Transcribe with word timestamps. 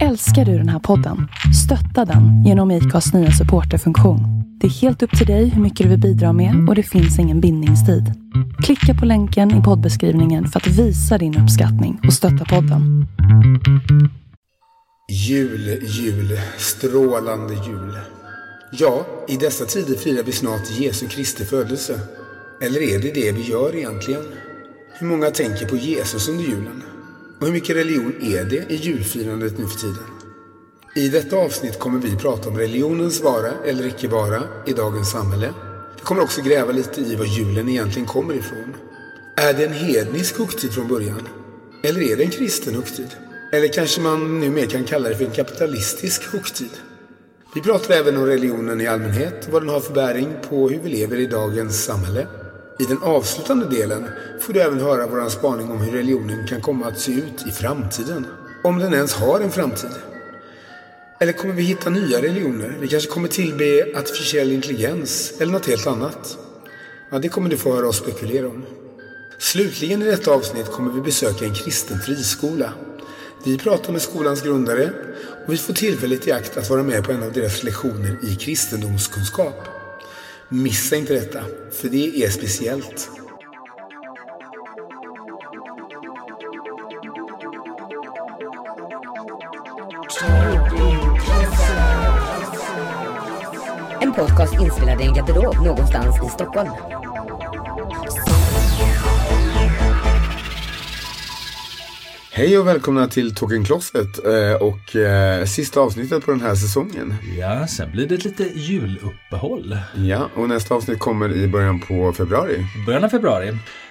Älskar 0.00 0.44
du 0.44 0.58
den 0.58 0.68
här 0.68 0.78
podden? 0.78 1.28
Stötta 1.64 2.04
den 2.04 2.44
genom 2.44 2.70
IKAs 2.70 3.12
nya 3.12 3.30
supporterfunktion. 3.30 4.20
Det 4.60 4.66
är 4.66 4.70
helt 4.70 5.02
upp 5.02 5.18
till 5.18 5.26
dig 5.26 5.48
hur 5.48 5.62
mycket 5.62 5.84
du 5.84 5.90
vill 5.90 6.00
bidra 6.00 6.32
med 6.32 6.68
och 6.68 6.74
det 6.74 6.82
finns 6.82 7.18
ingen 7.18 7.40
bindningstid. 7.40 8.12
Klicka 8.64 8.94
på 8.94 9.06
länken 9.06 9.60
i 9.60 9.62
poddbeskrivningen 9.62 10.48
för 10.48 10.60
att 10.60 10.66
visa 10.66 11.18
din 11.18 11.38
uppskattning 11.38 12.00
och 12.06 12.12
stötta 12.12 12.44
podden. 12.44 13.06
Jul, 15.28 15.78
jul, 15.82 16.38
strålande 16.58 17.54
jul. 17.54 17.98
Ja, 18.78 19.06
i 19.28 19.36
dessa 19.36 19.64
tider 19.64 19.94
firar 19.94 20.22
vi 20.22 20.32
snart 20.32 20.70
Jesu 20.70 21.08
Kristi 21.08 21.44
födelse. 21.44 22.00
Eller 22.62 22.80
är 22.94 22.98
det 22.98 23.14
det 23.14 23.32
vi 23.32 23.42
gör 23.42 23.76
egentligen? 23.76 24.22
Hur 24.98 25.06
många 25.06 25.30
tänker 25.30 25.66
på 25.66 25.76
Jesus 25.76 26.28
under 26.28 26.44
julen? 26.44 26.82
Och 27.42 27.48
hur 27.48 27.54
mycket 27.54 27.76
religion 27.76 28.14
är 28.20 28.44
det 28.44 28.72
i 28.72 28.76
julfirandet 28.76 29.58
nu 29.58 29.66
för 29.66 29.78
tiden? 29.78 30.04
I 30.94 31.08
detta 31.08 31.36
avsnitt 31.36 31.78
kommer 31.78 31.98
vi 31.98 32.16
prata 32.16 32.48
om 32.48 32.58
religionens 32.58 33.20
vara 33.20 33.52
eller 33.66 33.86
icke 33.86 34.08
vara 34.08 34.42
i 34.66 34.72
dagens 34.72 35.10
samhälle. 35.10 35.54
Vi 35.96 36.02
kommer 36.02 36.22
också 36.22 36.42
gräva 36.42 36.72
lite 36.72 37.00
i 37.00 37.16
var 37.16 37.24
julen 37.24 37.68
egentligen 37.68 38.08
kommer 38.08 38.34
ifrån. 38.34 38.76
Är 39.36 39.54
det 39.54 39.64
en 39.64 39.72
hednisk 39.72 40.38
högtid 40.38 40.72
från 40.72 40.88
början? 40.88 41.28
Eller 41.82 42.02
är 42.02 42.16
det 42.16 42.24
en 42.24 42.30
kristen 42.30 42.74
högtid? 42.74 43.08
Eller 43.52 43.68
kanske 43.68 44.00
man 44.00 44.40
nu 44.40 44.50
mer 44.50 44.66
kan 44.66 44.84
kalla 44.84 45.08
det 45.08 45.16
för 45.16 45.24
en 45.24 45.30
kapitalistisk 45.30 46.32
högtid? 46.32 46.72
Vi 47.54 47.60
pratar 47.60 47.94
även 47.94 48.16
om 48.16 48.26
religionen 48.26 48.80
i 48.80 48.86
allmänhet 48.86 49.46
och 49.46 49.52
vad 49.52 49.62
den 49.62 49.68
har 49.68 49.80
för 49.80 49.94
bäring 49.94 50.28
på 50.48 50.68
hur 50.68 50.78
vi 50.78 50.88
lever 50.88 51.16
i 51.16 51.26
dagens 51.26 51.84
samhälle. 51.84 52.26
I 52.78 52.84
den 52.84 53.02
avslutande 53.02 53.66
delen 53.66 54.08
får 54.40 54.52
du 54.52 54.60
även 54.60 54.80
höra 54.80 55.06
vår 55.06 55.28
spaning 55.28 55.70
om 55.70 55.78
hur 55.78 55.92
religionen 55.92 56.46
kan 56.46 56.60
komma 56.60 56.86
att 56.86 56.98
se 56.98 57.12
ut 57.12 57.46
i 57.46 57.50
framtiden. 57.50 58.26
Om 58.64 58.78
den 58.78 58.94
ens 58.94 59.14
har 59.14 59.40
en 59.40 59.50
framtid. 59.50 59.90
Eller 61.20 61.32
kommer 61.32 61.54
vi 61.54 61.62
hitta 61.62 61.90
nya 61.90 62.22
religioner? 62.22 62.76
Vi 62.80 62.88
kanske 62.88 63.10
kommer 63.10 63.28
tillbe 63.28 63.98
artificiell 63.98 64.52
intelligens 64.52 65.32
eller 65.40 65.52
något 65.52 65.66
helt 65.66 65.86
annat. 65.86 66.38
Ja, 67.10 67.18
det 67.18 67.28
kommer 67.28 67.50
du 67.50 67.56
få 67.56 67.74
höra 67.74 67.88
oss 67.88 67.96
spekulera 67.96 68.48
om. 68.48 68.64
Slutligen 69.38 70.02
i 70.02 70.04
detta 70.04 70.30
avsnitt 70.30 70.66
kommer 70.66 70.92
vi 70.92 71.00
besöka 71.00 71.44
en 71.44 71.54
kristen 71.54 71.98
friskola. 71.98 72.72
Vi 73.44 73.58
pratar 73.58 73.92
med 73.92 74.02
skolans 74.02 74.42
grundare 74.42 74.92
och 75.46 75.52
vi 75.52 75.56
får 75.56 75.74
tillfället 75.74 76.26
i 76.26 76.32
akt 76.32 76.56
att 76.56 76.70
vara 76.70 76.82
med 76.82 77.04
på 77.04 77.12
en 77.12 77.22
av 77.22 77.32
deras 77.32 77.62
lektioner 77.62 78.16
i 78.22 78.36
kristendomskunskap. 78.36 79.71
Missa 80.54 80.96
inte 80.96 81.12
detta, 81.12 81.44
för 81.70 81.88
det 81.88 82.24
är 82.24 82.30
speciellt. 82.30 83.10
En 94.00 94.12
podcast 94.12 94.60
inspelad 94.60 95.00
i 95.00 95.04
en 95.04 95.14
garderob 95.14 95.64
någonstans 95.64 96.16
i 96.26 96.28
Stockholm. 96.28 96.70
Hej 102.34 102.58
och 102.58 102.66
välkomna 102.66 103.08
till 103.08 103.34
Talking 103.34 103.64
Closet 103.64 104.26
eh, 104.26 104.62
och 104.62 104.96
eh, 104.96 105.44
sista 105.44 105.80
avsnittet 105.80 106.24
på 106.24 106.30
den 106.30 106.40
här 106.40 106.54
säsongen. 106.54 107.14
Ja, 107.38 107.66
sen 107.66 107.90
blir 107.90 108.06
det 108.06 108.24
lite 108.24 108.44
juluppehåll. 108.44 109.76
Ja, 109.96 110.28
och 110.36 110.48
nästa 110.48 110.74
avsnitt 110.74 110.98
kommer 110.98 111.32
i 111.36 111.48
början 111.48 111.80
på 111.80 112.12
februari. 112.12 112.66
Början 112.86 113.04
av 113.04 113.08
februari. 113.08 113.48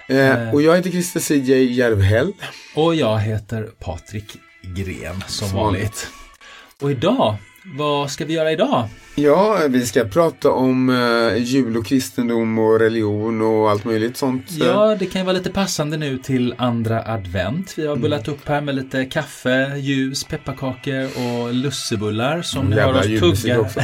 Eh, 0.08 0.54
och 0.54 0.62
jag 0.62 0.76
heter 0.76 0.90
Christer 0.90 1.20
CJ 1.20 1.72
Järvhäll. 1.72 2.32
Och 2.76 2.94
jag 2.94 3.18
heter 3.18 3.62
Patrik 3.62 4.36
Gren 4.62 5.24
som, 5.26 5.48
som 5.48 5.58
vanligt. 5.58 6.08
Och 6.80 6.90
idag, 6.90 7.36
vad 7.64 8.10
ska 8.10 8.24
vi 8.24 8.32
göra 8.34 8.52
idag? 8.52 8.88
Ja, 9.14 9.58
vi 9.68 9.86
ska 9.86 10.04
prata 10.04 10.50
om 10.50 10.88
eh, 10.90 11.36
jul 11.42 11.76
och 11.76 11.86
kristendom 11.86 12.58
och 12.58 12.80
religion 12.80 13.42
och 13.42 13.70
allt 13.70 13.84
möjligt 13.84 14.16
sånt. 14.16 14.50
Ja, 14.50 14.96
det 14.98 15.06
kan 15.06 15.20
ju 15.20 15.24
vara 15.26 15.36
lite 15.36 15.50
passande 15.50 15.96
nu 15.96 16.18
till 16.18 16.54
andra 16.58 17.04
advent. 17.04 17.74
Vi 17.76 17.86
har 17.86 17.96
bullat 17.96 18.28
upp 18.28 18.48
här 18.48 18.60
med 18.60 18.74
lite 18.74 19.04
kaffe, 19.04 19.76
ljus, 19.76 20.24
pepparkakor 20.24 21.04
och 21.04 21.54
lussebullar 21.54 22.42
som 22.42 22.66
ni 22.66 22.76
hör 22.76 22.94
oss 22.94 23.42
tugga. 23.42 23.60
Också. 23.60 23.80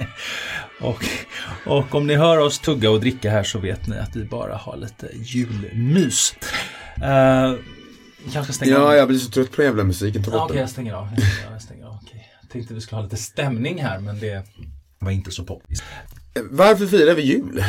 och, 0.80 1.04
och 1.66 1.94
om 1.94 2.06
ni 2.06 2.14
hör 2.14 2.38
oss 2.38 2.58
tugga 2.58 2.90
och 2.90 3.00
dricka 3.00 3.30
här 3.30 3.42
så 3.42 3.58
vet 3.58 3.86
ni 3.86 3.98
att 3.98 4.16
vi 4.16 4.24
bara 4.24 4.56
har 4.56 4.76
lite 4.76 5.08
julmys. 5.14 6.34
Uh, 6.98 7.54
stänga 8.50 8.72
ja, 8.72 8.78
av. 8.78 8.94
jag 8.94 9.08
blir 9.08 9.18
så 9.18 9.30
trött 9.30 9.52
på 9.52 9.62
jävla 9.62 9.84
musiken. 9.84 10.24
Ja, 10.26 10.28
Okej, 10.28 10.44
okay, 10.44 10.60
jag 10.60 10.70
stänger 10.70 10.92
av. 10.92 11.08
Jag 11.16 11.22
stänger 11.22 11.46
av. 11.52 11.52
Jag 11.52 11.62
tänkte 12.52 12.74
vi 12.74 12.80
skulle 12.80 12.96
ha 12.96 13.04
lite 13.04 13.16
stämning 13.16 13.82
här, 13.82 13.98
men 13.98 14.20
det 14.20 14.46
var 14.98 15.10
inte 15.10 15.30
så 15.30 15.44
poppis. 15.44 15.82
Varför 16.50 16.86
firar 16.86 17.14
vi 17.14 17.22
jul? 17.22 17.64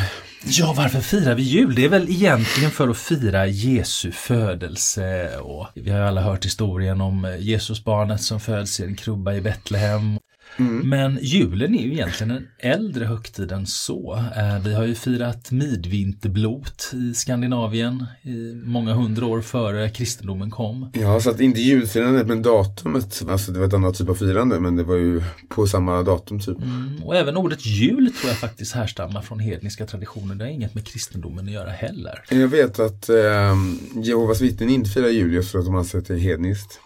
Ja, 0.46 0.74
varför 0.78 1.00
firar 1.00 1.36
vi 1.36 1.44
jul? 1.44 1.76
Det 1.76 1.86
är 1.86 1.90
väl 1.90 2.10
egentligen 2.10 2.72
för 2.72 2.90
att 2.90 2.98
fira 2.98 3.48
Jesu 3.48 4.12
födelse. 4.12 5.38
Och 5.38 5.68
vi 5.76 5.92
har 5.92 6.00
alla 6.00 6.22
hört 6.22 6.46
historien 6.46 7.02
om 7.02 7.38
Jesusbarnet 7.40 8.22
som 8.22 8.40
föds 8.40 8.80
i 8.80 8.84
en 8.84 8.96
krubba 8.96 9.34
i 9.34 9.42
Betlehem. 9.42 10.20
Mm. 10.60 10.90
Men 10.90 11.20
julen 11.22 11.76
är 11.76 11.84
ju 11.84 11.94
egentligen 11.94 12.32
en 12.32 12.48
äldre 12.60 13.06
högtid 13.06 13.52
än 13.52 13.68
så. 13.68 14.24
Eh, 14.36 14.64
vi 14.64 14.74
har 14.74 14.86
ju 14.86 14.96
firat 14.96 15.52
midvinterblot 15.52 16.92
i 16.94 17.14
Skandinavien 17.14 18.06
i 18.22 18.54
många 18.66 18.94
hundra 18.94 19.26
år 19.26 19.42
före 19.42 19.90
kristendomen 19.90 20.52
kom. 20.52 20.92
Ja, 20.94 21.20
så 21.20 21.30
att 21.30 21.40
inte 21.40 21.62
julfirandet 21.62 22.28
men 22.28 22.42
datumet, 22.42 23.22
alltså 23.30 23.52
det 23.52 23.60
var 23.60 23.68
ett 23.68 23.74
annat 23.74 23.98
typ 23.98 24.10
av 24.10 24.16
firande 24.16 24.60
men 24.60 24.76
det 24.76 24.84
var 24.84 24.96
ju 24.96 25.22
på 25.50 25.68
samma 25.68 26.04
datum 26.04 26.40
typ. 26.40 26.58
Mm. 26.58 27.04
Och 27.04 27.16
även 27.16 27.38
ordet 27.38 27.66
jul 27.66 28.14
tror 28.14 28.30
jag 28.30 28.38
faktiskt 28.38 28.76
härstammar 28.76 29.22
från 29.22 29.40
hedniska 29.40 29.86
traditioner. 29.86 30.36
Det 30.36 30.44
har 30.44 30.52
inget 30.52 30.76
med 30.76 30.88
kristendomen 30.88 31.46
att 31.46 31.52
göra 31.52 31.70
heller. 31.70 32.24
Jag 32.30 32.48
vet 32.48 32.80
att 32.80 33.10
eh, 33.10 33.56
Jehovas 34.04 34.42
vittnen 34.42 34.70
inte 34.70 34.90
firar 34.90 35.08
jul 35.08 35.34
just 35.34 35.52
för 35.52 35.60
att 35.60 35.66
de 35.66 35.76
anser 35.76 36.00
att 36.00 36.08
det 36.08 36.14
är 36.14 36.18
hedniskt. 36.18 36.80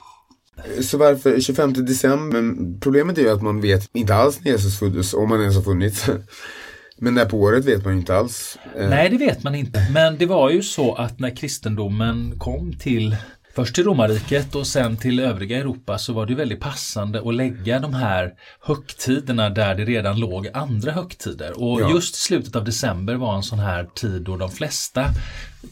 Så 0.82 0.98
varför 0.98 1.40
25 1.40 1.74
december? 1.74 2.80
Problemet 2.80 3.18
är 3.18 3.22
ju 3.22 3.30
att 3.30 3.42
man 3.42 3.62
vet 3.62 3.90
inte 3.94 4.16
alls 4.16 4.40
när 4.44 4.52
Jesus 4.52 4.80
föddes, 4.80 5.14
om 5.14 5.32
han 5.32 5.42
ens 5.42 5.56
har 5.56 5.64
funnits. 5.64 6.06
Men 6.98 7.14
när 7.14 7.26
på 7.26 7.38
året 7.38 7.66
vet 7.66 7.84
man 7.84 7.94
ju 7.94 8.00
inte 8.00 8.16
alls. 8.16 8.58
Eh. 8.76 8.90
Nej, 8.90 9.10
det 9.10 9.18
vet 9.18 9.44
man 9.44 9.56
inte. 9.56 9.88
Men 9.94 10.18
det 10.18 10.26
var 10.26 10.50
ju 10.50 10.64
så 10.64 10.96
att 10.96 11.20
när 11.20 11.36
kristendomen 11.36 12.34
kom 12.40 12.74
till 12.74 13.16
Först 13.56 13.76
till 13.76 13.84
romarriket 13.84 14.56
och 14.56 14.68
sen 14.68 14.98
till 14.98 15.20
övriga 15.20 15.58
Europa 15.58 15.98
så 15.98 16.14
var 16.14 16.26
det 16.26 16.36
väldigt 16.36 16.60
passande 16.60 17.22
att 17.26 17.36
lägga 17.36 17.80
de 17.80 17.94
här 17.94 18.34
högtiderna 18.62 19.50
där 19.50 19.76
det 19.76 19.86
redan 19.86 20.20
låg 20.20 20.48
andra 20.54 20.92
högtider. 20.92 21.64
Och 21.64 21.82
ja. 21.82 21.90
just 21.90 22.16
slutet 22.16 22.56
av 22.56 22.64
december 22.64 23.16
var 23.16 23.36
en 23.36 23.44
sån 23.44 23.60
här 23.60 23.90
tid 23.96 24.22
då 24.22 24.38
de 24.38 24.52
flesta 24.52 25.06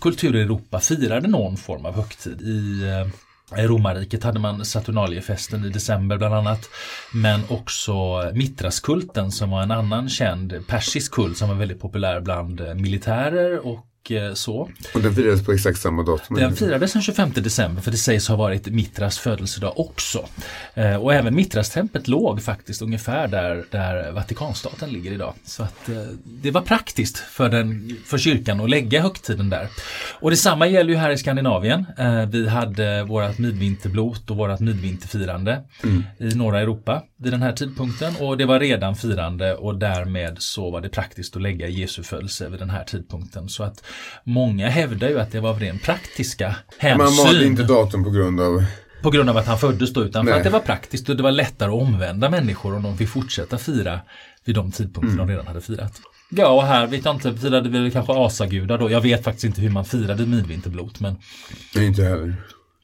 kulturer 0.01 0.39
i 0.39 0.41
Europa 0.41 0.79
firade 0.79 1.27
någon 1.27 1.57
form 1.57 1.85
av 1.85 1.95
högtid. 1.95 2.41
I 2.41 2.83
eh, 2.83 3.07
i 3.57 3.67
romarriket 3.67 4.23
hade 4.23 4.39
man 4.39 4.65
Saturnaliefesten 4.65 5.65
i 5.65 5.69
december 5.69 6.17
bland 6.17 6.35
annat. 6.35 6.69
Men 7.13 7.41
också 7.49 7.93
Mitraskulten 8.33 9.31
som 9.31 9.49
var 9.49 9.61
en 9.61 9.71
annan 9.71 10.09
känd 10.09 10.67
persisk 10.67 11.11
kult 11.11 11.37
som 11.37 11.49
var 11.49 11.55
väldigt 11.55 11.79
populär 11.79 12.21
bland 12.21 12.61
militärer 12.75 13.67
och 13.67 13.85
Eh, 14.09 14.33
så. 14.33 14.69
Och 14.93 15.01
den 15.01 15.15
firades 15.15 15.45
på 15.45 15.51
exakt 15.51 15.79
samma 15.79 16.03
datum? 16.03 16.37
Den 16.37 16.55
firades 16.55 16.93
den 16.93 17.01
25 17.01 17.31
december 17.35 17.81
för 17.81 17.91
det 17.91 17.97
sägs 17.97 18.27
ha 18.27 18.35
varit 18.35 18.67
Mitras 18.67 19.19
födelsedag 19.19 19.79
också. 19.79 20.25
Eh, 20.73 20.95
och 20.95 21.13
även 21.13 21.35
Mitrastemplet 21.35 22.07
låg 22.07 22.41
faktiskt 22.41 22.81
ungefär 22.81 23.27
där, 23.27 23.65
där 23.71 24.11
Vatikanstaten 24.11 24.89
ligger 24.89 25.11
idag. 25.11 25.33
Så 25.45 25.63
att 25.63 25.89
eh, 25.89 25.95
det 26.23 26.51
var 26.51 26.61
praktiskt 26.61 27.17
för, 27.17 27.49
den, 27.49 27.97
för 28.05 28.17
kyrkan 28.17 28.61
att 28.61 28.69
lägga 28.69 29.01
högtiden 29.01 29.49
där. 29.49 29.67
Och 30.19 30.29
detsamma 30.29 30.67
gäller 30.67 30.89
ju 30.89 30.97
här 30.97 31.11
i 31.11 31.17
Skandinavien. 31.17 31.85
Vi 32.29 32.47
hade 32.47 33.03
vårat 33.03 33.37
midvinterblot 33.37 34.29
och 34.29 34.37
vårat 34.37 34.59
midvinterfirande 34.59 35.63
mm. 35.83 36.03
i 36.19 36.35
norra 36.35 36.59
Europa 36.59 37.03
vid 37.17 37.33
den 37.33 37.41
här 37.41 37.53
tidpunkten 37.53 38.13
och 38.19 38.37
det 38.37 38.45
var 38.45 38.59
redan 38.59 38.95
firande 38.95 39.55
och 39.55 39.75
därmed 39.75 40.35
så 40.39 40.71
var 40.71 40.81
det 40.81 40.89
praktiskt 40.89 41.35
att 41.35 41.41
lägga 41.41 41.67
Jesu 41.67 42.03
födelse 42.03 42.49
vid 42.49 42.59
den 42.59 42.69
här 42.69 42.83
tidpunkten. 42.83 43.49
Så 43.49 43.63
att 43.63 43.83
många 44.23 44.69
hävdar 44.69 45.09
ju 45.09 45.19
att 45.19 45.31
det 45.31 45.39
var 45.39 45.49
av 45.49 45.59
ren 45.59 45.79
praktiska 45.79 46.55
hänsyn. 46.77 46.97
Man 46.97 47.25
valde 47.25 47.45
inte 47.45 47.63
datum 47.63 48.03
på 48.03 48.09
grund 48.09 48.41
av 48.41 48.63
på 49.01 49.09
grund 49.09 49.29
av 49.29 49.37
att 49.37 49.47
han 49.47 49.57
föddes 49.57 49.93
då 49.93 50.03
utan 50.03 50.25
Nej. 50.25 50.33
för 50.33 50.39
att 50.39 50.43
det 50.43 50.49
var 50.49 50.59
praktiskt 50.59 51.09
och 51.09 51.15
det 51.15 51.23
var 51.23 51.31
lättare 51.31 51.69
att 51.69 51.81
omvända 51.81 52.29
människor 52.29 52.75
om 52.75 52.83
de 52.83 52.97
fick 52.97 53.09
fortsätta 53.09 53.57
fira 53.57 53.99
vid 54.45 54.55
de 54.55 54.71
tidpunkter 54.71 55.13
mm. 55.13 55.17
de 55.17 55.31
redan 55.31 55.47
hade 55.47 55.61
firat. 55.61 56.01
Ja, 56.29 56.47
och 56.47 56.63
här 56.63 56.87
vet 56.87 57.05
jag 57.05 57.15
inte, 57.15 57.33
firade 57.33 57.69
vi 57.69 57.91
kanske 57.91 58.13
asagudar 58.13 58.77
då. 58.77 58.91
Jag 58.91 59.01
vet 59.01 59.23
faktiskt 59.23 59.45
inte 59.45 59.61
hur 59.61 59.69
man 59.69 59.85
firade 59.85 60.25
midvinterblot 60.25 60.99
men... 60.99 61.15
Inte 61.75 62.03
heller. 62.03 62.35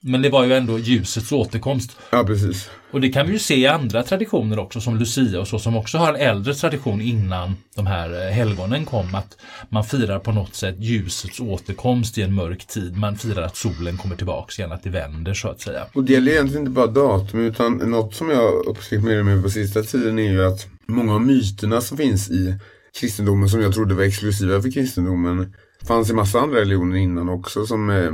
Men 0.01 0.21
det 0.21 0.29
var 0.29 0.45
ju 0.45 0.53
ändå 0.53 0.79
ljusets 0.79 1.31
återkomst. 1.31 1.97
Ja, 2.09 2.23
precis. 2.23 2.69
Och 2.91 3.01
det 3.01 3.09
kan 3.09 3.27
vi 3.27 3.33
ju 3.33 3.39
se 3.39 3.55
i 3.55 3.67
andra 3.67 4.03
traditioner 4.03 4.59
också 4.59 4.81
som 4.81 4.97
Lucia 4.97 5.39
och 5.39 5.47
så 5.47 5.59
som 5.59 5.75
också 5.75 5.97
har 5.97 6.13
en 6.13 6.19
äldre 6.19 6.53
tradition 6.53 7.01
innan 7.01 7.55
de 7.75 7.87
här 7.87 8.27
eh, 8.27 8.31
helgonen 8.33 8.85
kom 8.85 9.15
att 9.15 9.37
man 9.69 9.83
firar 9.83 10.19
på 10.19 10.31
något 10.31 10.55
sätt 10.55 10.75
ljusets 10.79 11.39
återkomst 11.39 12.17
i 12.17 12.21
en 12.21 12.35
mörk 12.35 12.67
tid. 12.67 12.97
Man 12.97 13.17
firar 13.17 13.41
att 13.41 13.55
solen 13.55 13.97
kommer 13.97 14.15
tillbaks 14.15 14.59
igen, 14.59 14.71
att 14.71 14.83
det 14.83 14.89
vänder 14.89 15.33
så 15.33 15.47
att 15.47 15.61
säga. 15.61 15.85
Och 15.93 16.03
det 16.03 16.13
gäller 16.13 16.31
egentligen 16.31 16.61
inte 16.61 16.71
bara 16.71 16.87
datum 16.87 17.39
utan 17.39 17.77
något 17.77 18.15
som 18.15 18.29
jag 18.29 18.53
upptäckt 18.65 19.03
mer 19.03 19.19
och 19.19 19.25
mer 19.25 19.41
på 19.41 19.49
sista 19.49 19.83
tiden 19.83 20.19
är 20.19 20.31
ju 20.31 20.45
att 20.45 20.67
många 20.87 21.13
av 21.13 21.21
myterna 21.21 21.81
som 21.81 21.97
finns 21.97 22.29
i 22.29 22.55
kristendomen 22.99 23.49
som 23.49 23.61
jag 23.61 23.73
trodde 23.73 23.95
var 23.95 24.03
exklusiva 24.03 24.61
för 24.61 24.71
kristendomen 24.71 25.53
fanns 25.87 26.09
i 26.09 26.13
massa 26.13 26.39
andra 26.39 26.59
religioner 26.59 26.97
innan 26.97 27.29
också 27.29 27.65
som 27.65 27.89
eh, 27.89 28.11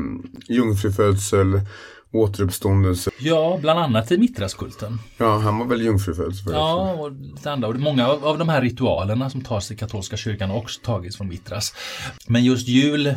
jungfrufödsel, 0.55 1.61
återuppståndelse. 2.11 3.11
Ja, 3.19 3.57
bland 3.61 3.79
annat 3.79 4.11
i 4.11 4.17
Mitraskulten. 4.17 4.99
Ja, 5.17 5.37
han 5.37 5.57
var 5.57 5.65
väl 5.65 5.81
jungfrufödd. 5.81 6.33
Ja, 6.47 6.93
och 6.93 7.11
lite 7.11 7.51
andra. 7.51 7.67
Och 7.67 7.75
många 7.79 8.07
av, 8.07 8.25
av 8.25 8.37
de 8.37 8.49
här 8.49 8.61
ritualerna 8.61 9.29
som 9.29 9.41
tas 9.41 9.71
i 9.71 9.75
katolska 9.75 10.17
kyrkan 10.17 10.49
har 10.49 10.57
också 10.57 10.81
tagits 10.81 11.17
från 11.17 11.27
Mitras. 11.27 11.75
Men 12.27 12.43
just 12.43 12.67
jul 12.67 13.07
eh, 13.07 13.15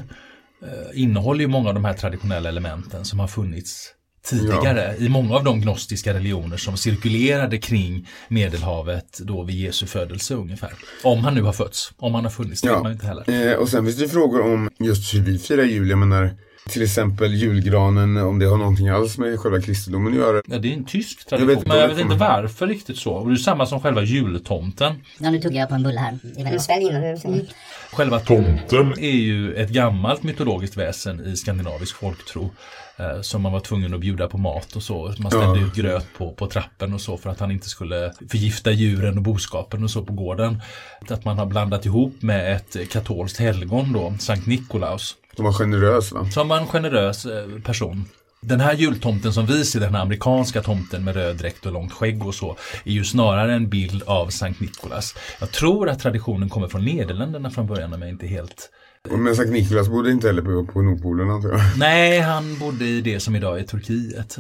innehåller 0.94 1.40
ju 1.40 1.46
många 1.46 1.68
av 1.68 1.74
de 1.74 1.84
här 1.84 1.94
traditionella 1.94 2.48
elementen 2.48 3.04
som 3.04 3.18
har 3.18 3.28
funnits 3.28 3.92
tidigare 4.26 4.94
i 4.98 5.08
många 5.08 5.34
av 5.34 5.44
de 5.44 5.60
gnostiska 5.60 6.14
religioner 6.14 6.56
som 6.56 6.76
cirkulerade 6.76 7.58
kring 7.58 8.08
Medelhavet 8.28 9.18
då 9.18 9.42
vid 9.42 9.56
Jesu 9.56 9.86
födelse 9.86 10.34
ungefär. 10.34 10.72
Om 11.04 11.18
han 11.18 11.34
nu 11.34 11.42
har 11.42 11.52
fötts, 11.52 11.92
om 11.96 12.14
han 12.14 12.24
har 12.24 12.30
funnits, 12.30 12.62
det 12.62 12.68
vet 12.68 12.82
man 12.82 12.92
inte 12.92 13.06
heller. 13.06 13.50
Eh, 13.50 13.56
och 13.56 13.68
sen 13.68 13.84
finns 13.84 13.96
det 13.96 14.08
frågor 14.08 14.40
om 14.52 14.70
just 14.78 15.14
hur 15.14 15.20
vi 15.20 15.38
firar 15.38 15.62
jul. 15.64 15.90
Jag 15.90 15.98
menar, 15.98 16.34
till 16.68 16.82
exempel 16.82 17.34
julgranen, 17.34 18.16
om 18.16 18.38
det 18.38 18.46
har 18.46 18.56
någonting 18.56 18.88
alls 18.88 19.18
med 19.18 19.40
själva 19.40 19.60
kristendomen 19.60 20.12
att 20.12 20.18
göra. 20.18 20.42
Ja, 20.46 20.58
det 20.58 20.68
är 20.68 20.72
en 20.72 20.84
tysk 20.84 21.18
Jag 21.20 21.28
tradition, 21.28 21.48
vet 21.48 21.58
inte 21.58 21.68
men 21.68 21.78
jag 21.78 21.88
vet 21.88 21.98
inte 21.98 22.14
varför 22.14 22.66
riktigt 22.66 22.96
så. 22.96 23.12
Och 23.12 23.28
det 23.28 23.34
är 23.34 23.36
samma 23.36 23.66
som 23.66 23.80
själva 23.80 24.02
jultomten. 24.02 24.94
Ja, 25.18 25.30
nu 25.30 25.40
tog 25.40 25.54
jag 25.54 25.68
på 25.68 25.74
en 25.74 25.82
bulle 25.82 26.00
här. 26.00 26.58
Svälj 26.58 26.86
in 26.86 26.94
den. 26.94 27.46
Själva 27.92 28.20
tomten 28.20 28.92
är 28.98 29.16
ju 29.16 29.54
ett 29.54 29.70
gammalt 29.70 30.22
mytologiskt 30.22 30.76
väsen 30.76 31.26
i 31.26 31.36
skandinavisk 31.36 31.96
folktro. 31.96 32.50
Eh, 32.98 33.20
som 33.20 33.42
man 33.42 33.52
var 33.52 33.60
tvungen 33.60 33.94
att 33.94 34.00
bjuda 34.00 34.28
på 34.28 34.38
mat 34.38 34.76
och 34.76 34.82
så. 34.82 35.14
Man 35.18 35.30
ställde 35.30 35.60
Ja. 35.60 35.66
ut 35.66 35.74
gröt 35.74 36.06
på, 36.18 36.32
på 36.32 36.46
trappen 36.46 36.94
och 36.94 37.00
så 37.00 37.16
för 37.16 37.30
att 37.30 37.40
han 37.40 37.50
inte 37.50 37.68
skulle 37.68 38.12
förgifta 38.30 38.70
djuren 38.70 39.16
och 39.16 39.22
boskapen 39.22 39.84
och 39.84 39.90
så 39.90 40.02
på 40.02 40.12
gården. 40.12 40.62
Att 41.08 41.24
man 41.24 41.38
har 41.38 41.46
blandat 41.46 41.86
ihop 41.86 42.22
med 42.22 42.52
ett 42.56 42.90
katolskt 42.90 43.38
helgon 43.38 43.92
då, 43.92 44.14
Sankt 44.18 44.46
Nikolaus. 44.46 45.16
De 45.36 45.44
var 45.44 45.52
generös 45.52 46.12
va? 46.12 46.30
Som 46.30 46.48
var 46.48 46.58
en 46.58 46.66
generös 46.66 47.26
eh, 47.26 47.46
person. 47.64 48.04
Den 48.40 48.60
här 48.60 48.74
jultomten 48.74 49.32
som 49.32 49.46
vi 49.46 49.64
ser, 49.64 49.80
den 49.80 49.94
här 49.94 50.02
amerikanska 50.02 50.62
tomten 50.62 51.04
med 51.04 51.14
röd 51.14 51.36
dräkt 51.36 51.66
och 51.66 51.72
långt 51.72 51.92
skägg 51.92 52.26
och 52.26 52.34
så, 52.34 52.56
är 52.84 52.92
ju 52.92 53.04
snarare 53.04 53.54
en 53.54 53.68
bild 53.68 54.02
av 54.06 54.28
Sankt 54.28 54.60
Nikolas. 54.60 55.14
Jag 55.40 55.50
tror 55.52 55.88
att 55.88 55.98
traditionen 56.00 56.48
kommer 56.48 56.68
från 56.68 56.84
Nederländerna 56.84 57.50
från 57.50 57.66
början 57.66 57.94
om 57.94 58.02
jag 58.02 58.10
inte 58.10 58.26
helt... 58.26 58.70
Men 59.10 59.36
Sankt 59.36 59.52
Nikolaus 59.52 59.88
bodde 59.88 60.10
inte 60.10 60.26
heller 60.26 60.42
på, 60.42 60.72
på 60.72 60.82
Nordpolen 60.82 61.30
antar 61.30 61.48
jag. 61.48 61.60
Nej, 61.78 62.20
han 62.20 62.58
bodde 62.58 62.84
i 62.84 63.00
det 63.00 63.20
som 63.20 63.36
idag 63.36 63.58
är 63.58 63.64
Turkiet. 63.64 64.38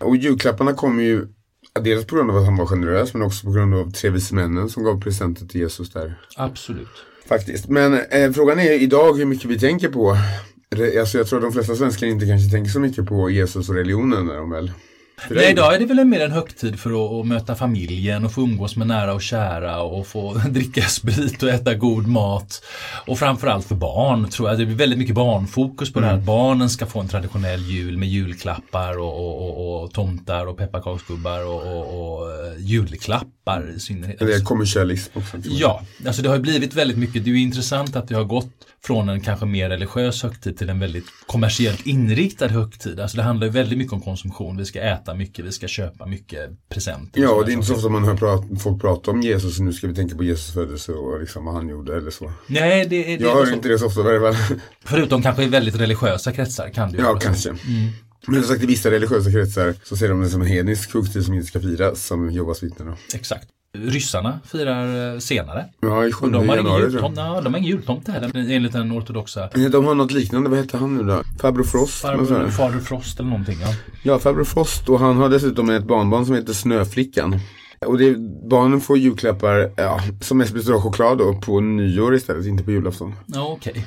Och 0.00 0.16
julklapparna 0.16 0.72
kom 0.72 1.00
ju 1.00 1.26
dels 1.80 2.06
på 2.06 2.16
grund 2.16 2.30
av 2.30 2.36
att 2.36 2.44
han 2.44 2.56
var 2.56 2.66
generös 2.66 3.14
men 3.14 3.22
också 3.22 3.46
på 3.46 3.52
grund 3.52 3.74
av 3.74 3.90
tre 3.90 4.10
vise 4.10 4.34
männen 4.34 4.68
som 4.68 4.84
gav 4.84 5.00
presenter 5.00 5.46
till 5.46 5.60
Jesus 5.60 5.90
där. 5.90 6.20
Absolut. 6.36 6.88
Faktiskt. 7.28 7.68
Men 7.68 7.94
eh, 7.94 8.32
frågan 8.32 8.60
är 8.60 8.72
idag 8.72 9.18
hur 9.18 9.24
mycket 9.24 9.50
vi 9.50 9.58
tänker 9.58 9.88
på. 9.88 10.16
Alltså 11.00 11.18
jag 11.18 11.26
tror 11.26 11.38
att 11.38 11.44
de 11.44 11.52
flesta 11.52 11.74
svenskar 11.74 12.06
inte 12.06 12.26
kanske 12.26 12.50
tänker 12.50 12.70
så 12.70 12.80
mycket 12.80 13.06
på 13.06 13.30
Jesus 13.30 13.68
och 13.68 13.74
religionen 13.74 14.30
är 14.30 14.36
de 14.36 14.50
väl. 14.50 14.72
Nej, 15.30 15.50
idag 15.50 15.74
är 15.74 15.78
det 15.78 15.84
väl 15.84 16.04
mer 16.04 16.20
en 16.20 16.30
högtid 16.30 16.80
för 16.80 17.20
att, 17.20 17.26
möta 17.26 17.54
familjen 17.54 18.24
och 18.24 18.32
få 18.32 18.40
umgås 18.40 18.76
med 18.76 18.86
nära 18.86 19.14
och 19.14 19.22
kära 19.22 19.82
och 19.82 20.06
få 20.06 20.34
dricka 20.48 20.82
sprit 20.82 21.42
och 21.42 21.48
äta 21.48 21.74
god 21.74 22.06
mat. 22.06 22.64
Och 23.06 23.18
framförallt 23.18 23.66
för 23.66 23.74
barn 23.74 24.30
tror 24.30 24.48
jag. 24.48 24.58
Det 24.58 24.66
blir 24.66 24.76
väldigt 24.76 24.98
mycket 24.98 25.14
barnfokus 25.14 25.92
på 25.92 26.00
det 26.00 26.06
här. 26.06 26.14
Att 26.14 26.22
barnen 26.22 26.70
ska 26.70 26.86
få 26.86 27.00
en 27.00 27.08
traditionell 27.08 27.60
jul 27.60 27.98
med 27.98 28.08
julklappar 28.08 28.98
och, 28.98 29.14
och, 29.14 29.58
och, 29.58 29.82
och 29.82 29.92
tomtar 29.92 30.46
och 30.46 30.56
pepparkaksgubbar 30.56 31.46
och, 31.46 32.30
eh, 32.30 32.52
julklappar 32.58 33.74
i 33.76 33.80
synnerhet. 33.80 34.18
Det 34.18 34.34
är 34.34 34.44
kommersialism 34.44 35.18
också. 35.18 35.36
Ja, 35.44 35.82
alltså 36.06 36.22
det 36.22 36.28
har 36.28 36.38
blivit 36.38 36.74
väldigt 36.74 36.98
mycket. 36.98 37.24
Det 37.24 37.30
är 37.30 37.36
intressant 37.36 37.96
att 37.96 38.08
det 38.08 38.14
har 38.14 38.24
gått 38.24 38.50
från 38.84 39.08
en 39.08 39.20
kanske 39.20 39.46
mer 39.46 39.68
religiös 39.68 40.22
högtid 40.22 40.58
till 40.58 40.70
en 40.70 40.78
väldigt 40.78 41.04
kommersiellt 41.26 41.86
inriktad 41.86 42.48
högtid. 42.48 43.00
Alltså 43.00 43.16
det 43.16 43.22
handlar 43.22 43.46
ju 43.46 43.52
väldigt 43.52 43.78
mycket 43.78 43.92
om 43.92 44.00
konsumtion. 44.00 44.56
Vi 44.56 44.64
ska 44.64 44.80
äta 44.80 45.11
mycket, 45.14 45.44
vi 45.44 45.52
ska 45.52 45.68
köpa 45.68 46.06
mycket 46.06 46.50
presenter. 46.68 47.20
Ja, 47.20 47.30
och 47.30 47.44
det 47.44 47.52
är 47.52 47.54
inte 47.54 47.66
så 47.66 47.74
ofta 47.74 47.88
man 47.88 48.04
hör 48.04 48.16
prat, 48.16 48.44
folk 48.60 48.80
prata 48.80 49.10
om 49.10 49.20
Jesus 49.20 49.58
nu 49.60 49.72
ska 49.72 49.86
vi 49.86 49.94
tänka 49.94 50.16
på 50.16 50.24
Jesus 50.24 50.54
födelse 50.54 50.92
och 50.92 51.20
liksom 51.20 51.44
vad 51.44 51.54
han 51.54 51.68
gjorde 51.68 51.96
eller 51.96 52.10
så. 52.10 52.32
Nej, 52.46 52.86
det 52.86 53.04
det. 53.04 53.24
Jag 53.24 53.34
hör 53.34 53.46
så. 53.46 53.52
inte 53.52 53.68
det 53.68 53.78
så 53.78 53.86
ofta 53.86 54.00
i 54.00 54.18
varje 54.18 54.34
fall. 54.34 54.58
Förutom 54.84 55.22
kanske 55.22 55.44
i 55.44 55.48
väldigt 55.48 55.80
religiösa 55.80 56.32
kretsar 56.32 56.68
kan 56.68 56.92
det 56.92 56.98
ju 56.98 57.04
Ja, 57.04 57.18
kanske. 57.18 57.54
Men 58.26 58.42
som 58.42 58.48
sagt, 58.48 58.62
i 58.62 58.66
vissa 58.66 58.90
religiösa 58.90 59.30
kretsar 59.30 59.74
så 59.84 59.96
ser 59.96 60.08
de 60.08 60.20
det 60.20 60.28
som 60.28 60.40
en 60.40 60.48
hednisk 60.48 60.94
högtid 60.94 61.24
som 61.24 61.34
inte 61.34 61.46
ska 61.46 61.60
firas, 61.60 62.06
som 62.06 62.30
Jehovas 62.30 62.62
vittnen. 62.62 62.94
Exakt. 63.14 63.48
Ryssarna 63.78 64.40
firar 64.44 65.12
eh, 65.14 65.18
senare. 65.18 65.64
Ja, 65.80 66.06
i 66.06 66.12
7 66.12 66.30
de 66.30 66.48
har 66.48 66.56
januari 66.56 66.82
jag. 66.92 67.12
ja, 67.16 67.40
de 67.40 67.52
har 67.54 67.58
ingen 67.60 67.70
jultomte 67.70 68.12
heller 68.12 68.30
enligt 68.50 68.72
den 68.72 68.92
ortodoxa 68.98 69.48
De 69.72 69.84
har 69.84 69.94
något 69.94 70.12
liknande, 70.12 70.50
vad 70.50 70.58
heter 70.58 70.78
han 70.78 70.96
nu 70.96 71.02
då? 71.04 71.22
Farbror 71.40 71.64
Frost? 71.64 72.00
farbror. 72.00 72.48
Fader 72.48 72.78
Frost 72.80 73.20
eller 73.20 73.30
någonting. 73.30 73.58
Ja. 73.60 73.68
Ja, 74.02 74.18
farbror 74.18 74.44
Frost 74.44 74.88
och 74.88 74.98
han 75.00 75.16
har 75.16 75.28
dessutom 75.28 75.70
ett 75.70 75.84
barnbarn 75.84 76.26
som 76.26 76.34
heter 76.34 76.52
Snöflickan. 76.52 77.40
Och 77.86 77.98
det, 77.98 78.14
barnen 78.50 78.80
får 78.80 78.98
julklappar, 78.98 79.70
ja, 79.76 80.00
som 80.20 80.38
mest 80.38 80.54
består 80.54 80.74
av 80.74 80.80
choklad 80.80 81.18
då, 81.18 81.34
på 81.34 81.60
nyår 81.60 82.14
istället, 82.14 82.46
inte 82.46 82.64
på 82.64 82.70
julafton. 82.70 83.14
Ja, 83.26 83.48
okej. 83.52 83.86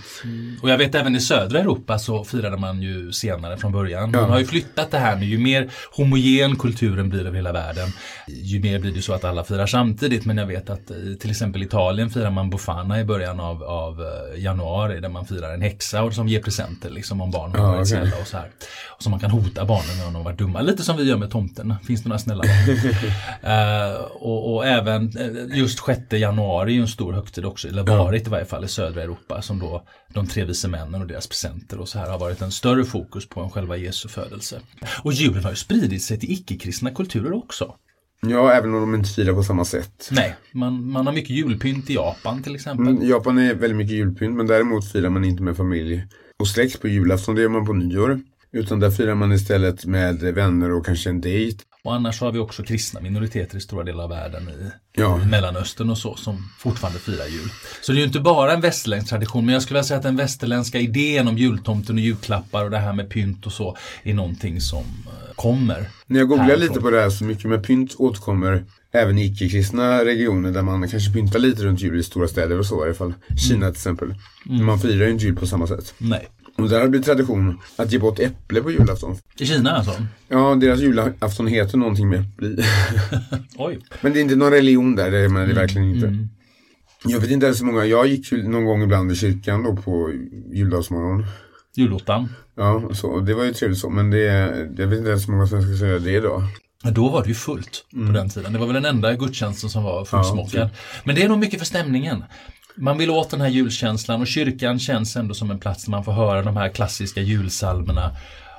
Och 0.61 0.69
jag 0.69 0.77
vet 0.77 0.95
även 0.95 1.15
i 1.15 1.19
södra 1.19 1.59
Europa 1.59 1.99
så 1.99 2.23
firade 2.23 2.57
man 2.57 2.81
ju 2.81 3.11
senare 3.11 3.57
från 3.57 3.71
början. 3.71 4.11
Man 4.11 4.21
Ja. 4.21 4.27
har 4.27 4.39
ju 4.39 4.45
flyttat 4.45 4.91
det 4.91 4.97
här 4.97 5.15
nu. 5.15 5.25
Ju 5.25 5.37
mer 5.37 5.69
homogen 5.91 6.55
kulturen 6.55 7.09
blir 7.09 7.25
över 7.25 7.35
hela 7.35 7.51
världen, 7.51 7.89
ju 8.27 8.59
mer 8.61 8.79
blir 8.79 8.91
det 8.91 9.01
så 9.01 9.13
att 9.13 9.23
alla 9.23 9.43
firar 9.43 9.67
samtidigt. 9.67 10.25
Men 10.25 10.37
jag 10.37 10.45
vet 10.47 10.69
att 10.69 10.91
i 10.91 11.17
till 11.21 11.29
exempel 11.31 11.63
Italien 11.63 12.09
firar 12.09 12.31
man 12.31 12.49
Bofana 12.49 12.99
i 12.99 13.03
början 13.05 13.39
av, 13.39 13.63
av 13.63 14.01
eh, 14.01 14.43
januari 14.43 14.99
där 14.99 15.09
man 15.09 15.25
firar 15.25 15.53
en 15.53 15.61
häxa 15.61 16.03
och 16.03 16.13
som 16.13 16.27
ger 16.27 16.41
presenter 16.41 16.89
liksom 16.89 17.21
om 17.21 17.31
barn 17.31 17.51
har 17.51 17.59
Ja, 17.59 17.71
varit 17.71 17.87
snälla 17.87 18.11
och 18.21 18.27
så 18.27 18.37
här. 18.37 18.49
Och 18.97 19.03
så 19.03 19.09
man 19.09 19.19
kan 19.19 19.31
hota 19.31 19.65
barnen 19.65 19.97
när 19.97 20.05
de 20.05 20.15
har 20.15 20.23
varit 20.23 20.37
dumma. 20.39 20.61
Lite 20.61 20.83
som 20.83 20.97
vi 20.97 21.03
gör 21.03 21.17
med 21.17 21.31
tomten. 21.31 21.75
Finns 21.87 22.03
det 22.03 22.09
några 22.09 22.19
snälla 22.19 22.43
barn? 22.43 22.77
Eh, 23.85 24.01
och, 24.01 24.55
och 24.55 24.65
även 24.65 25.17
eh, 25.17 25.57
just 25.57 25.85
6 25.85 26.01
januari 26.11 26.71
är 26.71 26.75
ju 26.75 26.81
en 26.81 26.87
stor 26.87 27.13
högtid 27.13 27.45
också, 27.45 27.67
eller 27.67 27.83
varit 27.83 28.27
i 28.27 28.29
varje 28.29 28.45
fall 28.45 28.65
i 28.65 28.67
södra 28.67 29.03
Europa 29.03 29.41
som 29.41 29.59
då 29.59 29.87
de 30.13 30.27
tre 30.27 30.45
vise 30.45 30.67
männen 30.67 31.01
och 31.01 31.07
deras 31.07 31.27
presenter 31.27 31.79
och 31.79 31.89
så 31.89 31.99
här 31.99 32.09
har 32.09 32.19
varit 32.19 32.41
en 32.41 32.51
större 32.51 32.85
fokus 32.85 33.29
på 33.29 33.41
än 33.41 33.49
själva 33.49 33.77
Jesu 33.77 34.09
födelse. 34.09 34.61
Och 35.03 35.13
julen 35.13 35.43
har 35.43 35.51
ju 35.51 35.55
spridit 35.55 36.03
sig 36.03 36.19
till 36.19 36.31
icke-kristna 36.31 36.91
kulturer 36.91 37.33
också. 37.33 37.75
Ja, 38.21 38.51
även 38.51 38.73
om 38.73 38.81
de 38.81 38.95
inte 38.95 39.09
firar 39.09 39.33
på 39.33 39.43
samma 39.43 39.65
sätt. 39.65 40.09
Nej, 40.11 40.35
man, 40.51 40.91
man 40.91 41.05
har 41.07 41.13
mycket 41.13 41.29
julpynt 41.29 41.89
i 41.89 41.93
Japan 41.93 42.43
till 42.43 42.55
exempel. 42.55 42.87
Mm, 42.87 43.07
Japan 43.07 43.37
är 43.37 43.53
väldigt 43.53 43.77
mycket 43.77 43.95
julpynt, 43.95 44.35
men 44.35 44.47
däremot 44.47 44.91
firar 44.91 45.09
man 45.09 45.25
inte 45.25 45.43
med 45.43 45.57
familj 45.57 46.05
och 46.39 46.47
släkt 46.47 46.81
på 46.81 46.87
julafton, 46.87 47.35
det 47.35 47.41
gör 47.41 47.49
man 47.49 47.65
på 47.65 47.73
nyår. 47.73 48.21
Utan 48.51 48.79
där 48.79 48.91
firar 48.91 49.15
man 49.15 49.31
istället 49.31 49.85
med 49.85 50.19
vänner 50.19 50.71
och 50.71 50.85
kanske 50.85 51.09
en 51.09 51.21
dejt. 51.21 51.63
Och 51.85 51.95
annars 51.95 52.21
har 52.21 52.31
vi 52.31 52.39
också 52.39 52.63
kristna 52.63 53.01
minoriteter 53.01 53.57
i 53.57 53.61
stora 53.61 53.83
delar 53.83 54.03
av 54.03 54.09
världen 54.09 54.49
i 54.49 54.71
Ja. 54.97 55.17
Mellanöstern 55.17 55.89
och 55.89 55.97
så 55.97 56.15
som 56.15 56.49
fortfarande 56.59 56.99
firar 56.99 57.25
jul. 57.25 57.49
Så 57.81 57.91
det 57.91 57.97
är 57.97 57.99
ju 57.99 58.05
inte 58.05 58.19
bara 58.19 58.53
en 58.53 58.61
västerländsk 58.61 59.09
tradition 59.09 59.45
men 59.45 59.53
jag 59.53 59.61
skulle 59.61 59.77
vilja 59.77 59.83
säga 59.87 59.97
att 59.97 60.03
den 60.03 60.15
västerländska 60.15 60.79
idén 60.79 61.27
om 61.27 61.37
jultomten 61.37 61.95
och 61.95 62.01
julklappar 62.01 62.63
och 62.63 62.71
det 62.71 62.77
här 62.77 62.93
med 62.93 63.09
pynt 63.09 63.45
och 63.45 63.51
så 63.51 63.77
är 64.03 64.13
någonting 64.13 64.61
som 64.61 64.83
eh, 65.05 65.35
kommer. 65.35 65.89
När 66.07 66.19
jag 66.19 66.29
googlar 66.29 66.57
lite 66.57 66.81
på 66.81 66.89
det 66.91 67.01
här 67.01 67.09
så 67.09 67.23
mycket 67.23 67.45
med 67.45 67.63
pynt 67.63 67.95
återkommer 67.97 68.65
även 68.91 69.17
i 69.17 69.25
icke-kristna 69.25 70.05
regioner 70.05 70.51
där 70.51 70.61
man 70.61 70.87
kanske 70.89 71.13
pyntar 71.13 71.39
lite 71.39 71.63
runt 71.63 71.81
jul 71.81 71.99
i 71.99 72.03
stora 72.03 72.27
städer 72.27 72.59
och 72.59 72.65
så 72.65 72.81
i 72.81 72.85
alla 72.85 72.93
fall. 72.93 73.13
Kina 73.37 73.65
till 73.65 73.75
exempel. 73.75 74.15
Men 74.45 74.65
Man 74.65 74.79
firar 74.79 75.05
ju 75.05 75.11
inte 75.11 75.25
jul 75.25 75.35
på 75.35 75.47
samma 75.47 75.67
sätt. 75.67 75.93
Nej. 75.97 76.27
Och 76.57 76.69
där 76.69 76.75
har 76.75 76.83
det 76.83 76.89
blivit 76.89 77.05
tradition 77.05 77.59
att 77.75 77.91
ge 77.91 77.99
bort 77.99 78.19
äpple 78.19 78.61
på 78.61 78.71
julafton. 78.71 79.17
I 79.39 79.45
Kina 79.45 79.71
alltså? 79.71 79.91
Ja, 80.27 80.55
deras 80.55 80.79
julafton 80.79 81.47
heter 81.47 81.77
någonting 81.77 82.09
med 82.09 82.19
äpple. 82.19 82.63
Oj. 83.57 83.79
Men 84.01 84.13
det 84.13 84.19
är 84.19 84.21
inte 84.21 84.35
någon 84.35 84.51
religion 84.51 84.95
där, 84.95 85.11
det 85.11 85.17
är 85.17 85.29
men 85.29 85.47
det 85.47 85.53
är 85.53 85.55
verkligen 85.55 85.95
inte. 85.95 86.27
Jag 87.05 87.19
vet 87.19 87.31
inte 87.31 87.45
ens 87.45 87.61
hur 87.61 87.65
många, 87.65 87.85
jag 87.85 88.07
gick 88.07 88.31
ju 88.31 88.47
någon 88.47 88.65
gång 88.65 88.83
ibland 88.83 89.11
i 89.11 89.15
kyrkan 89.15 89.63
då 89.63 89.75
på 89.75 90.11
juldagsmorgon. 90.51 91.25
Julottan. 91.75 92.29
Ja, 92.55 92.89
så, 92.93 93.19
det 93.19 93.33
var 93.33 93.43
ju 93.43 93.53
trevligt 93.53 93.79
så, 93.79 93.89
men 93.89 94.09
det, 94.09 94.21
jag 94.77 94.87
vet 94.87 94.99
inte 94.99 95.09
ens 95.09 95.27
hur 95.27 95.33
många 95.33 95.47
som 95.47 95.61
ska 95.61 95.77
säga 95.77 95.99
det 95.99 96.11
idag. 96.11 96.43
Men 96.83 96.93
då 96.93 97.09
var 97.09 97.23
det 97.23 97.27
ju 97.29 97.35
fullt 97.35 97.85
på 98.07 98.11
den 98.11 98.29
tiden. 98.29 98.53
Det 98.53 98.59
var 98.59 98.65
väl 98.65 98.73
den 98.73 98.85
enda 98.85 99.13
gudstjänsten 99.13 99.69
som 99.69 99.83
var 99.83 100.05
fullsmockad. 100.05 100.69
Men 101.03 101.15
det 101.15 101.23
är 101.23 101.29
nog 101.29 101.39
mycket 101.39 101.59
för 101.59 101.65
stämningen. 101.65 102.23
Man 102.77 102.97
vill 102.97 103.09
åt 103.09 103.29
den 103.29 103.41
här 103.41 103.47
julkänslan 103.49 104.21
och 104.21 104.27
kyrkan 104.27 104.79
känns 104.79 105.15
ändå 105.15 105.33
som 105.33 105.51
en 105.51 105.59
plats 105.59 105.83
där 105.83 105.91
man 105.91 106.03
får 106.03 106.11
höra 106.11 106.41
de 106.41 106.57
här 106.57 106.69
klassiska 106.69 107.21
julsalmerna. 107.21 108.11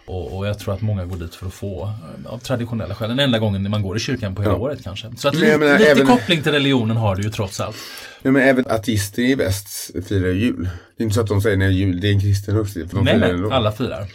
Och, 0.07 0.37
och 0.37 0.47
jag 0.47 0.59
tror 0.59 0.75
att 0.75 0.81
många 0.83 1.05
går 1.05 1.17
dit 1.17 1.35
för 1.35 1.47
att 1.47 1.53
få, 1.55 1.85
eh, 2.25 2.33
av 2.33 2.39
traditionella 2.39 2.95
skäl, 2.95 3.09
den 3.09 3.19
enda 3.21 3.39
gången 3.39 3.71
man 3.71 3.83
går 3.83 3.97
i 3.97 4.01
kyrkan 4.01 4.35
på 4.35 4.43
hela 4.43 4.55
Ja. 4.55 4.59
året 4.59 4.85
kanske. 4.85 5.11
Så 5.17 5.29
att 5.29 5.35
Men 5.35 5.43
li, 5.43 5.51
jag 5.51 5.61
menar, 5.61 5.79
lite 5.79 5.91
även- 5.91 6.07
koppling 6.07 6.43
till 6.43 6.53
religionen 6.53 6.97
har 6.97 7.17
du 7.17 7.23
ju 7.23 7.31
trots 7.31 7.61
allt. 7.61 7.77
Nej, 8.23 8.33
men 8.33 8.43
även 8.43 8.65
ateister 8.69 9.23
i 9.23 9.35
väst 9.35 9.91
firar 10.09 10.29
jul. 10.33 10.69
Det 10.97 11.03
är 11.03 11.05
inte 11.05 11.15
så 11.15 11.21
att 11.21 11.27
de 11.27 11.41
säger 11.41 11.57
nej, 11.57 11.73
jul, 11.73 12.01
det 12.01 12.09
är 12.09 12.13
en 12.13 12.21
kristen 12.21 12.55
högtid. 12.55 12.91
Nej, 12.93 13.19
nej, 13.19 13.35
alla 13.53 13.73
firar. 13.73 14.07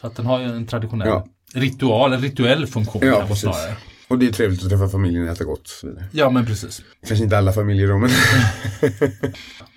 Så 0.00 0.06
att 0.06 0.16
den 0.16 0.26
har 0.26 0.40
ju 0.40 0.46
en 0.46 0.66
traditionell 0.66 1.08
Ja. 1.08 1.26
ritual, 1.54 2.12
en 2.12 2.20
rituell 2.20 2.66
funktion 2.66 3.02
Ja, 3.06 3.36
snarare. 3.36 3.76
Och 4.10 4.18
det 4.18 4.26
är 4.26 4.32
trevligt 4.32 4.62
att 4.62 4.68
träffa 4.68 4.88
familjen 4.88 5.22
och 5.22 5.32
äta 5.32 5.44
gott 5.44 5.60
och 5.60 5.68
så 5.68 5.86
vidare. 5.86 6.04
Ja, 6.12 6.30
men 6.30 6.46
precis. 6.46 6.82
Kanske 7.06 7.24
inte 7.24 7.38
alla 7.38 7.52
familjer 7.52 7.88
då, 7.88 7.98
men. 7.98 8.10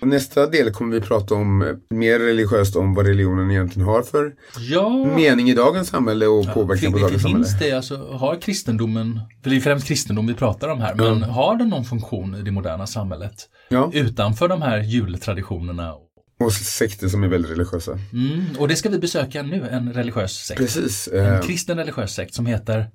nästa 0.10 0.46
del 0.46 0.70
kommer 0.70 0.94
vi 0.94 1.00
prata 1.00 1.34
om 1.34 1.62
eh, 1.62 1.68
mer 1.90 2.18
religiöst 2.18 2.76
om 2.76 2.94
vad 2.94 3.06
religionen 3.06 3.50
egentligen 3.50 3.88
har 3.88 4.02
för 4.02 4.32
Ja, 4.58 5.04
mening 5.16 5.50
i 5.50 5.54
dagens 5.54 5.88
samhälle 5.88 6.26
och 6.26 6.54
påverkan 6.54 6.92
på 6.92 6.98
dagens 6.98 7.22
samhälle. 7.22 7.44
finns 7.44 7.58
det, 7.58 7.72
alltså, 7.72 8.12
har 8.12 8.40
kristendomen, 8.40 9.20
för 9.42 9.50
det 9.50 9.56
är 9.56 9.60
främst 9.60 9.86
kristendom 9.86 10.26
vi 10.26 10.34
pratar 10.34 10.68
om 10.68 10.80
här, 10.80 10.94
men 10.94 11.22
har 11.22 11.56
den 11.56 11.68
någon 11.68 11.84
funktion 11.84 12.34
i 12.34 12.42
det 12.42 12.50
moderna 12.50 12.86
samhället? 12.86 13.34
Ja, 13.68 13.90
Utanför 13.94 14.48
de 14.48 14.62
här 14.62 14.78
jultraditionerna. 14.80 15.92
Och 16.40 16.52
sekter 16.52 17.08
som 17.08 17.22
är 17.24 17.28
väldigt 17.28 17.50
religiösa. 17.50 17.98
Mm, 18.12 18.44
och 18.58 18.68
det 18.68 18.76
ska 18.76 18.88
vi 18.88 18.98
besöka 18.98 19.42
nu, 19.42 19.68
en 19.70 19.92
religiös 19.92 20.32
sekt. 20.32 20.60
Precis. 20.60 21.08
En 21.12 21.34
Eh, 21.34 21.40
kristen 21.40 21.78
religiös 21.78 22.14
sekt 22.14 22.34
som 22.34 22.46
heter 22.46 22.86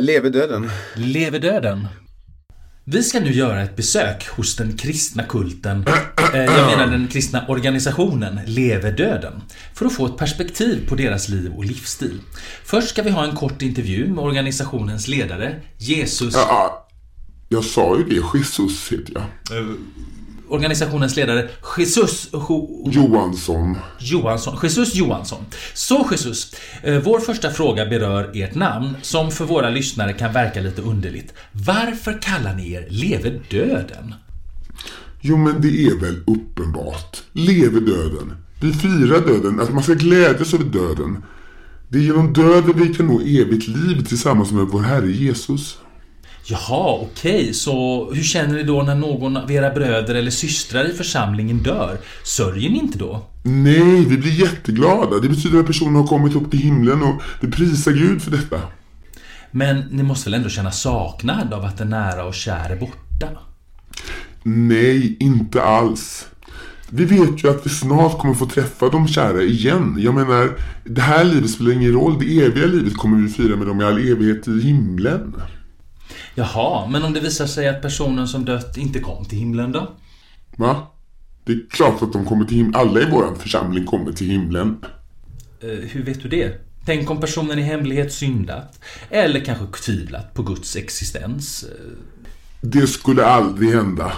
Leve 0.00 0.30
döden. 0.30 0.70
Leve 0.94 1.38
döden. 1.38 1.88
Vi 2.86 3.02
ska 3.02 3.20
nu 3.20 3.32
göra 3.32 3.62
ett 3.62 3.76
besök 3.76 4.28
hos 4.28 4.56
den 4.56 4.76
kristna 4.76 5.22
kulten, 5.22 5.84
eh, 6.34 6.40
jag 6.40 6.66
menar 6.66 6.86
den 6.86 7.08
kristna 7.08 7.46
organisationen 7.48 8.40
Leve 8.46 8.90
döden, 8.90 9.42
för 9.74 9.86
att 9.86 9.92
få 9.92 10.06
ett 10.06 10.16
perspektiv 10.16 10.88
på 10.88 10.94
deras 10.94 11.28
liv 11.28 11.52
och 11.56 11.64
livsstil. 11.64 12.20
Först 12.64 12.88
ska 12.88 13.02
vi 13.02 13.10
ha 13.10 13.24
en 13.24 13.36
kort 13.36 13.62
intervju 13.62 14.08
med 14.08 14.24
organisationens 14.24 15.08
ledare, 15.08 15.60
Jesus, 15.78 16.34
Ja, 16.34 16.88
jag 17.48 17.64
sa 17.64 17.98
ju 17.98 18.04
det. 18.04 18.38
Jesus 18.38 18.92
heter 18.92 19.12
jag. 19.14 19.24
Organisationens 20.54 21.16
ledare 21.16 21.48
Jesus 21.78 22.28
Jo- 22.32 22.90
Johansson. 22.92 23.76
Johansson. 23.98 24.58
Jesus 24.62 24.94
Johansson. 24.94 25.44
Så 25.74 26.08
Jesus, 26.10 26.54
eh, 26.82 26.98
vår 27.04 27.20
första 27.20 27.50
fråga 27.50 27.86
berör 27.86 28.30
ert 28.34 28.54
namn 28.54 28.96
som 29.02 29.30
för 29.30 29.44
våra 29.44 29.70
lyssnare 29.70 30.12
kan 30.12 30.32
verka 30.32 30.60
lite 30.60 30.82
underligt. 30.82 31.32
Varför 31.52 32.18
kallar 32.22 32.54
ni 32.54 32.72
er 32.72 32.86
Leve 32.90 33.30
döden? 33.50 34.14
Jo, 35.20 35.36
men 35.36 35.60
det 35.60 35.68
är 35.86 36.00
väl 36.00 36.16
uppenbart. 36.26 37.22
Leve 37.32 37.80
döden. 37.80 38.32
Vi 38.60 38.72
firar 38.72 39.26
döden, 39.26 39.60
att 39.60 39.72
man 39.72 39.82
ska 39.82 39.92
glädjas 39.94 40.54
över 40.54 40.64
döden. 40.64 41.22
Det 41.88 41.98
är 41.98 42.02
genom 42.02 42.32
döden 42.32 42.72
vi 42.76 42.94
kan 42.94 43.06
nå 43.06 43.20
evigt 43.20 43.68
liv 43.68 44.04
tillsammans 44.08 44.52
med 44.52 44.64
vår 44.64 44.80
Herre 44.80 45.10
Jesus. 45.12 45.78
Jaha, 46.46 46.98
okej, 47.00 47.54
så 47.54 48.08
hur 48.14 48.22
känner 48.22 48.54
ni 48.54 48.62
då 48.62 48.82
när 48.82 48.94
någon 48.94 49.36
av 49.36 49.52
era 49.52 49.70
bröder 49.70 50.14
eller 50.14 50.30
systrar 50.30 50.90
i 50.90 50.92
församlingen 50.92 51.58
dör? 51.58 51.98
Sörjer 52.24 52.70
ni 52.70 52.78
inte 52.78 52.98
då? 52.98 53.26
Nej, 53.42 54.04
vi 54.04 54.18
blir 54.18 54.40
jätteglada. 54.40 55.18
Det 55.18 55.28
betyder 55.28 55.60
att 55.60 55.66
personen 55.66 55.96
har 55.96 56.06
kommit 56.06 56.36
upp 56.36 56.50
till 56.50 56.60
himlen 56.60 57.02
och 57.02 57.22
vi 57.40 57.50
prisar 57.50 57.92
Gud 57.92 58.22
för 58.22 58.30
detta. 58.30 58.60
Men 59.50 59.78
ni 59.90 60.02
måste 60.02 60.30
väl 60.30 60.34
ändå 60.34 60.48
känna 60.48 60.70
saknad 60.70 61.52
av 61.52 61.64
att 61.64 61.80
en 61.80 61.90
nära 61.90 62.24
och 62.24 62.34
kär 62.34 62.70
är 62.70 62.76
borta? 62.76 63.28
Nej, 64.42 65.16
inte 65.20 65.62
alls. 65.62 66.26
Vi 66.90 67.04
vet 67.04 67.44
ju 67.44 67.50
att 67.50 67.66
vi 67.66 67.70
snart 67.70 68.18
kommer 68.18 68.34
få 68.34 68.46
träffa 68.46 68.88
de 68.88 69.08
kära 69.08 69.42
igen. 69.42 69.96
Jag 69.98 70.14
menar, 70.14 70.50
det 70.84 71.00
här 71.00 71.24
livet 71.24 71.50
spelar 71.50 71.72
ingen 71.72 71.92
roll. 71.92 72.18
Det 72.18 72.44
eviga 72.44 72.66
livet 72.66 72.96
kommer 72.96 73.18
vi 73.18 73.28
fira 73.28 73.56
med 73.56 73.66
dem 73.66 73.80
i 73.80 73.84
all 73.84 73.98
evighet 73.98 74.48
i 74.48 74.60
himlen. 74.60 75.34
Jaha, 76.34 76.86
men 76.90 77.02
om 77.02 77.12
det 77.12 77.20
visar 77.20 77.46
sig 77.46 77.68
att 77.68 77.82
personen 77.82 78.28
som 78.28 78.44
dött 78.44 78.76
inte 78.76 79.00
kom 79.00 79.24
till 79.24 79.38
himlen 79.38 79.72
då? 79.72 79.92
Va? 80.56 80.86
Det 81.44 81.52
är 81.52 81.60
klart 81.70 82.02
att 82.02 82.12
de 82.12 82.24
kommer 82.26 82.44
till 82.44 82.56
himlen. 82.56 82.74
Alla 82.74 83.00
i 83.00 83.10
vår 83.10 83.34
församling 83.38 83.86
kommer 83.86 84.12
till 84.12 84.30
himlen. 84.30 84.84
Eh, 85.60 85.68
hur 85.68 86.02
vet 86.04 86.22
du 86.22 86.28
det? 86.28 86.60
Tänk 86.86 87.10
om 87.10 87.20
personen 87.20 87.58
i 87.58 87.62
hemlighet 87.62 88.12
syndat? 88.12 88.80
Eller 89.10 89.40
kanske 89.40 89.66
tvivlat 89.66 90.34
på 90.34 90.42
Guds 90.42 90.76
existens? 90.76 91.64
Eh, 91.64 91.92
Det 92.60 92.86
skulle 92.86 93.24
aldrig 93.26 93.70
hända. 93.74 94.12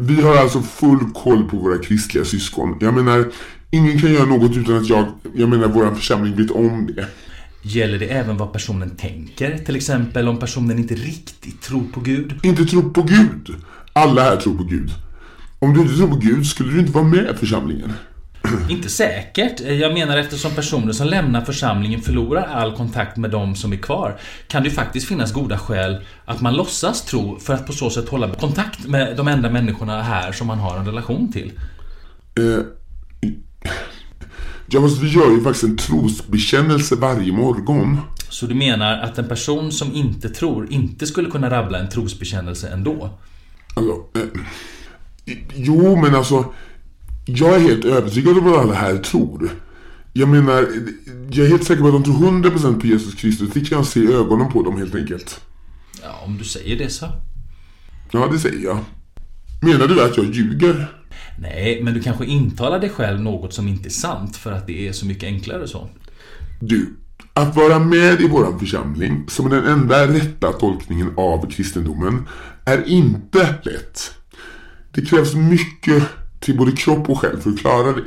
Vi 0.00 0.22
har 0.22 0.36
alltså 0.36 0.62
full 0.62 1.10
koll 1.14 1.48
på 1.50 1.56
våra 1.56 1.78
kristliga 1.78 2.24
syskon. 2.24 2.76
Jag 2.80 2.94
menar, 2.94 3.24
ingen 3.70 3.98
kan 4.00 4.12
göra 4.12 4.24
något 4.26 4.56
utan 4.56 4.76
att 4.76 4.88
jag, 4.88 5.06
jag 5.34 5.48
menar 5.48 5.68
vår 5.68 5.94
församling 5.94 6.36
vet 6.36 6.50
om 6.50 6.90
det. 6.96 7.06
Gäller 7.62 7.98
det 7.98 8.06
även 8.06 8.36
vad 8.36 8.52
personen 8.52 8.90
tänker? 8.90 9.58
Till 9.58 9.76
exempel 9.76 10.28
om 10.28 10.38
personen 10.38 10.78
inte 10.78 10.94
riktigt 10.94 11.62
tror 11.62 11.84
på 11.92 12.00
Gud? 12.00 12.34
Inte 12.42 12.64
tro 12.64 12.92
på 12.92 13.02
Gud. 13.02 13.54
Alla 13.92 14.22
här 14.22 14.36
tror 14.36 14.56
på 14.56 14.64
Gud. 14.64 14.90
Om 15.58 15.74
du 15.74 15.80
inte 15.80 15.94
tror 15.96 16.08
på 16.08 16.16
Gud 16.16 16.46
skulle 16.46 16.72
du 16.72 16.80
inte 16.80 16.92
vara 16.92 17.04
med 17.04 17.30
i 17.34 17.38
församlingen. 17.38 17.92
Inte 18.68 18.88
säkert. 18.88 19.60
Jag 19.60 19.94
menar 19.94 20.16
eftersom 20.16 20.50
personer 20.50 20.92
som 20.92 21.06
lämnar 21.06 21.40
församlingen 21.40 22.00
förlorar 22.00 22.46
all 22.46 22.76
kontakt 22.76 23.16
med 23.16 23.30
de 23.30 23.56
som 23.56 23.72
är 23.72 23.76
kvar 23.76 24.20
kan 24.48 24.62
det 24.62 24.68
ju 24.68 24.74
faktiskt 24.74 25.08
finnas 25.08 25.32
goda 25.32 25.58
skäl 25.58 26.04
att 26.24 26.40
man 26.40 26.56
låtsas 26.56 27.04
tro 27.04 27.38
för 27.38 27.54
att 27.54 27.66
på 27.66 27.72
så 27.72 27.90
sätt 27.90 28.08
hålla 28.08 28.34
kontakt 28.34 28.86
med 28.86 29.16
de 29.16 29.28
enda 29.28 29.50
människorna 29.50 30.02
här 30.02 30.32
som 30.32 30.46
man 30.46 30.58
har 30.58 30.76
en 30.76 30.86
relation 30.86 31.32
till. 31.32 31.52
Eh, 32.38 32.64
ja, 34.68 34.80
fast 34.80 35.02
vi 35.02 35.08
gör 35.08 35.30
ju 35.30 35.42
faktiskt 35.42 35.64
en 35.64 35.76
trosbekännelse 35.76 36.96
varje 36.96 37.32
morgon. 37.32 38.00
Så 38.28 38.46
du 38.46 38.54
menar 38.54 38.98
att 38.98 39.18
en 39.18 39.28
person 39.28 39.72
som 39.72 39.94
inte 39.94 40.28
tror 40.28 40.72
inte 40.72 41.06
skulle 41.06 41.30
kunna 41.30 41.50
rabbla 41.50 41.78
en 41.78 41.88
trosbekännelse 41.88 42.68
ändå? 42.68 43.18
Alltså, 43.74 43.92
eh, 44.14 45.36
jo, 45.54 45.96
men 45.96 46.14
alltså, 46.14 46.44
jag 47.26 47.54
är 47.54 47.60
helt 47.60 47.84
övertygad 47.84 48.38
om 48.38 48.44
vad 48.44 48.60
alla 48.60 48.74
här 48.74 48.96
tror. 48.96 49.50
Jag 50.12 50.28
menar, 50.28 50.68
jag 51.30 51.46
är 51.46 51.50
helt 51.50 51.64
säker 51.64 51.82
på 51.82 51.88
att 51.88 51.92
de 51.92 52.04
tror 52.04 52.14
100% 52.14 52.80
på 52.80 52.86
Jesus 52.86 53.14
Kristus. 53.14 53.50
Det 53.54 53.60
kan 53.60 53.78
jag 53.78 53.86
se 53.86 54.00
i 54.00 54.12
ögonen 54.12 54.52
på 54.52 54.62
dem 54.62 54.78
helt 54.78 54.94
enkelt. 54.94 55.40
Ja, 56.02 56.24
om 56.26 56.38
du 56.38 56.44
säger 56.44 56.78
det 56.78 56.90
så. 56.90 57.06
Ja, 58.10 58.28
det 58.32 58.38
säger 58.38 58.64
jag. 58.64 58.78
Menar 59.62 59.88
du 59.88 60.04
att 60.04 60.16
jag 60.16 60.26
ljuger? 60.26 60.97
Nej, 61.40 61.82
men 61.82 61.94
du 61.94 62.02
kanske 62.02 62.26
intalar 62.26 62.80
dig 62.80 62.90
själv 62.90 63.20
något 63.20 63.52
som 63.52 63.68
inte 63.68 63.88
är 63.88 63.90
sant 63.90 64.36
för 64.36 64.52
att 64.52 64.66
det 64.66 64.88
är 64.88 64.92
så 64.92 65.06
mycket 65.06 65.24
enklare 65.24 65.68
så. 65.68 65.88
Du, 66.60 66.96
att 67.32 67.56
vara 67.56 67.78
med 67.78 68.20
i 68.20 68.28
våran 68.28 68.58
församling 68.58 69.24
som 69.28 69.50
den 69.50 69.64
enda 69.64 70.06
rätta 70.06 70.52
tolkningen 70.52 71.12
av 71.16 71.50
kristendomen 71.50 72.26
är 72.64 72.88
inte 72.88 73.54
lätt. 73.62 74.14
Det 74.92 75.00
krävs 75.00 75.34
mycket 75.34 76.02
till 76.40 76.56
både 76.56 76.72
kropp 76.72 77.10
och 77.10 77.18
själ 77.18 77.40
för 77.40 77.50
att 77.50 77.58
klara 77.58 77.92
det. 77.92 78.02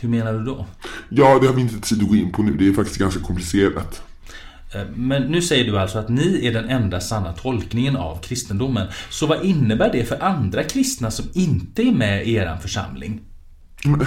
Hur 0.00 0.08
menar 0.08 0.32
du 0.32 0.44
då? 0.44 0.66
Ja, 1.08 1.38
det 1.38 1.46
har 1.46 1.54
vi 1.54 1.60
inte 1.60 1.80
tid 1.80 2.02
att 2.02 2.08
gå 2.08 2.16
in 2.16 2.32
på 2.32 2.42
nu. 2.42 2.56
Det 2.56 2.68
är 2.68 2.72
faktiskt 2.72 2.98
ganska 2.98 3.20
komplicerat. 3.20 4.02
Eh, 4.74 4.82
Men 4.94 5.22
nu 5.22 5.42
säger 5.42 5.64
du 5.64 5.78
alltså 5.78 5.98
att 5.98 6.08
ni 6.08 6.46
är 6.46 6.52
den 6.52 6.68
enda 6.70 7.00
sanna 7.00 7.32
tolkningen 7.32 7.96
av 7.96 8.18
kristendomen. 8.22 8.86
Så 9.10 9.26
vad 9.26 9.44
innebär 9.44 9.92
det 9.92 10.04
för 10.04 10.22
andra 10.22 10.62
kristna 10.62 11.10
som 11.10 11.24
inte 11.32 11.82
är 11.82 11.92
med 11.92 12.26
i 12.26 12.34
er 12.34 12.56
församling? 12.62 13.20
Men, 13.84 14.06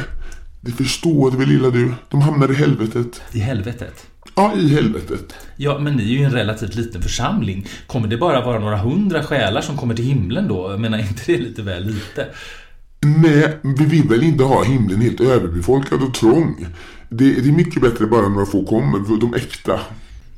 det 0.61 0.71
förstår 0.71 1.31
väl 1.31 1.47
lilla 1.47 1.69
du? 1.69 1.93
De 2.09 2.21
hamnar 2.21 2.51
i 2.51 2.55
helvetet. 2.55 3.21
I 3.33 3.39
helvetet? 3.39 4.07
Ja, 4.35 4.53
i 4.55 4.67
helvetet. 4.67 5.33
Ja, 5.55 5.79
men 5.79 5.93
ni 5.95 6.03
är 6.03 6.17
ju 6.17 6.23
en 6.23 6.31
relativt 6.31 6.75
liten 6.75 7.01
församling. 7.01 7.67
Kommer 7.87 8.07
det 8.07 8.17
bara 8.17 8.45
vara 8.45 8.59
några 8.59 8.77
hundra 8.77 9.23
själar 9.23 9.61
som 9.61 9.77
kommer 9.77 9.95
till 9.95 10.05
himlen 10.05 10.47
då? 10.47 10.71
Jag 10.71 10.79
menar, 10.79 10.97
inte 11.09 11.21
det 11.25 11.37
lite 11.37 11.61
väl 11.61 11.85
lite? 11.85 12.27
Nej, 13.01 13.57
vi 13.63 13.85
vill 13.85 14.07
väl 14.07 14.23
inte 14.23 14.43
ha 14.43 14.63
himlen 14.63 15.01
helt 15.01 15.21
överbefolkad 15.21 16.03
och 16.03 16.13
trång. 16.13 16.67
Det, 17.09 17.41
det 17.41 17.49
är 17.49 17.53
mycket 17.53 17.81
bättre 17.81 18.05
bara 18.05 18.29
några 18.29 18.45
få 18.45 18.65
kommer, 18.65 19.19
de 19.19 19.33
äkta. 19.33 19.79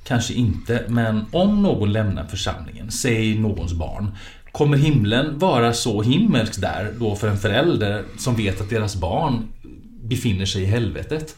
Kanske 0.09 0.33
inte, 0.33 0.85
men 0.87 1.25
om 1.31 1.63
någon 1.63 1.91
lämnar 1.91 2.25
församlingen, 2.25 2.91
säg 2.91 3.39
någons 3.39 3.73
barn, 3.73 4.11
kommer 4.51 4.77
himlen 4.77 5.39
vara 5.39 5.73
så 5.73 6.01
himmelsk 6.01 6.61
där 6.61 6.93
då 6.99 7.15
för 7.15 7.27
en 7.27 7.37
förälder 7.37 8.03
som 8.17 8.35
vet 8.35 8.61
att 8.61 8.69
deras 8.69 8.95
barn 8.95 9.47
befinner 10.03 10.45
sig 10.45 10.61
i 10.61 10.65
helvetet? 10.65 11.35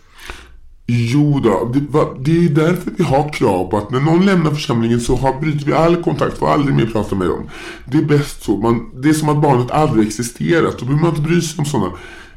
Jo 0.88 1.40
då, 1.44 1.72
det, 1.74 1.80
va, 1.80 2.16
det 2.20 2.46
är 2.46 2.50
därför 2.50 2.92
vi 2.98 3.04
har 3.04 3.34
krav 3.34 3.70
på 3.70 3.78
att 3.78 3.92
när 3.92 4.00
någon 4.00 4.26
lämnar 4.26 4.52
församlingen 4.52 5.02
så 5.02 5.16
har, 5.16 5.40
bryter 5.40 5.66
vi 5.66 5.74
all 5.74 6.04
kontakt, 6.04 6.38
får 6.38 6.50
aldrig 6.50 6.76
mer 6.76 6.86
prata 6.86 7.16
med 7.16 7.28
dem. 7.28 7.50
Det 7.86 7.98
är 7.98 8.06
bäst 8.06 8.44
så. 8.44 8.58
Man, 8.58 9.02
det 9.02 9.10
är 9.10 9.14
som 9.14 9.30
att 9.30 9.42
barnet 9.42 9.72
aldrig 9.72 10.08
existerat. 10.08 10.80
Då 10.80 10.86
behöver 10.86 11.06
man 11.06 11.16
inte 11.16 11.30
bry 11.30 11.42
sig 11.42 11.60
om 11.60 11.66
sådana 11.66 11.92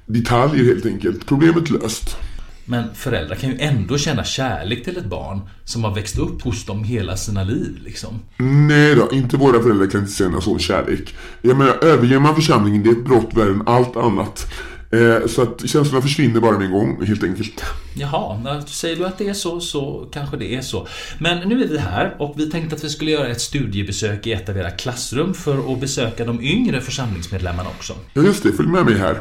detaljer 0.07 0.65
helt 0.65 0.87
enkelt. 0.87 1.27
Problemet 1.27 1.71
löst. 1.71 2.17
Men 2.65 2.95
föräldrar 2.95 3.37
kan 3.37 3.51
ju 3.51 3.57
ändå 3.61 3.99
känna 3.99 4.25
kärlek 4.25 4.85
till 4.85 4.97
ett 4.97 5.05
barn 5.07 5.41
som 5.65 5.85
har 5.85 5.95
växt 5.95 6.19
upp 6.19 6.43
hos 6.43 6.65
dem 6.67 6.85
hela 6.85 7.17
sina 7.17 7.45
liv 7.45 7.79
liksom. 7.85 8.21
Nej 8.39 8.95
då, 8.95 9.09
inte 9.13 9.37
våra 9.37 9.63
föräldrar 9.63 9.87
kan 9.87 10.01
inte 10.01 10.13
känna 10.13 10.41
sån 10.41 10.59
kärlek. 10.59 11.15
Jag 11.43 11.57
menar, 11.57 11.85
överger 11.85 12.19
man 12.19 12.35
församlingen, 12.35 12.83
det 12.83 12.89
är 12.89 12.93
ett 12.93 13.05
brott 13.05 13.31
värre 13.35 13.51
än 13.51 13.63
allt 13.69 13.97
annat. 13.97 14.47
Eh, 14.93 15.27
så 15.27 15.43
att 15.43 15.69
känslorna 15.69 16.03
försvinner 16.03 16.41
bara 16.41 16.59
med 16.59 16.67
en 16.67 16.73
gång 16.73 17.05
helt 17.07 17.25
enkelt. 17.25 17.65
Jaha, 17.95 18.39
när- 18.45 18.61
säger 18.61 18.97
du 18.97 19.07
att 19.07 19.19
det 19.19 19.29
är 19.29 19.35
så, 19.35 19.61
så 19.61 20.09
kanske 20.13 20.37
det 20.37 20.55
är 20.57 20.61
så. 20.61 20.87
Men 21.19 21.49
nu 21.49 21.63
är 21.65 21.69
vi 21.69 21.79
här 21.79 22.17
och 22.19 22.35
vi 22.37 22.51
tänkte 22.51 22.77
att 22.77 22.85
vi 22.85 22.89
skulle 22.91 23.11
göra 23.11 23.29
ett 23.29 23.41
studiebesök 23.41 24.27
i 24.27 24.33
ett 24.33 24.49
av 24.49 24.57
era 24.59 24.71
klassrum 24.71 25.35
för 25.35 25.73
att 25.73 25.81
besöka 25.81 26.25
de 26.25 26.41
yngre 26.43 26.81
församlingsmedlemmarna 26.81 27.69
också. 27.69 27.93
Ja 28.15 28.23
just 28.23 28.43
det, 28.43 28.53
följ 28.53 28.69
med 28.69 28.85
mig 28.85 28.99
här. 28.99 29.19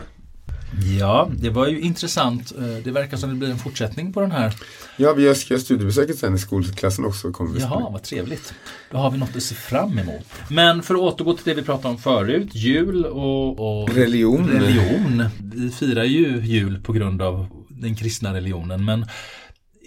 Ja, 1.00 1.30
det 1.38 1.50
var 1.50 1.68
ju 1.68 1.80
intressant. 1.82 2.52
Eh, 2.58 2.64
Det 2.84 2.92
verkar 2.92 3.18
som 3.18 3.30
det 3.30 3.36
blir 3.36 3.50
en 3.50 3.58
fortsättning 3.58 4.14
på 4.14 4.22
den 4.22 4.32
här. 4.32 4.54
Ja, 4.98 5.14
vi 5.14 5.36
ska 5.36 5.54
göra 5.54 5.62
studiebesöket 5.64 6.18
sen 6.18 6.36
i 6.36 6.40
skolklassen 6.40 7.06
också. 7.06 7.32
Kommer 7.32 7.60
Jaha, 7.60 7.90
vad 7.90 8.04
trevligt. 8.04 8.54
Då 8.92 8.98
har 8.98 9.12
vi 9.12 9.18
något 9.18 9.36
att 9.36 9.44
se 9.44 9.56
fram 9.56 10.00
emot. 10.00 10.26
Men 10.50 10.84
för 10.84 10.94
att 10.94 11.00
återgå 11.00 11.34
till 11.34 11.44
det 11.46 11.54
vi 11.54 11.62
pratade 11.62 11.88
om 11.94 11.98
förut, 11.98 12.56
jul 12.56 13.06
och, 13.06 13.82
och 13.82 13.90
Religion. 13.96 14.48
religion. 14.50 15.24
Vi 15.54 15.70
firar 15.72 16.04
ju 16.04 16.42
jul 16.46 16.82
på 16.84 16.94
grund 16.94 17.22
av 17.22 17.48
den 17.70 17.96
kristna 17.96 18.34
religionen. 18.34 18.86
Men 18.86 19.06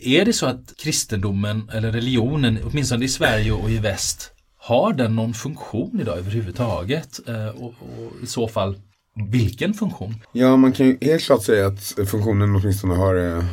är 0.02 0.24
det 0.24 0.32
så 0.32 0.46
att 0.46 0.74
kristendomen 0.78 1.70
eller 1.74 1.92
religionen, 1.92 2.58
åtminstone 2.64 3.04
i 3.04 3.08
Sverige 3.08 3.52
och 3.52 3.70
i 3.70 3.78
väst, 3.78 4.30
har 4.58 4.92
den 4.92 5.16
någon 5.16 5.34
funktion 5.34 6.00
idag 6.00 6.18
överhuvudtaget? 6.18 7.20
Eh, 7.28 7.48
Och, 7.48 7.64
och 7.80 8.12
i 8.22 8.26
så 8.26 8.48
fall, 8.48 8.76
vilken 9.30 9.74
funktion? 9.74 10.14
Ja, 10.32 10.56
man 10.56 10.72
kan 10.72 10.86
ju 10.86 10.98
helt 11.00 11.22
klart 11.22 11.42
säga 11.44 11.66
att 11.66 11.94
funktionen 12.08 12.56
åtminstone 12.56 12.94
har 12.94 13.14
eh, 13.38 13.44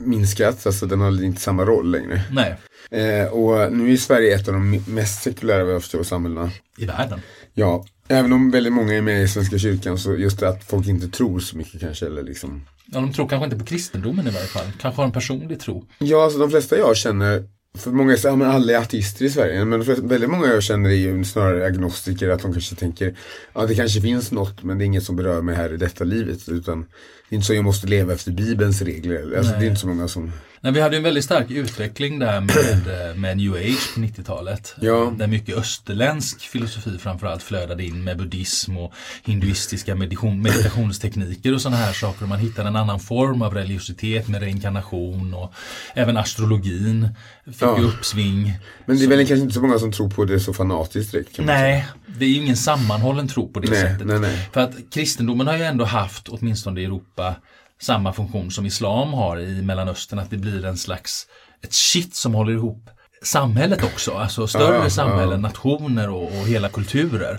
minskat. 0.00 0.66
Alltså 0.66 0.86
den 0.86 1.00
har 1.00 1.24
inte 1.24 1.40
samma 1.40 1.64
roll 1.64 1.90
längre. 1.90 2.22
Nej, 2.30 2.56
Eh, 2.90 3.26
och 3.26 3.72
nu 3.72 3.92
är 3.92 3.96
Sverige 3.96 4.34
ett 4.34 4.48
av 4.48 4.54
de 4.54 4.82
mest 4.86 5.22
sekulära 5.22 5.64
vad 5.64 5.74
jag 5.74 5.82
förstår 5.82 6.02
samhällena. 6.02 6.50
i 6.78 6.86
världen. 6.86 7.20
Ja, 7.54 7.84
även 8.08 8.32
om 8.32 8.50
väldigt 8.50 8.72
många 8.72 8.94
är 8.94 9.00
med 9.02 9.22
i 9.22 9.28
Svenska 9.28 9.58
kyrkan 9.58 9.98
så 9.98 10.16
just 10.16 10.40
det 10.40 10.48
att 10.48 10.64
folk 10.64 10.86
inte 10.88 11.08
tror 11.08 11.40
så 11.40 11.56
mycket 11.56 11.80
kanske. 11.80 12.06
Eller 12.06 12.22
liksom. 12.22 12.62
Ja, 12.86 13.00
de 13.00 13.12
tror 13.12 13.28
kanske 13.28 13.44
inte 13.44 13.56
på 13.58 13.64
kristendomen 13.64 14.26
i 14.26 14.30
varje 14.30 14.46
fall. 14.46 14.66
Kanske 14.80 15.00
har 15.00 15.06
en 15.06 15.12
personlig 15.12 15.60
tro. 15.60 15.84
Ja, 15.98 16.24
alltså 16.24 16.38
de 16.38 16.50
flesta 16.50 16.76
jag 16.78 16.96
känner 16.96 17.44
för 17.78 17.90
många 17.90 18.16
säger 18.16 18.36
ja, 18.36 18.46
alla 18.46 18.72
är 18.72 18.76
ateister 18.76 19.24
i 19.24 19.30
Sverige, 19.30 19.64
men 19.64 19.82
väldigt 19.82 20.30
många 20.30 20.46
jag 20.46 20.62
känner 20.62 20.90
är 20.90 20.94
ju 20.94 21.24
snarare 21.24 21.66
agnostiker, 21.66 22.28
att 22.28 22.42
de 22.42 22.52
kanske 22.52 22.74
tänker 22.74 23.16
ja 23.52 23.66
det 23.66 23.74
kanske 23.74 24.00
finns 24.00 24.32
något 24.32 24.62
men 24.62 24.78
det 24.78 24.84
är 24.84 24.86
inget 24.86 25.04
som 25.04 25.16
berör 25.16 25.42
mig 25.42 25.54
här 25.54 25.74
i 25.74 25.76
detta 25.76 26.04
livet 26.04 26.48
utan 26.48 26.86
det 27.28 27.34
är 27.34 27.36
inte 27.36 27.46
så 27.46 27.54
jag 27.54 27.64
måste 27.64 27.86
leva 27.86 28.12
efter 28.12 28.30
Bibelns 28.30 28.82
regler. 28.82 29.36
Alltså, 29.36 29.52
det 29.52 29.64
är 29.64 29.68
inte 29.68 29.80
så 29.80 29.86
många 29.86 30.08
som 30.08 30.32
Nej, 30.64 30.72
vi 30.72 30.80
hade 30.80 30.96
en 30.96 31.02
väldigt 31.02 31.24
stark 31.24 31.50
utveckling 31.50 32.18
där 32.18 32.40
med, 32.40 33.10
eh, 33.10 33.16
med 33.16 33.36
new 33.36 33.54
age 33.54 33.94
på 33.94 34.00
90-talet. 34.00 34.74
Ja. 34.80 35.12
Där 35.16 35.26
mycket 35.26 35.56
österländsk 35.56 36.40
filosofi 36.40 36.98
framförallt 36.98 37.42
flödade 37.42 37.84
in 37.84 38.04
med 38.04 38.18
buddhism 38.18 38.76
och 38.76 38.92
hinduistiska 39.24 39.94
meditation, 39.94 40.42
meditationstekniker 40.42 41.54
och 41.54 41.60
sådana 41.60 41.76
här 41.76 41.92
saker. 41.92 42.26
Man 42.26 42.38
hittade 42.38 42.68
en 42.68 42.76
annan 42.76 43.00
form 43.00 43.42
av 43.42 43.54
religiositet 43.54 44.28
med 44.28 44.40
reinkarnation 44.40 45.34
och 45.34 45.52
även 45.94 46.16
astrologin 46.16 47.08
fick 47.46 47.62
Ja. 47.62 47.78
uppsving. 47.80 48.52
Men 48.86 48.98
det 48.98 49.04
är 49.04 49.08
väl 49.08 49.18
kanske 49.18 49.42
inte 49.42 49.54
så 49.54 49.60
många 49.60 49.78
som 49.78 49.92
tror 49.92 50.10
på 50.10 50.24
det 50.24 50.40
så 50.40 50.52
fanatiskt 50.52 51.12
direkt. 51.12 51.38
Nej, 51.38 51.86
det 52.18 52.24
är 52.24 52.28
ju 52.28 52.34
ingen 52.36 52.56
sammanhållen 52.56 53.28
tro 53.28 53.48
på 53.52 53.60
det 53.60 53.70
Nej, 53.70 53.80
sättet. 53.80 54.06
nej, 54.06 54.18
nej. 54.18 54.48
För 54.52 54.60
att 54.60 54.72
kristendomen 54.94 55.46
har 55.46 55.56
ju 55.56 55.62
ändå 55.64 55.84
haft, 55.84 56.28
åtminstone 56.28 56.80
i 56.80 56.84
Europa, 56.84 57.34
samma 57.82 58.12
funktion 58.12 58.50
som 58.50 58.66
islam 58.66 59.12
har 59.12 59.40
i 59.40 59.62
Mellanöstern, 59.62 60.18
att 60.18 60.30
det 60.30 60.36
blir 60.36 60.64
en 60.64 60.76
slags 60.78 61.26
ett 61.64 61.72
kitt 61.72 62.14
som 62.14 62.34
håller 62.34 62.52
ihop 62.52 62.90
samhället 63.22 63.84
också, 63.84 64.12
alltså 64.14 64.46
större 64.46 64.76
Ja, 64.84 64.90
samhällen, 64.90 65.30
ja. 65.42 65.48
nationer 65.48 66.08
och, 66.10 66.24
och 66.24 66.46
hela 66.46 66.68
kulturer. 66.68 67.38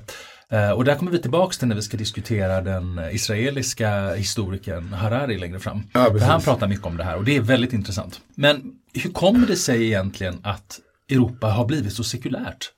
Eh, 0.53 0.71
Och 0.71 0.83
där 0.85 0.95
kommer 0.95 1.11
vi 1.11 1.19
tillbaks 1.19 1.57
till 1.57 1.67
när 1.67 1.75
vi 1.75 1.81
ska 1.81 1.97
diskutera 1.97 2.61
den 2.61 2.99
israeliska 3.11 4.13
historikern 4.15 4.93
Harari 4.93 5.37
längre 5.37 5.59
fram. 5.59 5.83
Ja, 5.93 6.11
För 6.11 6.19
han 6.19 6.41
pratar 6.41 6.67
mycket 6.67 6.85
om 6.85 6.97
det 6.97 7.03
här 7.03 7.17
och 7.17 7.23
det 7.25 7.35
är 7.35 7.41
väldigt 7.41 7.73
intressant. 7.73 8.21
Men 8.35 8.61
hur 8.93 9.09
kommer 9.11 9.47
det 9.47 9.55
sig 9.55 9.83
egentligen 9.85 10.39
att 10.43 10.79
Europa 11.09 11.47
har 11.47 11.65
blivit 11.65 11.93
så 11.93 12.03
sekulärt? 12.03 12.71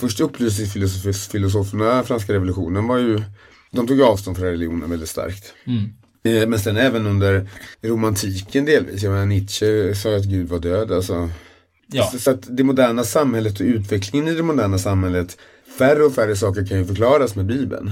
Första 0.00 0.24
upplysningsfilosoferna, 0.24 2.02
franska 2.02 2.32
revolutionen 2.32 2.86
var 2.86 2.98
ju, 2.98 3.22
de 3.70 3.86
tog 3.86 4.00
avstånd 4.02 4.36
från 4.36 4.46
religionen 4.46 4.90
väldigt 4.90 5.08
starkt. 5.08 5.54
Eh, 6.24 6.48
Men 6.48 6.58
sen 6.58 6.76
även 6.76 7.06
under 7.06 7.48
romantiken 7.82 8.64
delvis, 8.64 9.02
jag 9.02 9.12
menar 9.12 9.26
Nietzsche 9.26 9.94
sa 9.94 10.16
att 10.16 10.24
Gud 10.24 10.48
var 10.48 10.58
död. 10.58 10.92
Alltså. 10.92 11.30
Ja. 11.86 12.04
Så, 12.12 12.18
så 12.18 12.30
att 12.30 12.56
det 12.56 12.64
moderna 12.64 13.04
samhället 13.04 13.60
och 13.60 13.66
utvecklingen 13.66 14.28
i 14.28 14.34
det 14.34 14.42
moderna 14.42 14.78
samhället, 14.78 15.36
färre 15.78 16.04
och 16.04 16.14
färre 16.14 16.36
saker 16.36 16.66
kan 16.66 16.78
ju 16.78 16.84
förklaras 16.84 17.36
med 17.36 17.46
Bibeln. 17.46 17.90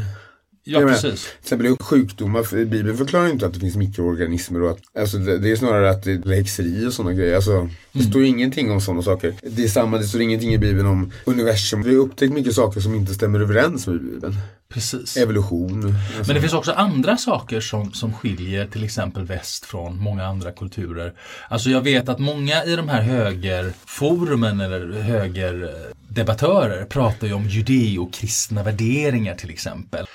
Ja, 0.65 0.79
menar, 0.79 0.93
precis. 0.93 1.25
Till 1.25 1.39
exempel 1.43 1.77
sjukdomar, 1.77 2.43
för 2.43 2.65
Bibeln 2.65 2.97
förklarar 2.97 3.27
ju 3.27 3.33
inte 3.33 3.47
att 3.47 3.55
det 3.55 3.61
finns 3.61 3.77
mikroorganismer 3.77 4.63
och 4.63 4.71
att, 4.71 4.79
alltså 4.99 5.19
det, 5.19 5.39
det 5.39 5.53
är 5.53 5.57
snarare 5.57 5.91
att 5.91 6.05
det 6.05 6.13
är 6.13 6.35
häxeri 6.35 6.87
och 6.87 6.93
sådana 6.93 7.13
grejer. 7.13 7.37
Alltså, 7.37 7.69
det 7.93 8.03
står 8.03 8.23
ju 8.23 8.29
ingenting 8.29 8.71
om 8.71 8.81
sådana 8.81 9.03
saker. 9.03 9.35
Det 9.43 9.65
är 9.65 9.69
samma, 9.69 9.99
det 9.99 10.05
står 10.05 10.21
ingenting 10.21 10.55
i 10.55 10.59
Bibeln 10.59 10.87
om 10.87 11.13
universum. 11.25 11.83
Vi 11.83 11.95
har 11.95 12.03
upptäckt 12.03 12.33
mycket 12.33 12.55
saker 12.55 12.81
som 12.81 12.95
inte 12.95 13.15
stämmer 13.15 13.41
överens 13.41 13.87
med 13.87 14.01
Bibeln. 14.01 14.35
precis. 14.69 15.17
Evolution. 15.17 15.85
Alltså. 15.85 16.27
Men 16.27 16.35
det 16.35 16.41
finns 16.41 16.53
också 16.53 16.73
andra 16.73 17.17
saker 17.17 17.61
som, 17.61 17.93
som 17.93 18.13
skiljer 18.13 18.67
till 18.67 18.85
exempel 18.85 19.25
väst 19.25 19.65
från 19.65 19.99
många 19.99 20.25
andra 20.27 20.53
kulturer. 20.53 21.13
Alltså 21.49 21.71
jag 21.71 21.81
vet 21.81 22.09
att 22.09 22.19
många 22.19 22.65
i 22.65 22.77
de 22.77 22.89
här 22.89 23.03
högerforumen 23.03 24.61
eller 24.61 24.93
högerdebattörer 24.93 26.85
pratar 26.85 27.27
ju 27.27 27.33
om 27.33 27.49
judeokristna 27.49 28.63
värderingar 28.63 29.35
till 29.35 29.51
exempel. 29.51 30.07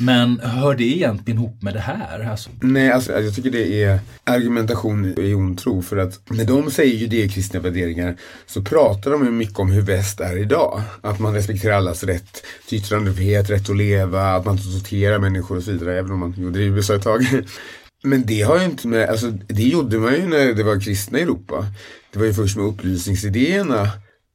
Men 0.00 0.40
hör 0.40 0.74
det 0.74 0.84
egentligen 0.84 1.38
ihop 1.38 1.62
med 1.62 1.74
det 1.74 1.80
här? 1.80 2.30
Alltså, 2.30 2.50
Nej, 2.60 2.90
alltså 2.90 3.12
jag 3.12 3.34
tycker 3.34 3.50
det 3.50 3.82
är 3.82 4.00
argumentation 4.24 5.18
i 5.18 5.34
ond 5.34 5.58
tro. 5.58 5.82
För 5.82 5.96
att 5.96 6.20
när 6.30 6.44
de 6.44 6.70
säger 6.70 6.96
judeokristna 6.96 7.60
värderingar 7.60 8.16
så 8.46 8.62
pratar 8.62 9.10
de 9.10 9.24
ju 9.24 9.30
mycket 9.30 9.58
om 9.58 9.70
hur 9.70 9.82
väst 9.82 10.20
är 10.20 10.36
idag. 10.36 10.82
Att 11.00 11.18
man 11.18 11.34
respekterar 11.34 11.76
allas 11.76 12.04
rätt 12.04 12.42
till 12.68 12.78
yttrandefrihet, 12.78 13.50
rätt 13.50 13.70
att 13.70 13.76
leva, 13.76 14.22
att 14.22 14.44
man 14.44 14.56
inte 14.56 14.80
torterar 14.80 15.18
människor 15.18 15.56
och 15.56 15.62
så 15.62 15.70
vidare. 15.72 15.98
Även 15.98 16.12
om 16.12 16.18
man 16.18 16.34
gjorde 16.38 16.58
det 16.58 16.64
i 16.64 16.68
USA 16.68 16.94
ett 16.94 17.02
tag. 17.02 17.26
Men 18.02 18.26
det 18.26 18.42
har 18.42 18.58
ju 18.58 18.64
inte 18.64 18.88
med, 18.88 19.08
alltså 19.08 19.30
det 19.30 19.62
gjorde 19.62 19.98
man 19.98 20.14
ju 20.14 20.26
när 20.26 20.54
det 20.54 20.62
var 20.62 20.80
kristna 20.80 21.18
i 21.18 21.22
Europa. 21.22 21.66
Det 22.12 22.18
var 22.18 22.26
ju 22.26 22.34
först 22.34 22.56
med 22.56 22.66
upplysningsidéerna 22.66 23.88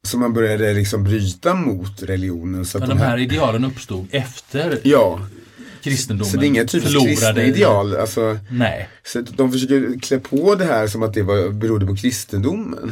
som 0.04 0.20
man 0.20 0.34
började 0.34 0.74
liksom 0.74 1.04
bryta 1.04 1.54
mot 1.54 2.04
religionen. 2.04 2.66
Så 2.66 2.78
att 2.78 2.88
men 2.88 2.98
de 2.98 3.04
här 3.04 3.18
idealen 3.18 3.66
uppstod 3.66 4.08
efter 4.12 4.80
Ja, 4.84 5.20
kristendomen 5.86 6.32
så 6.32 6.38
det 6.38 6.46
är 6.46 6.48
inga 6.48 6.66
typiskt 6.66 7.04
kristna 7.04 7.44
ideal. 7.44 7.96
Alltså, 7.96 8.38
Nej. 8.52 8.90
så 9.04 9.22
de 9.22 9.52
försöker 9.52 10.00
klä 10.00 10.20
på 10.20 10.56
det 10.56 10.66
här 10.66 10.88
som 10.88 11.04
att 11.04 11.14
det 11.14 11.24
var, 11.24 11.50
berodde 11.50 11.86
på 11.86 11.96
kristendomen. 11.96 12.92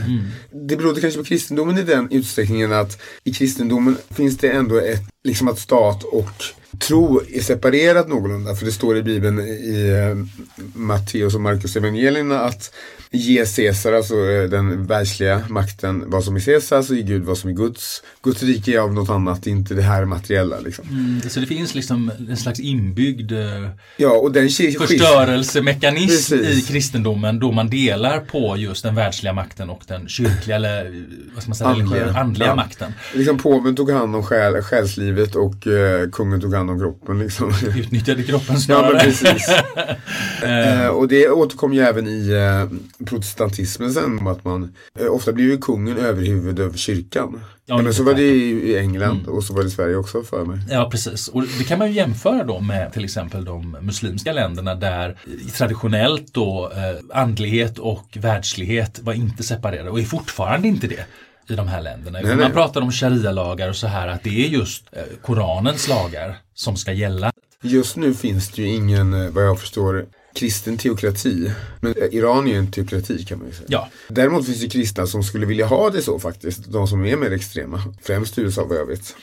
Det 0.51 0.77
berodde 0.77 1.01
kanske 1.01 1.19
på 1.19 1.25
kristendomen 1.25 1.77
i 1.77 1.84
den 1.84 2.12
utsträckningen 2.12 2.73
att 2.73 3.01
i 3.23 3.34
kristendomen 3.34 3.97
finns 4.10 4.38
det 4.38 4.49
ändå 4.49 4.77
ett, 4.77 5.01
liksom 5.23 5.47
att 5.47 5.60
stat 5.60 6.03
och 6.03 6.43
tro 6.79 7.21
är 7.29 7.41
separerat 7.41 8.08
någorlunda. 8.08 8.56
För 8.56 8.65
det 8.65 8.71
står 8.71 8.97
i 8.97 9.03
Bibeln 9.03 9.39
i 9.39 9.89
eh, 9.89 10.25
Matteus 10.73 11.36
och 11.36 11.41
Markus 11.41 11.75
evangelierna 11.75 12.39
att 12.39 12.73
ge 13.15 13.45
Caesar, 13.45 13.93
alltså 13.93 14.15
eh, 14.15 14.49
den 14.49 14.86
världsliga 14.86 15.41
makten, 15.49 16.04
vad 16.08 16.23
som 16.23 16.36
är 16.36 16.39
Caesars 16.39 16.89
och 16.89 16.95
ge 16.95 17.02
Gud 17.02 17.23
vad 17.23 17.38
som 17.38 17.49
är 17.49 17.54
Guds. 17.54 18.04
Guds 18.23 18.43
rike 18.43 18.71
är 18.76 18.80
av 18.80 18.93
något 18.93 19.10
annat, 19.10 19.47
inte 19.47 19.73
det 19.73 19.82
här 19.82 20.06
materiella. 20.06 20.60
Liksom. 20.60 20.86
Mm, 20.89 21.21
Så 21.30 21.39
det 21.39 21.45
finns 21.45 21.76
liksom 21.76 22.12
en 22.30 22.38
slags 22.38 22.60
inbyggd 22.60 23.32
eh, 23.32 23.69
Ja, 23.97 24.10
och 24.12 24.32
den 24.32 24.49
förstörelsemekanism 24.49 26.38
Precis. 26.38 26.58
i 26.58 26.62
kristendomen 26.71 27.39
då 27.39 27.52
man 27.52 27.69
delar 27.69 28.19
på 28.19 28.58
just 28.58 28.84
den 28.84 28.95
världsliga 28.95 29.34
makten 29.34 29.69
och 29.69 29.82
den 29.88 30.08
kyrkliga 30.08 30.56
eller 30.56 30.86
eh, 30.86 30.91
vad 31.36 31.47
man 31.47 31.56
säga, 31.56 31.69
Andliga. 31.69 32.13
andliga, 32.13 32.47
Ja. 32.47 32.56
makten. 32.56 32.93
Liksom 33.15 33.38
påven 33.38 33.76
tog 33.76 33.91
hand 33.91 34.15
om 34.15 34.23
själ, 34.23 34.62
själslivet 34.62 35.36
och 35.36 35.67
eh, 35.67 36.10
kungen 36.10 36.41
tog 36.41 36.54
hand 36.54 36.69
om 36.69 36.80
kroppen. 36.80 37.19
Liksom. 37.19 37.54
Utnyttjade 37.78 38.23
kroppen 38.23 38.56
ja, 38.56 38.62
snarare. 38.62 38.93
men 38.93 39.02
precis. 39.02 39.49
eh, 40.43 40.88
och 40.88 41.08
det 41.08 41.30
återkom 41.30 41.73
ju 41.73 41.82
även 41.82 42.08
i 42.08 42.30
eh, 42.30 43.02
protestantismen 43.05 43.93
sen. 43.93 44.19
Om 44.19 44.27
att 44.27 44.45
man, 44.45 44.75
eh, 44.99 45.07
ofta 45.07 45.33
blir 45.33 45.45
ju 45.45 45.57
kungen 45.57 45.97
överhuvud 45.97 46.59
över 46.59 46.77
kyrkan. 46.77 47.41
Ja, 47.65 47.77
men 47.81 47.93
så 47.93 48.03
var 48.03 48.13
det 48.13 48.21
i 48.21 48.77
England 48.77 49.27
och 49.27 49.43
så 49.43 49.53
var 49.53 49.61
det 49.61 49.67
i 49.67 49.71
Sverige 49.71 49.95
också 49.95 50.23
för 50.23 50.45
mig. 50.45 50.59
Ja, 50.69 50.89
precis. 50.91 51.27
Och 51.27 51.43
det 51.57 51.63
kan 51.63 51.79
man 51.79 51.87
ju 51.87 51.93
jämföra 51.93 52.43
då 52.43 52.59
med 52.59 52.93
till 52.93 53.03
exempel 53.03 53.45
de 53.45 53.77
muslimska 53.81 54.33
länderna 54.33 54.75
där 54.75 55.17
traditionellt 55.57 56.33
då 56.33 56.71
eh, 56.75 57.19
andlighet 57.21 57.79
och 57.79 58.17
världslighet 58.21 58.99
var 58.99 59.13
inte 59.13 59.43
separerade 59.43 59.89
och 59.89 59.99
är 59.99 60.03
fortfarande 60.03 60.67
inte 60.67 60.87
det 60.87 61.05
i 61.47 61.55
de 61.55 61.67
här 61.67 61.81
länderna. 61.81 62.19
Nej, 62.19 62.29
man 62.29 62.37
nej. 62.37 62.51
pratar 62.51 62.81
om 62.81 62.91
sharia-lagar 62.91 63.69
och 63.69 63.75
så 63.75 63.87
här 63.87 64.07
att 64.07 64.23
det 64.23 64.45
är 64.45 64.49
just 64.49 64.83
eh, 64.91 65.03
Koranens 65.21 65.87
lagar 65.87 66.37
som 66.53 66.75
ska 66.77 66.91
gälla. 66.91 67.31
Just 67.61 67.95
nu 67.95 68.13
finns 68.13 68.49
det 68.49 68.61
ju 68.61 68.67
ingen, 68.67 69.13
eh, 69.13 69.29
vad 69.29 69.45
jag 69.45 69.59
förstår, 69.59 70.05
kristen 70.35 70.77
teokrati. 70.77 71.51
Men 71.81 71.93
Iran 72.11 72.47
är 72.47 72.51
ju 72.51 72.57
en 72.57 72.71
teokrati 72.71 73.25
kan 73.25 73.39
man 73.39 73.47
ju 73.47 73.53
säga. 73.53 73.65
Ja, 73.69 73.89
Däremot 74.07 74.45
finns 74.45 74.61
det 74.61 74.69
kristna 74.69 75.07
som 75.07 75.23
skulle 75.23 75.45
vilja 75.45 75.65
ha 75.65 75.89
det 75.89 76.01
så 76.01 76.19
faktiskt. 76.19 76.71
De 76.71 76.87
som 76.87 77.05
är 77.05 77.17
mer 77.17 77.31
extrema. 77.31 77.83
Främst 78.01 78.37
i 78.37 78.41
USA 78.41 78.65
vad 78.65 78.77
jag 78.77 78.85
vet. 78.85 79.15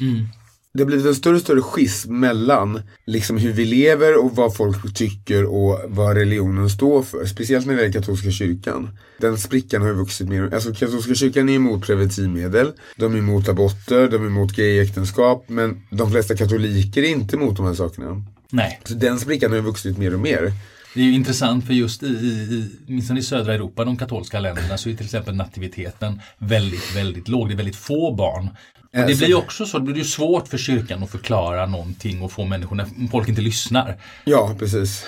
det 0.74 0.82
har 0.82 0.86
blivit 0.86 1.06
en 1.06 1.14
större 1.14 1.34
och 1.34 1.40
större 1.40 1.62
schism 1.62 2.20
mellan 2.20 2.82
liksom 3.06 3.38
hur 3.38 3.52
vi 3.52 3.64
lever 3.64 4.24
och 4.24 4.36
vad 4.36 4.56
folk 4.56 4.94
tycker 4.94 5.44
och 5.44 5.80
vad 5.86 6.16
religionen 6.16 6.70
står 6.70 7.02
för. 7.02 7.26
Speciellt 7.26 7.66
när 7.66 7.74
det 7.74 7.80
gäller 7.80 7.92
katolska 7.92 8.30
kyrkan. 8.30 8.98
Den 9.20 9.38
sprickan 9.38 9.82
har 9.82 9.88
ju 9.88 9.94
vuxit 9.94 10.28
mer. 10.28 10.54
Alltså 10.54 10.74
katolska 10.74 11.14
kyrkan 11.14 11.48
är 11.48 11.54
emot 11.54 11.86
preventivmedel. 11.86 12.72
De 12.96 13.14
är 13.14 13.18
emot 13.18 13.48
aborter, 13.48 14.08
de 14.08 14.22
är 14.22 14.26
emot 14.26 14.52
gayäktenskap. 14.52 15.44
Men 15.48 15.82
de 15.90 16.10
flesta 16.10 16.36
katoliker 16.36 17.02
är 17.02 17.08
inte 17.08 17.36
emot 17.36 17.56
de 17.56 17.66
här 17.66 17.74
sakerna. 17.74 18.22
Nej. 18.50 18.80
Så 18.84 18.94
den 18.94 19.18
sprickan 19.18 19.50
har 19.50 19.56
ju 19.56 19.64
vuxit 19.64 19.98
mer 19.98 20.14
och 20.14 20.20
mer. 20.20 20.52
Det 20.94 21.00
är 21.00 21.05
ju 21.05 21.14
intressant 21.14 21.66
för 21.66 21.72
just 21.72 22.03
i, 22.03 22.07
i, 22.07 22.70
i, 22.87 23.18
i 23.18 23.22
södra 23.22 23.55
Europa, 23.55 23.85
de 23.85 23.96
katolska 23.96 24.40
länderna, 24.40 24.79
så 24.79 24.88
är 24.88 24.94
till 24.94 25.05
exempel 25.05 25.35
nativiteten 25.35 26.20
väldigt, 26.38 26.96
väldigt 26.96 27.29
låg. 27.29 27.48
Det 27.48 27.55
är 27.55 27.57
väldigt 27.57 27.76
få 27.76 28.14
barn. 28.14 28.48
Och 28.92 29.07
det 29.07 29.18
blir 29.18 29.35
också 29.35 29.66
så, 29.66 29.79
det 29.79 29.85
blir 29.85 29.96
ju 29.96 30.05
svårt 30.05 30.48
för 30.48 30.59
kyrkan 30.59 31.03
att 31.03 31.11
förklara 31.11 31.66
någonting 31.66 32.22
och 32.22 32.33
få 32.33 32.44
människor, 32.44 32.76
när 32.76 33.09
folk 33.11 33.29
inte 33.29 33.42
lyssnar. 33.42 33.96
Ja, 34.24 34.57
precis. 34.59 35.05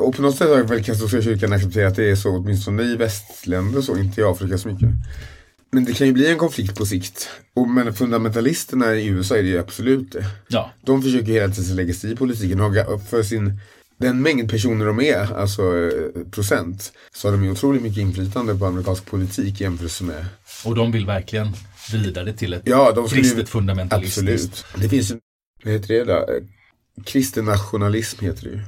Och 0.00 0.16
på 0.16 0.22
något 0.22 0.36
sätt 0.36 0.48
har 0.48 0.62
väl 0.62 0.84
katolska 0.84 1.22
kyrkan 1.22 1.52
accepterat 1.52 1.90
att 1.90 1.96
det 1.96 2.10
är 2.10 2.16
så, 2.16 2.36
åtminstone 2.36 2.82
i 2.82 2.96
västländer 2.96 3.80
så, 3.80 3.96
inte 3.98 4.20
i 4.20 4.24
Afrika 4.24 4.58
så 4.58 4.68
mycket. 4.68 4.88
Men 5.70 5.84
det 5.84 5.92
kan 5.92 6.06
ju 6.06 6.12
bli 6.12 6.30
en 6.30 6.38
konflikt 6.38 6.78
på 6.78 6.86
sikt. 6.86 7.28
Och 7.54 7.68
men 7.68 7.94
fundamentalisterna 7.94 8.94
i 8.94 9.06
USA 9.06 9.36
är 9.36 9.42
det 9.42 9.48
ju 9.48 9.58
absolut 9.58 10.12
det. 10.12 10.24
Ja, 10.48 10.70
De 10.84 11.02
försöker 11.02 11.32
hela 11.32 11.52
tiden 11.52 11.76
lägga 11.76 11.94
sig 11.94 12.12
i 12.12 12.16
politiken 12.16 12.58
för 13.10 13.22
sin 13.22 13.60
den 13.98 14.22
mängd 14.22 14.50
personer 14.50 14.86
de 14.86 15.00
är, 15.00 15.34
alltså 15.38 15.62
eh, 15.62 16.22
procent, 16.30 16.92
så 17.14 17.28
har 17.28 17.32
de 17.32 17.44
ju 17.44 17.50
otroligt 17.50 17.82
mycket 17.82 17.98
inflytande 17.98 18.54
på 18.54 18.66
amerikansk 18.66 19.06
politik 19.06 19.60
i 19.60 19.64
jämförelse 19.64 20.04
med 20.04 20.26
och 20.64 20.74
de 20.74 20.92
vill 20.92 21.06
verkligen 21.06 21.48
vidare 21.92 22.32
till 22.32 22.52
ett 22.52 22.62
Ja, 22.64 22.92
de 22.92 23.04
ju- 23.04 23.10
kristet 23.10 23.48
fundamentalistiskt. 23.48 24.28
Absolut. 24.28 24.82
Det 24.82 24.88
finns 24.88 25.10
ju, 25.10 25.18
vad 25.64 25.72
heter 25.72 25.88
det 25.88 26.04
då? 26.04 26.12
Eh, 26.12 26.42
Kristen 27.04 27.44
nationalism 27.44 28.24
heter 28.24 28.42
det 28.44 28.50
ju. 28.50 28.60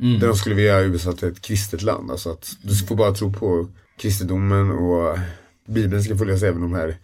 Mm. 0.00 0.20
Där 0.20 0.26
de 0.28 0.36
skulle 0.36 0.54
vilja 0.54 0.70
göra 0.70 0.82
USA 0.82 1.12
till 1.12 1.28
ett 1.28 1.42
kristet 1.42 1.82
land. 1.82 2.10
Alltså 2.10 2.30
att 2.30 2.50
du 2.62 2.74
får 2.74 2.96
bara 2.96 3.12
tro 3.14 3.32
på 3.32 3.68
kristendomen 3.98 4.70
och 4.70 5.18
Bibeln 5.68 6.02
ska 6.04 6.16
följas 6.18 6.42
även 6.42 6.60
de 6.60 6.74
här 6.74 6.96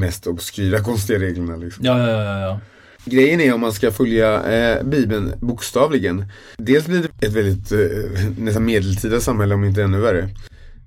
mest 0.00 0.26
obskyra 0.26 0.80
konstiga 0.80 1.18
reglerna. 1.18 1.56
Liksom. 1.56 1.84
Ja, 1.84 1.98
ja, 1.98 2.22
ja, 2.24 2.40
ja. 2.40 2.60
Grejen 3.06 3.40
är 3.40 3.54
om 3.54 3.60
man 3.60 3.72
ska 3.72 3.90
följa 3.90 4.42
eh, 4.44 4.84
Bibeln 4.84 5.32
bokstavligen. 5.40 6.24
Dels 6.58 6.86
blir 6.86 7.02
det 7.02 7.26
ett 7.26 7.32
väldigt 7.32 7.72
eh, 7.72 7.78
nästan 8.38 8.64
medeltida 8.64 9.20
samhälle 9.20 9.54
om 9.54 9.64
inte 9.64 9.82
ännu 9.82 10.00
värre. 10.00 10.28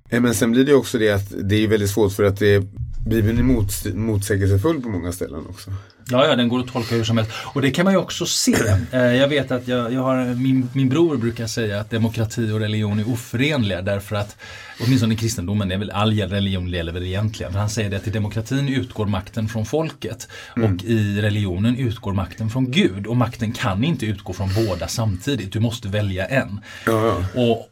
Eh, 0.09 0.21
men 0.21 0.35
sen 0.35 0.51
blir 0.51 0.65
det 0.65 0.73
också 0.73 0.97
det 0.97 1.09
att 1.09 1.33
det 1.43 1.63
är 1.63 1.67
väldigt 1.67 1.89
svårt 1.89 2.11
för 2.13 2.23
att 2.23 2.39
det, 2.39 2.63
Bibeln 3.05 3.37
är 3.39 3.43
mot, 3.43 3.85
motsägelsefull 3.93 4.81
på 4.81 4.89
många 4.89 5.11
ställen 5.11 5.45
också. 5.49 5.71
Ja, 6.11 6.27
ja, 6.27 6.35
den 6.35 6.49
går 6.49 6.59
att 6.59 6.67
tolka 6.67 6.95
hur 6.95 7.03
som 7.03 7.17
helst. 7.17 7.31
Och 7.53 7.61
det 7.61 7.71
kan 7.71 7.83
man 7.85 7.93
ju 7.93 7.99
också 7.99 8.25
se. 8.25 8.55
Eh, 8.91 8.99
Jag 9.01 9.27
vet 9.27 9.51
att 9.51 9.67
jag, 9.67 9.93
jag 9.93 10.01
har, 10.01 10.35
min, 10.35 10.69
min 10.73 10.89
bror 10.89 11.17
brukar 11.17 11.47
säga 11.47 11.79
att 11.79 11.89
demokrati 11.89 12.51
och 12.51 12.59
religion 12.59 12.99
är 12.99 13.09
oförenliga 13.09 13.81
därför 13.81 14.15
att 14.15 14.37
åtminstone 14.85 15.13
i 15.13 15.17
kristendomen, 15.17 15.67
det 15.69 15.75
är 15.75 15.79
väl 15.79 15.91
all 15.91 16.13
religion 16.13 16.67
gäller 16.67 16.93
väl 16.93 17.03
egentligen. 17.05 17.55
Han 17.55 17.69
säger 17.69 17.89
det 17.89 17.97
att 17.97 18.07
i 18.07 18.11
demokratin 18.11 18.69
utgår 18.69 19.05
makten 19.05 19.47
från 19.47 19.65
folket 19.65 20.27
och 20.55 20.83
i 20.83 21.21
religionen 21.21 21.75
utgår 21.75 22.13
makten 22.13 22.49
från 22.49 22.71
Gud. 22.71 23.07
Och 23.07 23.17
makten 23.17 23.51
kan 23.51 23.83
inte 23.83 24.05
utgå 24.05 24.33
från 24.33 24.49
båda 24.55 24.87
samtidigt, 24.87 25.53
du 25.53 25.59
måste 25.59 25.87
välja 25.87 26.25
en. 26.25 26.59
Ja, 26.85 27.05
ja. 27.35 27.41
Och 27.41 27.69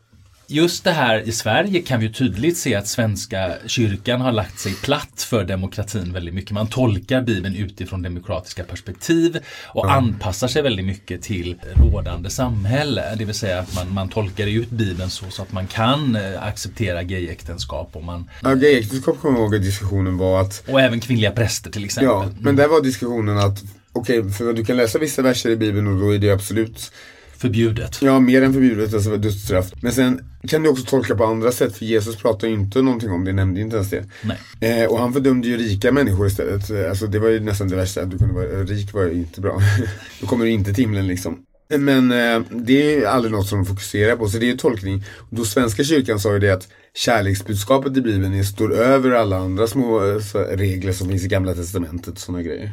Just 0.49 0.83
det 0.83 0.91
här 0.91 1.21
i 1.21 1.31
Sverige 1.31 1.81
kan 1.81 1.99
vi 1.99 2.05
ju 2.05 2.13
tydligt 2.13 2.57
se 2.57 2.75
att 2.75 2.87
svenska 2.87 3.53
kyrkan 3.65 4.21
har 4.21 4.31
lagt 4.31 4.59
sig 4.59 4.73
platt 4.73 5.21
för 5.29 5.43
demokratin 5.43 6.13
väldigt 6.13 6.33
mycket. 6.33 6.51
Man 6.51 6.67
tolkar 6.67 7.21
Bibeln 7.21 7.55
utifrån 7.55 8.01
demokratiska 8.01 8.63
perspektiv 8.63 9.39
och 9.65 9.91
anpassar 9.91 10.47
sig 10.47 10.61
väldigt 10.61 10.85
mycket 10.85 11.21
till 11.21 11.55
rådande 11.75 12.29
samhälle. 12.29 13.15
Det 13.17 13.25
vill 13.25 13.35
säga 13.35 13.59
att 13.59 13.75
man, 13.75 13.93
man 13.93 14.09
tolkar 14.09 14.47
ut 14.47 14.69
Bibeln 14.69 15.09
så, 15.09 15.25
så 15.29 15.41
att 15.41 15.51
man 15.51 15.67
kan 15.67 16.15
eh, 16.15 16.43
acceptera 16.43 17.03
gayäktenskap 17.03 17.89
och, 17.93 18.03
man, 18.03 18.29
Ja, 18.43 18.53
gayäktenskap 18.53 19.21
kommer 19.21 19.37
jag 19.37 19.43
ihåg 19.43 19.55
att 19.55 19.63
diskussionen 19.63 20.17
var 20.17 20.41
att 20.41 20.63
och 20.67 20.81
även 20.81 20.99
kvinnliga 20.99 21.31
präster 21.31 21.71
till 21.71 21.85
exempel. 21.85 22.09
Ja, 22.09 22.29
men 22.39 22.55
där 22.55 22.67
var 22.67 22.81
diskussionen 22.81 23.37
att 23.37 23.63
Okej, 23.93 24.31
för 24.31 24.53
du 24.53 24.65
kan 24.65 24.77
läsa 24.77 24.99
vissa 24.99 25.21
verser 25.21 25.49
i 25.49 25.55
Bibeln 25.55 25.87
och 25.87 25.99
då 25.99 26.15
är 26.15 26.19
det 26.19 26.31
absolut 26.31 26.91
Förbjudet. 27.37 28.01
Ja, 28.01 28.19
mer 28.19 28.41
än 28.41 28.53
förbjudet, 28.53 28.93
alltså 28.93 29.17
dödsstraff. 29.17 29.71
Men 29.81 29.91
sen 29.91 30.21
kan 30.47 30.63
du 30.63 30.69
också 30.69 30.85
tolka 30.85 31.15
på 31.15 31.25
andra 31.25 31.51
sätt, 31.51 31.77
för 31.77 31.85
Jesus 31.85 32.15
pratar 32.15 32.47
ju 32.47 32.53
inte 32.53 32.81
någonting 32.81 33.11
om 33.11 33.25
det, 33.25 33.33
nämnde 33.33 33.61
inte 33.61 33.75
ens 33.75 33.89
det. 33.89 34.05
Nej. 34.21 34.81
Eh, 34.81 34.89
och 34.89 34.99
han 34.99 35.13
fördömde 35.13 35.47
ju 35.47 35.57
rika 35.57 35.91
människor 35.91 36.27
istället. 36.27 36.89
Alltså 36.89 37.07
det 37.07 37.19
var 37.19 37.29
ju 37.29 37.39
nästan 37.39 37.67
det 37.67 37.75
värsta, 37.75 38.01
att 38.01 38.11
du 38.11 38.17
kunde 38.17 38.33
vara 38.33 38.63
rik 38.63 38.93
var 38.93 39.03
ju 39.03 39.13
inte 39.13 39.41
bra. 39.41 39.61
då 40.21 40.27
kommer 40.27 40.45
du 40.45 40.51
inte 40.51 40.73
till 40.73 40.83
himlen 40.83 41.07
liksom. 41.07 41.37
Men 41.69 42.11
eh, 42.11 42.41
det 42.49 42.93
är 42.93 42.99
ju 42.99 43.05
aldrig 43.05 43.31
något 43.31 43.47
som 43.47 43.57
de 43.57 43.65
fokuserar 43.65 44.15
på, 44.15 44.29
så 44.29 44.37
det 44.37 44.45
är 44.45 44.51
ju 44.51 44.57
tolkning. 44.57 45.03
Då 45.29 45.45
svenska 45.45 45.83
kyrkan 45.83 46.19
sa 46.19 46.33
ju 46.33 46.39
det 46.39 46.49
att 46.49 46.67
kärleksbudskapet 46.93 47.97
i 47.97 48.01
Bibeln 48.01 48.33
är, 48.33 48.43
står 48.43 48.73
över 48.73 49.11
alla 49.11 49.37
andra 49.37 49.67
små 49.67 50.09
eh, 50.09 50.19
så, 50.19 50.39
regler 50.39 50.93
som 50.93 51.09
finns 51.09 51.23
i 51.23 51.27
gamla 51.27 51.53
testamentet 51.53 52.13
och 52.13 52.19
sådana 52.19 52.43
grejer. 52.43 52.71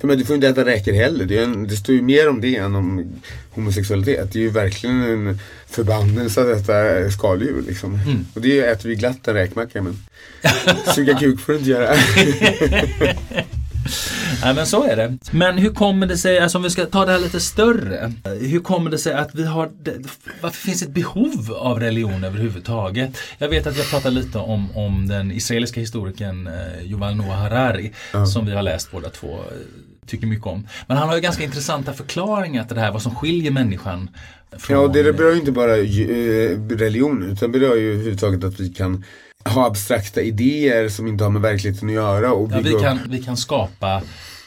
För 0.00 0.06
men 0.06 0.18
du 0.18 0.24
får 0.24 0.34
inte 0.34 0.48
äta 0.48 0.64
räkor 0.64 0.92
heller, 0.92 1.24
det, 1.24 1.38
är 1.38 1.42
en, 1.42 1.68
det 1.68 1.76
står 1.76 1.94
ju 1.94 2.02
mer 2.02 2.28
om 2.28 2.40
det 2.40 2.56
än 2.56 2.74
om 2.74 3.12
homosexualitet. 3.50 4.32
Det 4.32 4.38
är 4.38 4.42
ju 4.42 4.50
verkligen 4.50 5.02
en 5.02 5.38
förbannelse 5.66 6.40
att 6.40 6.60
äta 6.60 7.10
skaldjur 7.10 7.62
liksom. 7.68 8.00
Och 8.34 8.40
det 8.40 8.60
äter 8.60 8.88
vi 8.88 8.94
glatt 8.94 9.28
en 9.28 9.34
räkmacka 9.34 9.82
men 9.82 9.96
suga 10.94 11.18
kuk 11.18 11.40
får 11.40 11.52
du 11.52 11.58
inte 11.58 11.70
göra. 11.70 11.94
Nej 14.42 14.54
men 14.54 14.66
så 14.66 14.84
är 14.84 14.96
det. 14.96 15.18
Men 15.30 15.58
hur 15.58 15.70
kommer 15.70 16.06
det 16.06 16.16
sig, 16.18 16.38
alltså 16.38 16.58
om 16.58 16.64
vi 16.64 16.70
ska 16.70 16.86
ta 16.86 17.04
det 17.06 17.12
här 17.12 17.18
lite 17.18 17.40
större. 17.40 18.12
Hur 18.40 18.60
kommer 18.60 18.90
det 18.90 18.98
sig 18.98 19.12
att 19.14 19.34
vi 19.34 19.44
har, 19.46 19.70
varför 20.40 20.56
finns 20.56 20.82
ett 20.82 20.90
behov 20.90 21.52
av 21.58 21.80
religion 21.80 22.24
överhuvudtaget? 22.24 23.10
Jag 23.38 23.48
vet 23.48 23.66
att 23.66 23.76
jag 23.78 23.90
pratade 23.90 24.14
lite 24.14 24.38
om, 24.38 24.76
om 24.76 25.08
den 25.08 25.32
israeliska 25.32 25.80
historikern 25.80 26.46
eh, 26.46 26.84
Yuval 26.90 27.14
Noah 27.16 27.36
Harari 27.42 27.92
som 28.32 28.46
vi 28.46 28.52
har 28.52 28.62
läst 28.62 28.90
båda 28.92 29.08
två. 29.10 29.28
eh, 29.34 29.42
Tycker 30.06 30.26
mycket 30.26 30.46
om. 30.46 30.66
Men 30.86 30.96
han 30.96 31.08
har 31.08 31.14
ju 31.16 31.20
ganska 31.22 31.44
intressanta 31.44 31.92
förklaringar 31.92 32.64
till 32.64 32.74
det 32.74 32.80
här, 32.82 32.92
vad 32.92 33.02
som 33.02 33.14
skiljer 33.14 33.50
människan 33.50 34.10
från... 34.58 34.76
Ja, 34.82 34.88
det 34.88 35.12
berör 35.12 35.32
ju 35.32 35.38
inte 35.38 35.52
bara 35.52 35.76
eh, 35.76 36.58
religion 36.78 37.30
utan 37.32 37.52
berör 37.52 37.76
ju 37.76 37.92
överhuvudtaget 37.92 38.44
att 38.44 38.60
vi 38.60 38.68
kan 38.68 39.04
ha 39.44 39.66
abstrakta 39.66 40.20
idéer 40.22 40.88
som 40.88 41.06
inte 41.06 41.24
har 41.24 41.30
med 41.30 41.42
verkligheten 41.42 41.88
att 41.88 41.94
göra. 41.94 42.32
Och 42.32 42.50
Ja, 42.52 42.60
vi, 42.60 42.70
upp- 42.74 42.82
kan, 42.82 42.98
vi 43.08 43.22
kan 43.22 43.36
skapa 43.36 44.02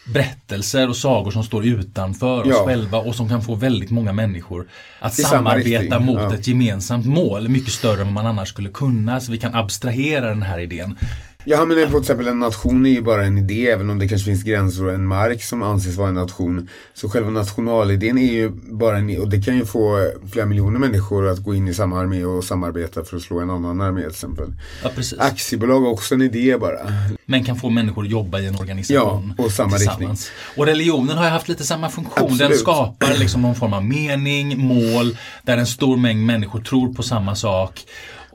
berättelser 0.06 0.90
och 0.90 0.96
sagor 0.96 1.32
som 1.32 1.44
står 1.44 1.66
utanför 1.66 2.42
oss 2.42 2.48
Ja. 2.50 2.66
själva 2.66 2.98
och 2.98 3.16
som 3.16 3.30
kan 3.30 3.42
få 3.42 3.56
väldigt 3.56 3.92
många 3.92 4.14
människor 4.14 4.68
att 5.00 5.14
samma 5.14 5.30
samarbeta 5.30 6.00
mot 6.00 6.20
ja. 6.22 6.34
ett 6.34 6.48
gemensamt 6.48 7.06
mål. 7.06 7.50
Mycket 7.50 7.74
större 7.74 8.02
än 8.02 8.14
man 8.14 8.26
annars 8.26 8.50
skulle 8.50 8.70
kunna. 8.70 9.20
Så 9.20 9.32
vi 9.32 9.38
kan 9.38 9.56
abstrahera 9.56 10.28
den 10.30 10.42
här 10.42 10.60
idén. 10.60 10.98
Ja 11.46 11.66
men 11.66 11.88
till 11.88 11.98
exempel 12.00 12.28
en 12.28 12.40
nation 12.40 12.86
är 12.86 12.90
ju 12.90 13.02
bara 13.02 13.26
en 13.26 13.38
idé 13.38 13.70
även 13.70 13.90
om 13.90 14.00
det 14.00 14.08
kanske 14.08 14.26
finns 14.26 14.44
gränser 14.44 14.86
och 14.86 14.94
en 14.94 15.06
mark 15.06 15.44
som 15.44 15.64
anses 15.64 15.96
vara 15.96 16.10
en 16.10 16.16
nation. 16.16 16.70
Så 16.94 17.10
själva 17.10 17.30
nationalidén 17.30 18.18
är 18.18 18.34
ju 18.34 18.50
bara 18.50 18.98
en 18.98 19.22
och 19.22 19.30
det 19.30 19.42
kan 19.42 19.56
ju 19.56 19.66
få 19.66 20.12
flera 20.32 20.46
miljoner 20.46 20.80
människor 20.80 21.28
att 21.28 21.40
gå 21.40 21.56
in 21.56 21.68
i 21.68 21.74
samma 21.74 22.00
armé 22.00 22.26
och 22.26 22.44
samarbeta 22.44 23.04
för 23.04 23.18
att 23.18 23.24
slå 23.24 23.40
en 23.40 23.50
annan 23.50 23.82
armé 23.82 24.02
till 24.02 24.10
exempel. 24.10 24.54
Ja, 24.84 24.90
precis. 24.96 25.20
Aktiebolag 25.20 25.86
är 25.86 25.90
också 25.90 26.16
en 26.16 26.22
idé 26.22 26.58
bara. 26.58 26.80
Men 27.26 27.44
kan 27.44 27.56
få 27.56 27.70
människor 27.70 28.04
att 28.04 28.10
jobba 28.10 28.40
i 28.40 28.48
en 28.48 28.56
organisation 28.56 29.34
Ja, 29.38 29.44
och 29.44 29.52
samma 29.52 29.78
tillsammans. 29.78 30.32
Och 30.58 30.66
religionen 30.66 31.18
har 31.18 31.26
ju 31.26 31.32
haft 31.32 31.50
lite 31.50 31.64
samma 31.64 31.90
funktion. 31.90 32.28
Den 32.28 32.32
Absolut. 32.34 32.60
skapar 32.60 33.18
liksom 33.18 33.42
någon 33.42 33.56
form 33.56 33.74
av 33.74 33.86
mening, 33.86 34.60
mål, 34.60 35.18
där 35.44 35.58
en 35.58 35.68
stor 35.68 35.98
mängd 35.98 36.26
människor 36.26 36.62
tror 36.62 36.94
på 36.94 37.04
samma 37.04 37.36
sak. 37.36 37.86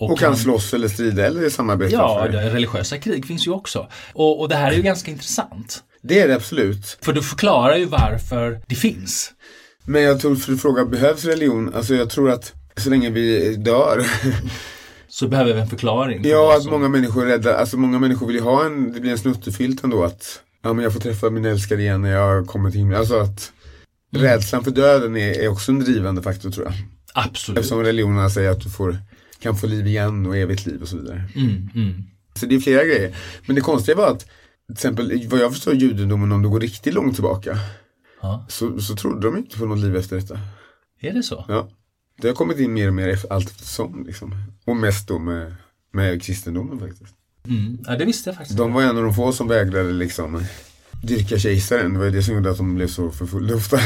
Och 0.01 0.19
kan 0.19 0.37
slåss 0.37 0.75
eller 0.75 0.89
strida 0.89 1.27
eller 1.27 1.43
Ja, 1.91 2.21
för 2.23 2.33
det. 2.33 2.41
det- 2.41 2.51
religiösa 2.55 2.99
krig 2.99 3.27
finns 3.27 3.47
ju 3.47 3.51
också. 3.51 3.89
Och, 4.13 4.41
och 4.41 4.49
det 4.49 4.55
här 4.57 4.73
är 4.73 4.77
ju 4.77 4.83
ganska 4.83 5.11
intressant. 5.11 5.83
Det 6.03 6.21
är 6.21 6.29
det 6.29 6.35
absolut. 6.35 6.99
För 7.03 7.13
du 7.13 7.23
förklarar 7.23 7.77
ju 7.77 7.85
varför 7.85 8.61
det 8.67 8.75
finns. 8.75 9.33
Men 9.85 10.03
jag 10.03 10.21
tror 10.21 10.37
för 10.37 10.53
att 10.53 10.63
fråga, 10.63 10.85
behövs 10.85 11.25
religion? 11.25 11.75
Alltså 11.75 11.95
jag 11.95 12.11
tror 12.11 12.31
att 12.31 12.53
så 12.77 12.91
länge 12.91 13.11
vi 13.11 13.55
dör. 13.57 14.07
Så 15.11 15.29
behöver 15.29 15.55
vi 15.55 15.61
en 15.61 15.69
förklaring. 15.69 16.21
ja, 16.25 16.57
att 16.57 16.65
många 16.71 16.89
människor 16.89 17.23
är 17.23 17.27
rädda. 17.27 17.57
Alltså 17.57 17.77
många 17.77 17.99
människor 17.99 18.27
vill 18.27 18.37
ju 18.37 18.43
ha 18.43 18.65
en, 18.67 18.93
det 18.93 19.01
blir 19.01 19.11
en 19.13 19.19
snuttefilt 19.19 19.85
ändå 19.85 20.05
att 20.05 20.41
ja 20.63 20.73
men 20.73 20.83
jag 20.83 20.93
får 20.93 21.01
träffa 21.01 21.31
min 21.31 21.45
älskade 21.45 21.83
igen 21.83 22.03
när 22.03 22.11
jag 22.13 22.47
kommer 22.47 22.71
till 22.71 22.81
himlen. 22.81 22.99
Alltså 22.99 23.19
att 23.19 23.53
Mm. 24.15 24.27
rädslan 24.27 24.65
för 24.65 24.71
döden 24.71 25.17
är, 25.17 25.41
är 25.41 25.49
också 25.49 25.73
en 25.73 25.81
drivande 25.81 26.23
faktor 26.23 26.51
tror 26.51 26.67
jag. 26.67 26.75
Absolut. 27.15 27.59
Eftersom 27.59 27.83
religionerna 27.85 28.31
säger 28.31 28.51
att 28.51 28.61
du 28.61 28.71
får, 28.71 28.99
kan 29.41 29.57
få 29.57 29.67
liv 29.67 29.87
igen 29.87 30.27
och 30.27 30.37
evigt 30.37 30.67
liv 30.67 30.83
och 30.83 30.89
så 30.89 30.97
vidare. 30.97 31.25
Mm, 31.35 31.69
mm. 31.75 32.03
Så 32.35 32.47
det 32.47 32.55
är 32.55 32.61
flera 32.61 32.85
grejer. 32.85 33.17
Men 33.47 33.57
det 33.57 33.61
konstiga 33.61 33.97
var 33.97 34.11
att, 34.11 34.21
till 34.21 34.73
exempel 34.73 35.29
vad 35.29 35.41
jag 35.41 35.53
förstår 35.53 35.75
judendomen 35.75 36.33
om 36.33 36.43
du 36.43 36.49
går 36.49 36.61
riktigt 36.61 36.95
långt 36.95 37.15
tillbaka. 37.15 37.59
Ja. 38.23 38.47
Så, 38.49 38.81
så 38.81 38.97
trodde 38.97 39.27
de 39.27 39.37
inte 39.37 39.59
på 39.59 39.67
något 39.67 39.79
liv 39.79 39.97
efter 39.97 40.17
detta. 40.17 40.41
Är 41.01 41.13
det 41.13 41.23
så? 41.23 41.45
Ja. 41.49 41.71
Det 42.21 42.29
har 42.29 42.35
kommit 42.35 42.59
in 42.59 42.75
mer 42.75 42.89
och 42.89 42.95
mer 42.95 43.19
allt 43.31 43.51
eftersom. 43.51 44.05
Liksom. 44.07 44.35
Och 44.65 44.77
mest 44.77 45.09
då 45.09 45.19
med, 45.19 45.55
med 45.93 46.23
kristendomen 46.23 46.79
faktiskt. 46.79 47.15
Mm. 47.49 47.79
Ja, 47.87 47.97
det 47.97 48.05
visste 48.05 48.31
jag 48.31 48.37
faktiskt. 48.37 48.59
De 48.59 48.73
var 48.73 48.83
en 48.83 48.97
av 48.97 49.03
de 49.03 49.15
få 49.15 49.33
som 49.33 49.49
vägrade 49.49 49.93
liksom 49.93 50.45
dyrka 51.03 51.39
kejsaren. 51.39 51.93
Det 51.93 51.99
var 51.99 52.07
ju 52.07 52.13
det 52.13 52.23
som 52.23 52.35
gjorde 52.35 52.51
att 52.51 52.57
de 52.57 52.75
blev 52.75 52.87
så 52.87 53.11
förfulla 53.11 53.55
ofta. 53.55 53.79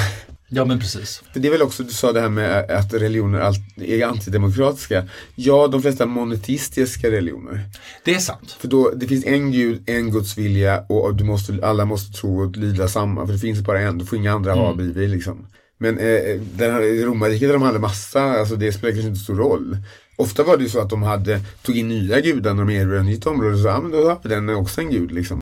Ja 0.55 0.65
men 0.65 0.79
precis. 0.79 1.23
Det 1.35 1.49
är 1.49 1.53
väl 1.53 1.63
också, 1.63 1.83
du 1.83 1.93
sa 1.93 2.13
det 2.13 2.21
här 2.21 2.29
med 2.29 2.71
att 2.71 2.95
religioner 2.95 3.55
är 3.77 4.07
antidemokratiska. 4.07 5.05
Ja, 5.35 5.69
de 5.69 5.83
flesta 5.83 6.07
monoteistiska 6.07 7.11
religioner. 7.11 7.61
Det 8.05 8.15
är 8.15 8.19
sant. 8.19 8.57
För 8.61 8.69
då, 8.69 8.91
det 8.97 9.07
finns 9.07 9.25
en 9.25 9.53
gud, 9.53 9.83
en 9.87 10.11
Guds 10.11 10.39
vilja 10.39 10.85
och 10.89 11.15
du 11.15 11.25
måste, 11.25 11.59
alla 11.63 11.85
måste 11.85 12.21
tro 12.21 12.45
och 12.45 12.57
lyda 12.57 12.89
samma. 12.89 13.27
För 13.27 13.33
det 13.33 13.39
finns 13.39 13.61
bara 13.61 13.81
en, 13.81 13.99
du 13.99 14.07
får 14.07 14.19
inga 14.19 14.33
andra 14.33 14.55
ha 14.55 14.75
bredvid 14.75 15.11
liksom. 15.11 15.47
Men 15.79 15.99
eh, 15.99 16.41
den 16.55 17.05
romarriket 17.05 17.49
där 17.49 17.53
de 17.53 17.63
hade 17.63 17.79
massa, 17.79 18.23
alltså 18.23 18.57
det 18.57 18.73
spelar 18.73 18.93
kanske 18.93 19.09
inte 19.09 19.21
stor 19.21 19.37
roll. 19.37 19.77
Ofta 20.17 20.43
var 20.43 20.57
det 20.57 20.63
ju 20.63 20.69
så 20.69 20.81
att 20.81 20.91
de 20.91 21.03
hade, 21.03 21.41
tog 21.63 21.77
in 21.77 21.89
nya 21.89 22.21
gudar 22.21 22.55
när 22.55 22.65
de 22.65 22.97
ett 22.99 23.05
nytt 23.05 23.27
område. 23.27 23.59
Så 23.59 23.69
ja, 23.69 23.81
men 23.81 23.91
då 23.91 24.21
vi 24.23 24.29
den 24.29 24.49
också 24.49 24.81
en 24.81 24.91
gud 24.91 25.13
liksom. 25.13 25.42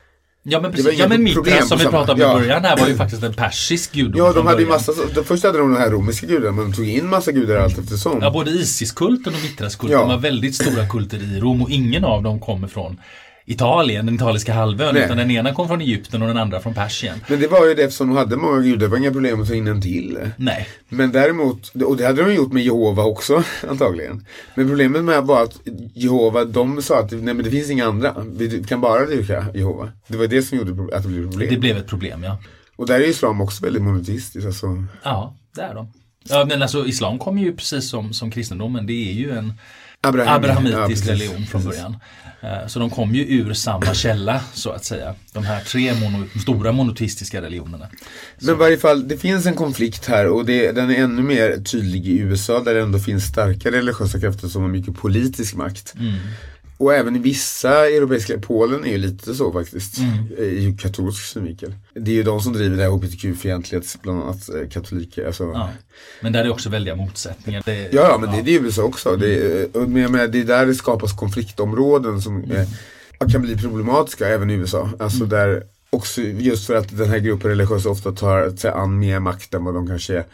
Ja 0.51 0.61
men 0.61 0.73
precis. 0.73 0.99
Ja 0.99 1.09
men 1.09 1.23
Mitra 1.23 1.63
som 1.63 1.79
vi 1.79 1.85
pratade 1.85 2.13
om 2.13 2.19
i 2.19 2.23
Ja. 2.23 2.35
början 2.39 2.65
här 2.65 2.77
var 2.77 2.89
ju 2.89 2.97
faktiskt 2.97 3.23
en 3.23 3.35
persisk 3.35 3.93
gudom 3.93 4.13
Ja, 4.27 4.33
de 4.33 4.47
hade 4.47 4.63
ju 4.63 4.69
massa, 4.69 4.93
först 5.25 5.45
hade 5.45 5.59
de 5.59 5.73
de 5.75 5.81
här 5.81 5.91
romerska 5.91 6.27
gudarna, 6.27 6.53
men 6.53 6.65
de 6.71 6.77
tog 6.77 6.89
in 6.89 7.07
massa 7.09 7.33
gudar 7.33 7.57
allt 7.57 7.79
eftersom. 7.79 8.19
Ja, 8.23 8.31
både 8.31 8.51
Isis-kulten 8.51 9.35
och 9.35 9.41
Mitras-kulten 9.43 9.99
Ja. 9.99 10.07
var 10.07 10.17
väldigt 10.19 10.55
stora 10.55 10.87
kulter 10.89 11.19
i 11.37 11.41
Rom 11.41 11.63
och 11.63 11.71
ingen 11.71 12.05
av 12.05 12.23
dem 12.23 12.41
kommer 12.41 12.69
från 12.69 13.01
Italien, 13.47 14.07
den 14.07 14.15
italiska 14.15 14.53
halvön, 14.53 14.95
Nej. 14.95 15.05
utan 15.05 15.17
den 15.17 15.31
ena 15.31 15.55
kom 15.55 15.69
från 15.69 15.81
Egypten 15.81 16.23
och 16.23 16.29
den 16.29 16.37
andra 16.37 16.61
från 16.61 16.75
Persien. 16.75 17.21
Men 17.29 17.41
det 17.41 17.47
var 17.47 17.67
ju 17.67 17.75
det 17.75 17.83
eftersom 17.83 18.09
de 18.09 18.17
hade 18.17 18.37
många 18.37 18.61
gudar, 18.61 18.79
det 18.79 18.89
var 18.89 18.99
inga 18.99 19.11
problem 19.11 19.43
att 19.43 19.49
ta 19.49 19.55
in 19.55 19.67
en 19.67 19.83
till. 19.83 20.19
Nej. 20.37 20.69
Men 20.89 21.13
däremot, 21.13 21.75
och 21.85 21.97
det 21.97 22.07
hade 22.07 22.23
de 22.25 22.35
gjort 22.35 22.53
med 22.53 22.63
Jehova 22.63 23.05
också 23.05 23.43
antagligen. 23.69 24.27
Men 24.55 24.69
problemet 24.69 25.05
med 25.05 25.25
var 25.25 25.43
att 25.43 25.61
Jehova, 25.95 26.45
de 26.45 26.83
sa 26.83 26.99
att 26.99 27.11
nej 27.11 27.35
men 27.35 27.43
det 27.43 27.51
finns 27.51 27.71
inga 27.71 27.87
andra. 27.87 28.15
Vi 28.37 28.65
kan 28.65 28.81
bara 28.81 29.07
dyrka 29.07 29.47
Jehova. 29.55 29.93
Det 30.07 30.17
var 30.17 30.27
det 30.27 30.43
som 30.43 30.59
gjorde 30.59 30.97
att 30.97 31.03
det 31.03 31.09
blev 31.09 31.31
problem. 31.31 31.49
Det 31.51 31.57
blev 31.57 31.77
ett 31.77 31.87
problem, 31.87 32.25
ja. 32.25 32.39
Och 32.77 32.87
där 32.87 33.01
är 33.01 33.05
islam 33.05 33.41
också 33.41 33.65
väldigt 33.65 33.83
monoteistiskt. 33.83 34.47
Alltså. 34.47 34.85
Ja, 35.03 35.37
det 35.55 35.63
är 35.63 35.75
de. 35.75 35.93
Ja, 36.29 36.45
men 36.49 36.63
alltså 36.63 36.87
islam 36.87 37.19
kommer 37.19 37.43
ju 37.43 37.57
precis 37.57 37.91
som, 37.91 38.13
som 38.13 38.31
kristendomen, 38.31 38.87
det 38.87 39.11
är 39.11 39.13
ju 39.13 39.31
en 39.31 39.53
Abraham, 40.03 40.37
abrahamitisk 40.37 41.07
ja, 41.07 41.13
religion 41.13 41.47
från 41.47 41.65
början. 41.65 41.97
Eh, 42.41 42.67
Så 42.67 42.79
de 42.79 42.91
kom 42.91 43.15
ju 43.15 43.25
ur 43.41 43.55
samma 43.55 43.95
källa, 43.95 44.41
så 44.55 44.71
att 44.71 44.85
säga. 44.85 45.15
De 45.33 45.45
här 45.45 45.61
tre 45.61 45.95
mono, 45.95 46.27
stora 46.43 46.73
monoteistiska 46.73 47.43
religionerna. 47.43 47.89
Men 48.39 48.55
i 48.55 48.59
varje 48.59 48.79
fall, 48.79 49.09
det 49.09 49.17
finns 49.17 49.47
en 49.47 49.55
konflikt 49.55 50.07
här 50.07 50.27
och 50.27 50.45
det, 50.45 50.73
den 50.73 50.91
är 50.91 50.95
ännu 50.95 51.23
mer 51.23 51.57
tydlig 51.65 52.07
i 52.07 52.19
USA 52.19 52.61
där 52.61 52.75
det 52.75 52.81
ändå 52.81 52.99
finns 52.99 53.25
starka 53.25 53.71
religiösa 53.71 54.21
krafter 54.21 54.49
som 54.49 54.63
har 54.63 54.69
mycket 54.69 54.97
politisk 54.97 55.55
makt. 55.55 55.95
Och 56.81 56.95
även 56.95 57.17
i 57.17 57.19
vissa 57.19 57.87
europeiska, 57.89 58.39
Polen 58.39 58.85
är 58.85 58.91
ju 58.91 58.99
lite 58.99 59.35
så 59.35 59.53
faktiskt, 59.53 59.99
är 60.39 60.45
ju 60.45 60.77
katolsk 60.77 61.25
synvinkel. 61.25 61.75
Det 61.95 62.11
är 62.11 62.15
ju 62.15 62.23
de 62.23 62.41
som 62.41 62.53
driver 62.53 62.77
det 62.77 62.83
här 62.83 62.91
hbtq-fientlighet, 62.91 63.99
bland 64.03 64.23
annat 64.23 64.49
eh, 64.49 64.69
katoliker. 64.69 65.27
Alltså, 65.27 65.45
Ja. 65.45 65.69
Men 66.21 66.33
där 66.33 66.45
är 66.45 66.51
också 66.51 66.69
väldiga 66.71 66.97
motsättningar. 66.97 67.63
Det, 67.65 67.75
Ja, 67.93 68.09
ja, 68.11 68.19
men 68.19 68.31
det, 68.37 68.43
det 68.43 68.51
är 68.51 68.61
ju 68.61 68.65
USA 68.67 68.83
också. 68.83 69.17
Det, 69.17 69.35
är- 69.35 69.77
och 69.77 69.89
men 69.89 70.03
jag 70.03 70.11
menar, 70.11 70.27
det 70.27 70.41
är 70.41 70.45
där 70.45 70.67
det 70.67 70.75
skapas 70.75 71.13
konfliktområden 71.13 72.23
som 72.23 72.45
eh, 72.45 73.29
kan 73.33 73.43
bli 73.43 73.57
problematiska 73.57 74.29
även 74.29 74.51
i 74.51 74.55
USA. 74.55 74.91
Alltså 74.99 75.25
där 75.25 75.63
också 75.91 76.21
just 76.23 76.67
för 76.67 76.75
att 76.75 76.97
den 76.99 77.09
här 77.09 77.19
gruppen 77.19 77.51
religiösa 77.51 77.89
ofta 77.89 78.13
tar 78.13 78.57
sig 78.57 78.71
an 78.71 78.99
mer 78.99 79.19
makt 79.21 79.55
än 79.55 79.65
vad 79.65 79.75
de 79.75 79.87
kanske 79.87 80.25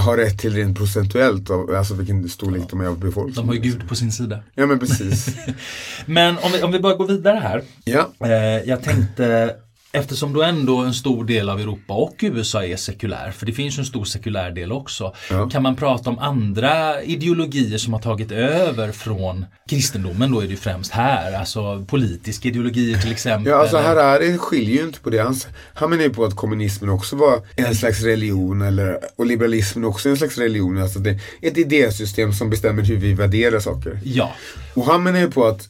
har 0.00 0.16
rätt 0.16 0.38
till 0.38 0.54
rent 0.54 0.78
procentuellt 0.78 1.50
av 1.50 1.74
alltså 1.74 1.94
vilken 1.94 2.28
storlek 2.28 2.62
de 2.70 2.80
är 2.80 2.86
av 2.86 2.98
befolkningen. 2.98 3.34
De 3.34 3.48
har 3.48 3.54
ju 3.54 3.60
Gud 3.60 3.88
på 3.88 3.94
sin 3.94 4.12
sida. 4.12 4.40
Ja 4.54 4.66
men 4.66 4.78
precis. 4.78 5.36
Men 6.06 6.38
om 6.38 6.52
vi, 6.52 6.62
om 6.62 6.72
vi 6.72 6.80
bara 6.80 6.94
går 6.94 7.06
vidare 7.06 7.38
här. 7.38 7.62
ja. 7.84 8.10
Eh, 8.20 8.68
jag 8.68 8.82
tänkte, 8.82 9.56
eftersom 9.92 10.32
då 10.32 10.42
ändå 10.42 10.78
en 10.78 10.94
stor 10.94 11.24
del 11.24 11.48
av 11.50 11.60
Europa 11.60 11.94
och 11.94 12.14
USA 12.20 12.64
är 12.64 12.76
sekulär, 12.76 13.30
för 13.30 13.46
det 13.46 13.52
finns 13.52 13.78
en 13.78 13.84
stor 13.84 14.04
sekulär 14.04 14.50
del 14.50 14.72
också, 14.72 15.14
Ja. 15.30 15.48
kan 15.50 15.62
man 15.62 15.76
prata 15.76 16.10
om 16.10 16.18
andra 16.18 17.02
ideologier 17.02 17.78
som 17.78 17.92
har 17.92 18.00
tagit 18.00 18.32
över 18.32 18.92
från 18.92 19.44
kristendomen, 19.70 20.32
då 20.32 20.40
är 20.40 20.46
det 20.48 20.56
främst 20.56 20.92
här, 20.92 21.32
alltså 21.32 21.84
politiska 21.88 22.48
ideologier 22.48 22.98
till 23.00 23.12
exempel. 23.12 23.50
Ja, 23.52 23.56
alltså 23.60 23.76
Harari 23.78 24.38
skiljer 24.38 24.76
ju 24.76 24.82
inte 24.82 25.00
på 25.00 25.10
det. 25.10 25.18
Han, 25.18 25.36
han 25.74 25.90
menar 25.90 26.02
ju 26.02 26.10
på 26.10 26.24
att 26.24 26.36
kommunismen 26.36 26.90
också 26.90 27.16
var 27.16 27.42
en 27.56 27.74
slags 27.74 28.02
religion 28.02 28.62
eller, 28.62 28.98
och 29.16 29.26
liberalismen 29.26 29.84
också 29.84 30.08
en 30.08 30.16
slags 30.16 30.38
religion. 30.38 30.82
Alltså 30.82 30.98
det 30.98 31.18
ett 31.42 31.58
idésystem 31.58 32.32
som 32.32 32.50
bestämmer 32.50 32.82
hur 32.82 32.96
vi 32.96 33.12
värderar 33.14 33.60
saker. 33.60 34.00
Ja, 34.04 34.30
Och 34.74 34.84
han 34.86 35.02
menar 35.02 35.18
ju 35.20 35.30
på 35.30 35.44
att 35.44 35.68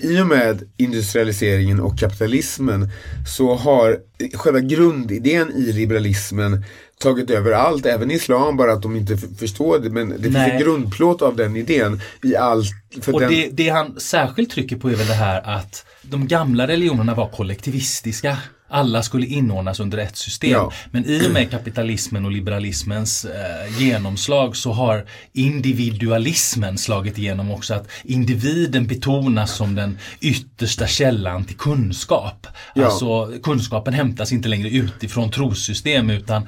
i 0.00 0.20
och 0.20 0.26
med 0.26 0.68
industrialiseringen 0.76 1.80
och 1.80 1.98
kapitalismen 1.98 2.88
så 3.26 3.54
har 3.54 3.98
själva 4.34 4.60
grundidén 4.60 5.52
i 5.52 5.72
liberalismen 5.72 6.64
tagit 6.98 7.30
över 7.30 7.52
allt, 7.52 7.86
även 7.86 8.10
islam, 8.10 8.56
bara 8.56 8.72
att 8.72 8.82
de 8.82 8.96
inte 8.96 9.16
förstår 9.16 9.78
det. 9.78 9.90
Men 9.90 10.08
det 10.08 10.22
finns 10.22 10.34
Nej. 10.34 10.50
en 10.50 10.60
grundplåt 10.60 11.22
av 11.22 11.36
den 11.36 11.56
idén 11.56 12.00
i 12.22 12.36
allt. 12.36 12.72
Och 13.12 13.20
den, 13.20 13.30
det, 13.30 13.48
det 13.52 13.68
han 13.68 14.00
särskilt 14.00 14.50
trycker 14.50 14.76
på 14.76 14.90
är 14.90 14.94
väl 14.94 15.06
det 15.06 15.14
här 15.14 15.42
att 15.56 15.86
de 16.02 16.26
gamla 16.26 16.66
religionerna 16.66 17.14
var 17.14 17.28
kollektivistiska. 17.28 18.38
Alla 18.68 19.02
skulle 19.02 19.26
inordnas 19.26 19.80
under 19.80 19.98
ett 19.98 20.16
system. 20.16 20.50
Ja. 20.50 20.72
Men 20.90 21.04
i 21.04 21.26
och 21.28 21.32
med 21.32 21.50
kapitalismen 21.50 22.24
och 22.24 22.30
liberalismens 22.30 23.24
eh, 23.24 23.82
genomslag 23.82 24.56
så 24.56 24.72
har 24.72 25.04
individualismen 25.32 26.78
slagit 26.78 27.18
igenom 27.18 27.50
också. 27.50 27.74
Att 27.74 27.88
individen 28.04 28.86
betonas 28.86 29.56
som 29.56 29.74
den 29.74 29.98
yttersta 30.20 30.86
källan 30.86 31.44
till 31.44 31.56
kunskap. 31.56 32.46
Ja. 32.74 32.84
Alltså 32.84 33.32
kunskapen 33.42 33.94
hämtas 33.94 34.32
inte 34.32 34.48
längre 34.48 34.68
utifrån 34.68 35.30
trossystem 35.30 36.10
utan 36.10 36.42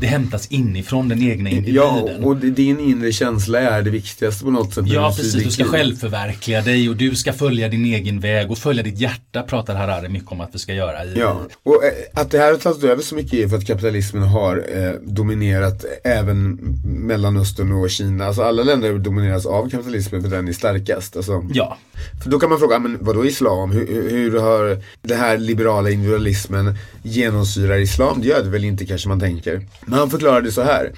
det 0.00 0.06
hämtas 0.06 0.46
inifrån 0.46 1.08
den 1.08 1.22
egna 1.22 1.50
individen. 1.50 1.74
ja, 1.74 2.08
och 2.22 2.36
din 2.36 2.80
inre 2.80 3.12
känsla 3.12 3.60
är 3.60 3.82
det 3.82 3.90
viktigaste 3.90 4.44
på 4.44 4.50
något 4.50 4.74
sätt. 4.74 4.86
Ja 4.86 5.14
precis, 5.16 5.44
du 5.44 5.50
ska 5.50 5.64
självförverkliga 5.64 6.62
dig 6.62 6.88
och 6.88 6.96
du 6.96 7.16
ska 7.16 7.32
följa 7.32 7.68
din 7.68 7.84
egen 7.84 8.20
väg 8.20 8.50
och 8.50 8.58
följa 8.58 8.82
ditt 8.82 8.98
hjärta 8.98 9.42
pratar 9.42 9.74
Harari 9.74 10.08
mycket 10.08 10.32
om 10.32 10.40
att 10.40 10.54
vi 10.54 10.58
ska 10.58 10.74
göra. 10.74 11.04
I, 11.04 11.14
Ja, 11.18 11.40
och 11.64 11.84
eh, 11.84 11.92
att 12.14 12.30
det 12.30 12.38
här 12.38 12.50
har 12.50 12.58
tagit 12.58 12.84
över 12.84 13.02
så 13.02 13.14
mycket 13.14 13.32
är 13.34 13.48
för 13.48 13.56
att 13.56 13.66
kapitalismen 13.66 14.22
har 14.22 14.64
eh, 14.72 14.92
dominerat 15.02 15.84
även 16.04 16.58
Mellanöstern 16.84 17.72
och 17.72 17.90
Kina. 17.90 18.26
Alltså 18.26 18.42
alla 18.42 18.62
länder 18.62 18.98
domineras 18.98 19.46
av 19.46 19.70
kapitalismen 19.70 20.22
för 20.22 20.28
den 20.28 20.48
är 20.48 20.52
starkast. 20.52 21.16
Alltså, 21.16 21.44
ja. 21.52 21.78
För 22.22 22.30
då 22.30 22.38
kan 22.38 22.50
man 22.50 22.58
fråga, 22.58 22.78
men 22.78 22.98
vadå 23.00 23.24
islam? 23.24 23.70
Hur, 23.70 24.10
hur- 24.10 24.38
har 24.40 24.82
det 25.02 25.14
här 25.14 25.38
liberala 25.38 25.90
individualismen 25.90 26.74
genomsyrar 27.02 27.78
islam? 27.78 28.20
Det 28.22 28.28
gör 28.28 28.42
det 28.42 28.50
väl 28.50 28.64
inte 28.64 28.86
kanske 28.86 29.08
man 29.08 29.20
tänker. 29.20 29.66
Men 29.86 29.98
han 29.98 30.10
förklarade 30.10 30.52
så 30.52 30.62
här. 30.62 30.92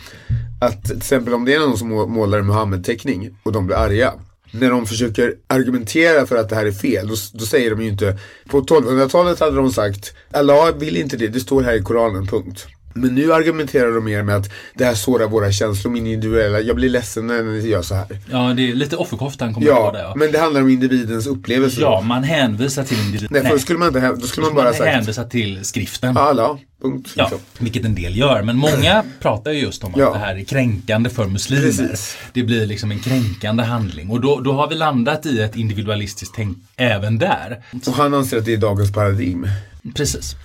Att 0.60 0.84
till 0.84 0.96
exempel 0.96 1.34
om 1.34 1.44
det 1.44 1.54
är 1.54 1.58
någon 1.60 1.78
som 1.78 1.88
må- 1.88 2.06
målar 2.06 2.38
en 2.38 2.46
Muhammed-teckning 2.46 3.30
och 3.42 3.52
de 3.52 3.66
blir 3.66 3.76
arga. 3.76 4.12
När 4.50 4.70
de 4.70 4.86
försöker 4.86 5.34
argumentera 5.46 6.26
för 6.26 6.36
att 6.36 6.48
det 6.48 6.56
här 6.56 6.66
är 6.66 6.72
fel, 6.72 7.08
då, 7.08 7.14
då 7.32 7.44
säger 7.44 7.70
de 7.70 7.82
ju 7.82 7.88
inte 7.88 8.18
På 8.48 8.60
1200-talet 8.60 9.40
hade 9.40 9.56
de 9.56 9.72
sagt 9.72 10.14
Allah 10.32 10.74
vill 10.76 10.96
inte 10.96 11.16
det, 11.16 11.28
det 11.28 11.40
står 11.40 11.62
här 11.62 11.74
i 11.74 11.82
Koranen, 11.82 12.26
punkt. 12.26 12.66
Men 12.98 13.14
nu 13.14 13.32
argumenterar 13.32 13.92
de 13.92 14.04
mer 14.04 14.22
med 14.22 14.36
att 14.36 14.50
det 14.74 14.84
här 14.84 14.94
sårar 14.94 15.26
våra 15.26 15.52
känslor, 15.52 15.92
min 15.92 16.06
individuella, 16.06 16.60
jag 16.60 16.76
blir 16.76 16.88
ledsen 16.88 17.26
när 17.26 17.42
ni 17.42 17.68
gör 17.68 17.82
så 17.82 17.94
här. 17.94 18.06
ja, 18.30 18.38
det 18.56 18.70
är 18.70 18.74
lite 18.74 18.96
offerkoftan 18.96 19.54
kommer 19.54 19.66
ja, 19.66 19.90
det. 19.92 19.98
Ja, 19.98 20.04
Ja. 20.04 20.14
men 20.16 20.32
det 20.32 20.38
handlar 20.38 20.60
om 20.60 20.68
individens 20.68 21.26
upplevelse. 21.26 21.80
ja, 21.80 22.00
man 22.00 22.22
hänvisar 22.24 22.84
till 22.84 22.98
individen. 22.98 23.28
Nej, 23.30 23.50
först 23.50 23.64
skulle 23.64 23.78
man 23.78 23.88
inte, 23.88 24.12
då 24.20 24.26
skulle 24.26 24.46
man 24.46 24.54
bara 24.54 24.64
man 24.64 24.74
sagt 24.74 24.90
hänvisar 24.90 25.24
till 25.24 25.64
skriften. 25.64 26.16
alla, 26.16 26.58
punkt. 26.82 27.10
Ja, 27.16 27.22
Liksom. 27.24 27.38
vilket 27.58 27.84
en 27.84 27.94
del 27.94 28.16
gör. 28.16 28.42
Men 28.42 28.56
många 28.56 29.04
pratar 29.20 29.50
ju 29.50 29.58
just 29.60 29.84
om 29.84 29.94
att 29.94 30.00
Ja. 30.00 30.12
det 30.12 30.18
här 30.18 30.36
är 30.36 30.44
kränkande 30.44 31.10
för 31.10 31.26
muslimer. 31.26 31.62
Precis. 31.62 32.16
Det 32.32 32.42
blir 32.42 32.66
liksom 32.66 32.90
en 32.90 32.98
kränkande 33.00 33.62
handling. 33.62 34.10
Och 34.10 34.20
då, 34.20 34.40
då 34.40 34.52
har 34.52 34.68
vi 34.68 34.74
landat 34.74 35.26
i 35.26 35.40
ett 35.40 35.56
individualistiskt 35.56 36.34
tänk 36.36 36.58
även 36.76 37.18
där. 37.18 37.62
Och 37.86 37.92
han 37.94 38.14
anser 38.14 38.38
att 38.38 38.44
det 38.44 38.52
är 38.52 38.56
dagens 38.58 38.92
paradigm. 38.92 39.48
Precis. 39.94 40.36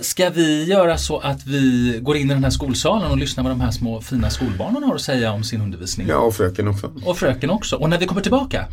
Ska 0.00 0.30
vi 0.30 0.64
göra 0.64 0.98
så 0.98 1.18
att 1.18 1.46
vi 1.46 1.98
går 2.02 2.16
in 2.16 2.30
i 2.30 2.34
den 2.34 2.44
här 2.44 2.50
skolsalen 2.50 3.10
och 3.10 3.18
lyssnar 3.18 3.44
vad 3.44 3.52
de 3.52 3.60
här 3.60 3.70
små 3.70 4.00
fina 4.00 4.30
skolbarnen 4.30 4.82
har 4.82 4.94
att 4.94 5.00
säga 5.00 5.32
om 5.32 5.44
sin 5.44 5.60
undervisning? 5.60 6.06
Ja, 6.08 6.16
och 6.16 6.34
fröken 6.34 6.68
också. 6.68 6.92
Och 7.04 7.18
fröken 7.18 7.50
också. 7.50 7.76
Och 7.76 7.90
när 7.90 7.98
vi 7.98 8.06
kommer 8.06 8.20
tillbaka 8.22 8.64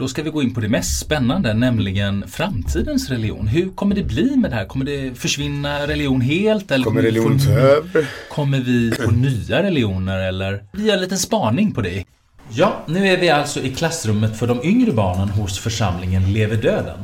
då 0.00 0.08
ska 0.08 0.22
vi 0.22 0.30
gå 0.30 0.42
in 0.42 0.54
på 0.54 0.60
det 0.60 0.68
mest 0.68 1.00
spännande, 1.00 1.54
nämligen 1.54 2.28
framtidens 2.28 3.08
religion. 3.08 3.46
Hur 3.46 3.68
kommer 3.68 3.94
det 3.94 4.02
bli 4.02 4.36
med 4.36 4.50
det 4.50 4.54
här? 4.54 4.64
Kommer 4.64 4.84
det 4.84 5.18
försvinna 5.18 5.86
religion 5.86 6.20
helt? 6.20 6.70
Eller 6.70 6.84
Kommer 6.84 7.02
religion 7.02 7.38
ta 7.38 7.50
över? 7.50 8.06
Kommer 8.28 8.60
vi 8.60 8.92
få 8.92 9.10
nya 9.10 9.62
religioner 9.62 10.18
eller? 10.18 10.64
Vi 10.72 10.86
gör 10.86 10.94
en 10.94 11.00
liten 11.00 11.18
spaning 11.18 11.72
på 11.72 11.80
det. 11.80 12.04
Ja, 12.50 12.84
nu 12.86 13.08
är 13.08 13.16
vi 13.16 13.30
alltså 13.30 13.60
i 13.60 13.74
klassrummet 13.74 14.38
för 14.38 14.46
de 14.46 14.60
yngre 14.64 14.92
barnen 14.92 15.28
hos 15.28 15.58
församlingen 15.58 16.32
Lever 16.32 16.56
Döden. 16.56 16.98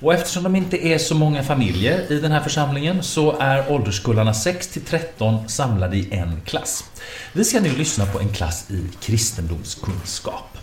Och 0.00 0.14
eftersom 0.14 0.42
de 0.42 0.56
inte 0.56 0.86
är 0.86 0.98
så 0.98 1.14
många 1.14 1.42
familjer 1.42 2.12
i 2.12 2.20
den 2.20 2.32
här 2.32 2.40
församlingen 2.40 3.02
så 3.02 3.36
är 3.40 3.72
ålderskullarna 3.72 4.34
6 4.34 4.68
till 4.68 4.82
13 4.82 5.48
samlade 5.48 5.96
i 5.96 6.08
en 6.12 6.40
klass. 6.44 6.84
Vi 7.32 7.44
ska 7.44 7.60
nu 7.60 7.72
lyssna 7.76 8.06
på 8.06 8.20
en 8.20 8.28
klass 8.28 8.70
i 8.70 8.82
kristendomskunskap. 9.00 10.56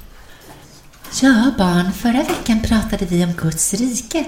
Ja, 1.12 1.52
barn, 1.58 1.91
förra 1.93 2.24
veckan 2.24 2.62
pratade 2.62 3.06
vi 3.06 3.24
om 3.24 3.34
Guds 3.34 3.74
rike 3.74 4.26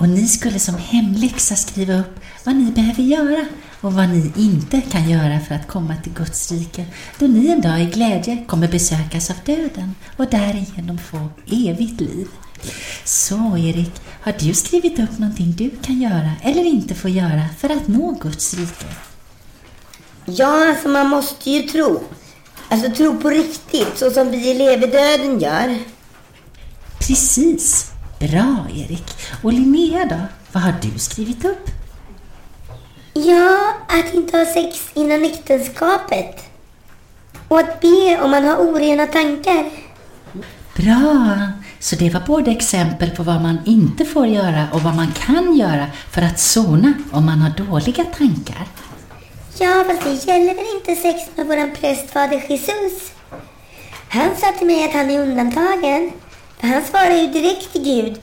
och 0.00 0.08
ni 0.08 0.28
skulle 0.28 0.58
som 0.58 0.74
hemläxa 0.74 1.56
skriva 1.56 1.94
upp 1.94 2.20
vad 2.44 2.56
ni 2.56 2.70
behöver 2.70 3.02
göra 3.02 3.46
och 3.80 3.92
vad 3.92 4.08
ni 4.08 4.32
inte 4.36 4.80
kan 4.80 5.10
göra 5.10 5.40
för 5.40 5.54
att 5.54 5.68
komma 5.68 5.96
till 5.96 6.12
Guds 6.12 6.52
rike 6.52 6.86
då 7.18 7.26
ni 7.26 7.48
en 7.48 7.60
dag 7.60 7.80
i 7.80 7.84
glädje 7.84 8.44
kommer 8.46 8.68
besökas 8.68 9.30
av 9.30 9.36
döden 9.44 9.94
och 10.16 10.26
därigenom 10.26 10.98
få 10.98 11.28
evigt 11.46 12.00
liv. 12.00 12.28
Så 13.04 13.56
Erik, 13.56 13.92
har 14.20 14.34
du 14.38 14.54
skrivit 14.54 14.98
upp 14.98 15.18
någonting 15.18 15.52
du 15.52 15.70
kan 15.82 16.00
göra 16.00 16.32
eller 16.42 16.64
inte 16.64 16.94
får 16.94 17.10
göra 17.10 17.44
för 17.58 17.68
att 17.68 17.88
nå 17.88 18.12
Guds 18.20 18.54
rike? 18.54 18.86
Ja, 20.24 20.68
alltså 20.68 20.88
man 20.88 21.08
måste 21.08 21.50
ju 21.50 21.62
tro. 21.62 22.02
Alltså 22.68 22.90
tro 22.90 23.18
på 23.18 23.30
riktigt, 23.30 23.98
så 23.98 24.10
som 24.10 24.30
vi 24.30 24.50
i 24.50 24.54
leverdöden 24.54 25.40
gör. 25.40 25.78
Precis. 27.10 27.92
Bra 28.18 28.66
Erik. 28.74 29.04
Och 29.42 29.52
Linnea 29.52 30.04
då? 30.04 30.16
Vad 30.52 30.62
har 30.62 30.74
du 30.82 30.98
skrivit 30.98 31.44
upp? 31.44 31.70
Ja, 33.14 33.74
att 33.88 34.14
inte 34.14 34.36
ha 34.36 34.44
sex 34.44 34.90
innan 34.94 35.24
äktenskapet. 35.24 36.36
Och 37.48 37.58
att 37.60 37.80
be 37.80 38.20
om 38.22 38.30
man 38.30 38.44
har 38.44 38.56
orena 38.56 39.06
tankar. 39.06 39.70
Bra! 40.76 41.38
Så 41.78 41.96
det 41.96 42.10
var 42.10 42.20
både 42.20 42.50
exempel 42.50 43.10
på 43.10 43.22
vad 43.22 43.42
man 43.42 43.58
inte 43.66 44.04
får 44.04 44.26
göra 44.26 44.68
och 44.72 44.82
vad 44.82 44.96
man 44.96 45.12
kan 45.12 45.56
göra 45.56 45.86
för 46.10 46.22
att 46.22 46.40
sona 46.40 46.92
om 47.12 47.26
man 47.26 47.38
har 47.38 47.50
dåliga 47.50 48.04
tankar. 48.04 48.66
Ja, 49.58 49.84
fast 49.86 50.04
det 50.04 50.32
gäller 50.32 50.54
väl 50.54 50.76
inte 50.76 51.02
sex 51.02 51.20
med 51.36 51.46
våran 51.46 51.70
prästfader 51.80 52.44
Jesus? 52.48 53.12
Han 54.08 54.36
sa 54.36 54.52
till 54.58 54.66
mig 54.66 54.84
att 54.84 54.92
han 54.92 55.10
är 55.10 55.20
undantagen. 55.20 56.12
Han 56.62 56.84
svarade 56.84 57.20
ju 57.20 57.26
direkt 57.26 57.72
till 57.72 57.82
Gud. 57.82 58.20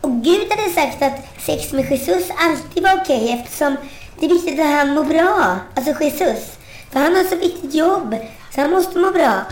Och 0.00 0.22
Gud 0.22 0.50
hade 0.50 0.70
sagt 0.70 1.02
att 1.02 1.42
sex 1.42 1.72
med 1.72 1.90
Jesus 1.90 2.30
alltid 2.38 2.82
var 2.82 3.00
okej 3.02 3.32
eftersom 3.32 3.76
det 4.20 4.26
är 4.26 4.30
viktigt 4.30 4.60
att 4.60 4.66
han 4.66 4.94
mår 4.94 5.04
bra. 5.04 5.56
Alltså 5.74 6.04
Jesus. 6.04 6.59
För 6.92 7.00
han 7.00 7.14
har 7.14 7.24
så 7.24 7.36
viktigt 7.36 7.74
jobb. 7.74 8.14
Så 8.54 8.60
han 8.60 8.70
måste 8.70 8.98
må 8.98 9.10
bra. 9.10 9.42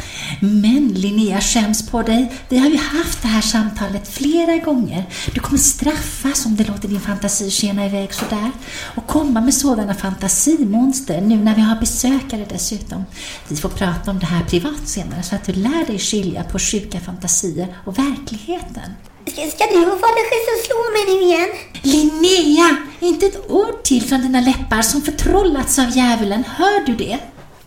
Men 0.41 0.89
Linnea, 0.89 1.41
skäms 1.41 1.91
på 1.91 2.03
dig. 2.03 2.33
Vi 2.49 2.59
har 2.59 2.69
ju 2.69 2.77
haft 2.77 3.23
det 3.23 3.29
här 3.29 3.41
samtalet 3.41 4.09
flera 4.09 4.57
gånger. 4.57 5.05
Du 5.35 5.41
kommer 5.41 5.59
straffas 5.59 6.47
om 6.47 6.57
du 6.57 6.65
låter 6.65 6.89
din 6.89 7.01
fantasi 7.01 7.51
skena 7.51 7.87
iväg 7.87 8.15
sådär. 8.15 8.51
Och 8.97 9.07
komma 9.07 9.41
med 9.41 9.55
sådana 9.55 9.95
fantasimonster 9.95 11.21
nu 11.21 11.37
när 11.37 11.55
vi 11.55 11.61
har 11.61 11.81
besökare 11.81 12.47
dessutom. 12.49 13.05
Vi 13.49 13.57
får 13.57 13.69
prata 13.69 14.11
om 14.11 14.19
det 14.19 14.27
här 14.27 14.45
privat 14.45 14.89
senare 14.89 15.23
så 15.23 15.35
att 15.35 15.45
du 15.45 15.53
lär 15.53 15.87
dig 15.87 15.99
skilja 15.99 16.45
på 16.45 16.59
sjuka 16.59 17.01
fantasier 17.01 17.77
och 17.85 17.99
verkligheten. 17.99 18.91
Ska, 19.31 19.65
och 19.65 20.01
fader 20.01 20.25
Jesus 20.35 20.67
slå 20.67 20.91
mig 20.93 21.05
nu 21.07 21.23
igen? 21.23 21.49
Linnea! 21.83 22.77
Inte 23.01 23.27
ett 23.27 23.51
ord 23.51 23.83
till 23.83 24.03
från 24.03 24.23
dina 24.23 24.41
läppar 24.41 24.83
som 24.83 25.03
förtrollats 25.03 25.79
av 25.79 25.91
djävulen. 25.97 26.45
Hör 26.45 26.81
du 26.87 26.95
det? 26.95 27.19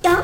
Ja. 0.02 0.16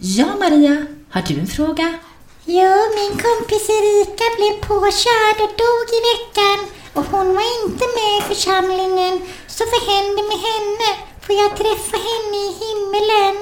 Ja, 0.00 0.26
Maria. 0.40 0.86
Har 1.10 1.22
du 1.22 1.40
en 1.40 1.46
fråga? 1.46 1.98
Jo, 2.44 2.74
min 2.98 3.14
kompis 3.26 3.68
Erika 3.78 4.24
blev 4.36 4.54
påkörd 4.68 5.38
och 5.44 5.54
dog 5.62 5.86
i 5.98 6.00
veckan 6.12 6.58
och 6.96 7.06
hon 7.12 7.34
var 7.34 7.46
inte 7.62 7.84
med 7.96 8.12
i 8.18 8.34
församlingen. 8.34 9.14
Så 9.46 9.64
vad 9.72 9.82
händer 9.94 10.24
med 10.30 10.40
henne? 10.50 10.88
Får 11.24 11.34
jag 11.42 11.50
träffa 11.60 11.96
henne 12.08 12.36
i 12.46 12.50
himmelen? 12.62 13.34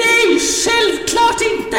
Nej, 0.00 0.40
självklart 0.40 1.40
inte! 1.52 1.78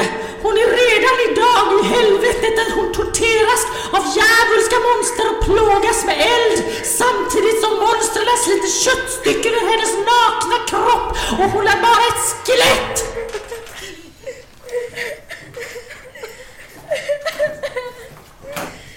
Helvetet 2.44 2.74
hon 2.76 2.94
torteras 2.94 3.64
av 3.92 4.04
djävulska 4.16 4.78
monster 4.88 5.26
och 5.32 5.44
plågas 5.46 6.06
med 6.06 6.18
eld 6.34 6.60
samtidigt 7.00 7.60
som 7.64 7.72
monstren 7.86 8.38
sliter 8.44 8.72
köttstycken 8.86 9.54
ur 9.60 9.66
hennes 9.72 9.94
nakna 10.10 10.58
kropp 10.70 11.08
och 11.40 11.52
hon 11.54 11.68
är 11.68 11.82
bara 11.88 12.04
ett 12.12 12.24
skelett! 12.46 13.10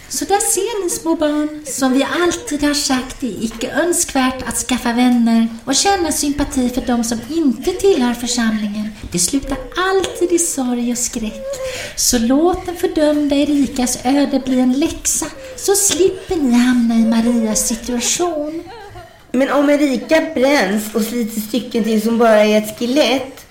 Så 0.09 0.25
där 0.25 0.39
ser 0.39 0.85
ni 0.85 0.91
små 0.91 1.17
barn, 1.17 1.65
som 1.67 1.93
vi 1.93 2.07
alltid 2.23 2.63
har 2.63 2.75
sagt 2.75 3.21
det 3.21 3.27
är 3.27 3.45
icke 3.45 3.73
önskvärt 3.73 4.49
att 4.49 4.57
skaffa 4.57 4.93
vänner 4.93 5.49
och 5.65 5.75
känna 5.75 6.13
sympati 6.13 6.71
för 6.71 6.81
de 6.81 7.05
som 7.05 7.21
inte 7.31 7.73
tillhör 7.73 8.15
församlingen. 8.15 8.86
Det 9.13 9.19
slutar 9.19 9.59
alltid 9.77 10.33
i 10.33 10.39
sorg 10.39 10.93
och 10.93 10.99
skräck. 10.99 11.45
Så 11.97 12.19
låt 12.19 12.67
den 12.67 12.77
fördömda 12.77 13.37
Erikas 13.37 13.99
öde 14.05 14.43
bli 14.45 14.61
en 14.61 14.73
läxa, 14.73 15.27
så 15.57 15.75
slipper 15.75 16.37
ni 16.37 16.53
hamna 16.53 16.95
i 16.95 17.05
Marias 17.05 17.69
situation. 17.69 18.63
Men 19.33 19.51
om 19.51 19.71
Erika 19.71 20.21
bränns 20.35 20.95
och 20.95 21.03
slits 21.03 21.37
i 21.37 21.41
stycken 21.41 21.85
tills 21.85 22.05
hon 22.05 22.19
bara 22.19 22.45
är 22.45 22.59
ett 22.59 22.79
skelett, 22.79 23.47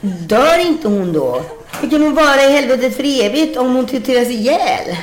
dör 0.00 0.58
inte 0.58 0.88
hon 0.88 1.12
då? 1.12 1.42
Hur 1.80 1.90
kan 1.90 2.02
hon 2.02 2.14
vara 2.14 2.44
i 2.44 2.52
helvetet 2.52 2.96
för 2.96 3.24
evigt 3.24 3.56
om 3.56 3.74
hon 3.74 3.86
torteras 3.86 4.28
ihjäl? 4.28 4.96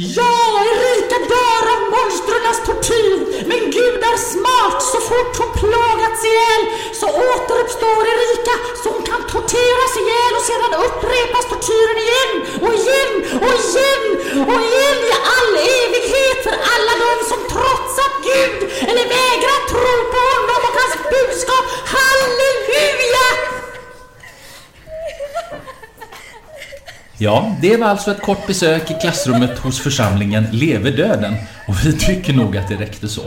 Ja, 0.00 0.34
Erika 0.72 1.18
dör 1.32 1.64
av 1.74 1.82
monstrenas 1.94 2.58
tortyr, 2.66 3.18
men 3.48 3.70
Gud 3.70 4.02
är 4.12 4.18
smart. 4.32 4.82
Så 4.82 4.98
fort 5.00 5.34
hon 5.38 5.52
plågats 5.60 6.24
ihjäl 6.24 6.62
så 7.00 7.06
återuppstår 7.06 8.02
Erika 8.14 8.54
så 8.82 8.88
hon 8.94 9.02
kan 9.10 9.22
torteras 9.32 9.92
ihjäl 10.00 10.32
och 10.38 10.46
sedan 10.50 10.72
upprepas 10.86 11.44
tortyren 11.52 11.98
igen 12.04 12.32
och 12.64 12.74
igen 12.80 13.12
och 13.46 13.56
igen 13.66 14.04
och 14.50 14.60
igen 14.68 14.98
i 15.10 15.12
all 15.36 15.54
evighet 15.80 16.38
för 16.46 16.56
alla 16.74 16.94
de 17.04 17.12
som 17.30 17.40
trotsat 17.52 18.14
Gud 18.28 18.58
eller 18.88 19.06
vägrat 19.16 19.64
tro 19.72 19.94
på 20.12 20.20
honom 20.32 20.60
och 20.68 20.74
hans 20.80 20.96
budskap. 21.12 21.64
Halleluja! 21.94 23.57
Ja, 27.20 27.56
det 27.62 27.76
var 27.76 27.86
alltså 27.86 28.10
ett 28.10 28.22
kort 28.22 28.46
besök 28.46 28.90
i 28.90 28.94
klassrummet 29.00 29.58
hos 29.58 29.80
församlingen 29.80 30.46
Lever 30.52 30.90
döden 30.90 31.34
och 31.68 31.74
vi 31.84 31.92
tycker 31.92 32.32
nog 32.32 32.56
att 32.56 32.68
det 32.68 32.74
räckte 32.76 33.08
så. 33.08 33.22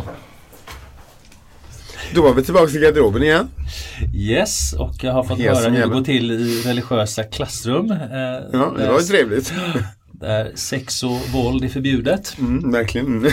Då 2.13 2.21
var 2.21 2.33
vi 2.33 2.43
tillbaka 2.43 2.71
i 2.71 2.79
garderoben 2.79 3.23
igen. 3.23 3.47
Yes, 4.15 4.73
och 4.73 4.95
jag 5.03 5.13
har 5.13 5.23
fått 5.23 5.39
Hes 5.39 5.57
höra 5.59 5.69
hur 5.69 5.81
det 5.81 5.87
går 5.87 6.01
till 6.03 6.31
i 6.31 6.61
religiösa 6.65 7.23
klassrum. 7.23 7.91
eh, 7.91 7.97
Ja, 8.53 8.73
det 8.77 8.87
var 8.87 8.99
ju 8.99 9.05
trevligt. 9.05 9.53
Där 10.21 10.51
sex 10.55 11.03
och 11.03 11.19
våld 11.33 11.63
är 11.63 11.69
förbjudet. 11.69 12.35
Mm, 12.39 12.71
verkligen. 12.71 13.31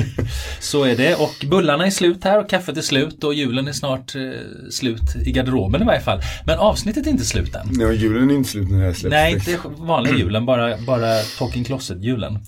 Så 0.60 0.84
är 0.84 0.96
det 0.96 1.14
och 1.14 1.46
bullarna 1.50 1.86
är 1.86 1.90
slut 1.90 2.24
här 2.24 2.38
och 2.38 2.50
kaffet 2.50 2.76
är 2.76 2.82
slut 2.82 3.24
och 3.24 3.34
julen 3.34 3.68
är 3.68 3.72
snart 3.72 4.14
eh, 4.14 4.22
slut 4.70 5.16
i 5.26 5.32
garderoben 5.32 5.82
i 5.82 5.84
varje 5.84 6.00
fall. 6.00 6.20
Men 6.46 6.58
avsnittet 6.58 7.06
är 7.06 7.10
inte 7.10 7.24
slut 7.24 7.54
än. 7.54 7.68
Ja, 7.80 7.92
julen 7.92 8.30
är 8.30 8.34
inte 8.34 8.50
slut 8.50 8.70
när 8.70 8.78
det 8.78 8.84
här 8.84 8.92
släpps. 8.92 9.10
Nej, 9.10 9.32
inte 9.34 9.58
vanliga 9.78 10.14
julen, 10.18 10.46
bara, 10.46 10.78
bara 10.86 11.18
Talking 11.38 11.64
Closet-julen. 11.64 12.38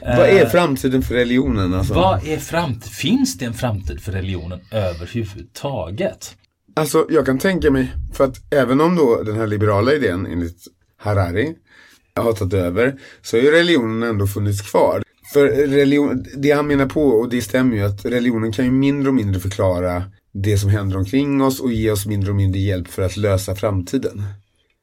Vad 0.00 0.28
är 0.28 0.42
Eh, 0.42 0.48
framtiden 0.48 1.02
för 1.02 1.14
religionen? 1.14 1.74
Alltså? 1.74 1.94
Vad 1.94 2.26
är 2.26 2.36
framtid? 2.36 2.92
Finns 2.92 3.38
det 3.38 3.44
en 3.44 3.54
framtid 3.54 4.00
för 4.00 4.12
religionen 4.12 4.60
överhuvudtaget? 4.70 6.36
Alltså 6.76 7.06
jag 7.10 7.26
kan 7.26 7.38
tänka 7.38 7.70
mig, 7.70 7.92
för 8.12 8.24
att 8.24 8.52
även 8.52 8.80
om 8.80 8.96
då 8.96 9.22
den 9.22 9.36
här 9.36 9.46
liberala 9.46 9.92
idén 9.92 10.26
enligt 10.26 10.64
Harari 10.96 11.54
har 12.14 12.32
tagit 12.32 12.54
över, 12.54 12.98
så 13.22 13.36
har 13.36 13.42
ju 13.42 13.50
religionen 13.50 14.02
ändå 14.02 14.26
funnits 14.26 14.70
kvar. 14.70 15.02
För 15.32 15.46
religion, 15.48 16.26
det 16.36 16.50
han 16.50 16.66
menar 16.66 16.86
på, 16.86 17.02
och 17.02 17.28
det 17.28 17.42
stämmer 17.42 17.76
ju, 17.76 17.82
att 17.82 18.04
religionen 18.04 18.52
kan 18.52 18.64
ju 18.64 18.70
mindre 18.70 19.08
och 19.08 19.14
mindre 19.14 19.40
förklara 19.40 20.02
det 20.32 20.58
som 20.58 20.70
händer 20.70 20.96
omkring 20.96 21.42
oss 21.42 21.60
och 21.60 21.72
ge 21.72 21.90
oss 21.90 22.06
mindre 22.06 22.30
och 22.30 22.36
mindre 22.36 22.60
hjälp 22.60 22.88
för 22.88 23.02
att 23.02 23.16
lösa 23.16 23.54
framtiden. 23.54 24.22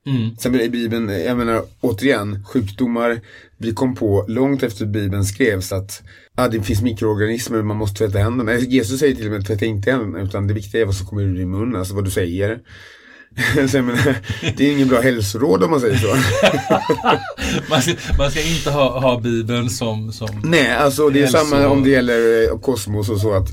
Mm. 0.05 0.33
Exempel 0.33 0.61
i 0.61 0.69
Bibeln, 0.69 1.09
jag 1.09 1.37
menar 1.37 1.63
återigen, 1.81 2.43
sjukdomar 2.45 3.21
vi 3.61 3.73
kom 3.73 3.95
på 3.95 4.25
långt 4.27 4.63
efter 4.63 4.85
Bibeln 4.85 5.25
skrevs 5.25 5.71
att 5.71 6.03
ah, 6.35 6.47
det 6.47 6.61
finns 6.61 6.81
mikroorganismer, 6.81 7.61
man 7.61 7.77
måste 7.77 7.97
tvätta 7.97 8.19
händerna. 8.19 8.57
Jesus 8.57 8.99
säger 8.99 9.15
till 9.15 9.25
och 9.25 9.31
med 9.31 9.47
tvätta 9.47 9.65
inte 9.65 9.91
händerna, 9.91 10.23
utan 10.23 10.47
det 10.47 10.53
viktiga 10.53 10.81
är 10.81 10.85
vad 10.85 10.95
som 10.95 11.07
kommer 11.07 11.21
ur 11.21 11.37
din 11.37 11.51
mun, 11.51 11.75
alltså 11.75 11.95
vad 11.95 12.05
du 12.05 12.11
säger. 12.11 12.59
så 13.69 13.77
jag 13.77 13.85
menar, 13.85 14.15
det 14.57 14.67
är 14.67 14.71
ingen 14.71 14.87
bra 14.87 15.01
hälsoråd 15.01 15.63
om 15.63 15.71
man 15.71 15.79
säger 15.79 15.97
så. 15.97 16.07
Man 17.69 17.81
ska, 17.81 17.93
man 18.17 18.31
ska 18.31 18.41
inte 18.41 18.69
ha, 18.71 18.99
ha 18.99 19.19
Bibeln 19.19 19.69
som, 19.69 20.11
som 20.11 20.41
Nej, 20.43 20.71
alltså 20.71 21.09
det 21.09 21.23
är 21.23 21.27
samma 21.27 21.67
om 21.67 21.83
det 21.83 21.89
gäller 21.89 22.51
eh, 22.51 22.59
kosmos 22.59 23.09
och 23.09 23.19
så 23.21 23.33
att 23.33 23.49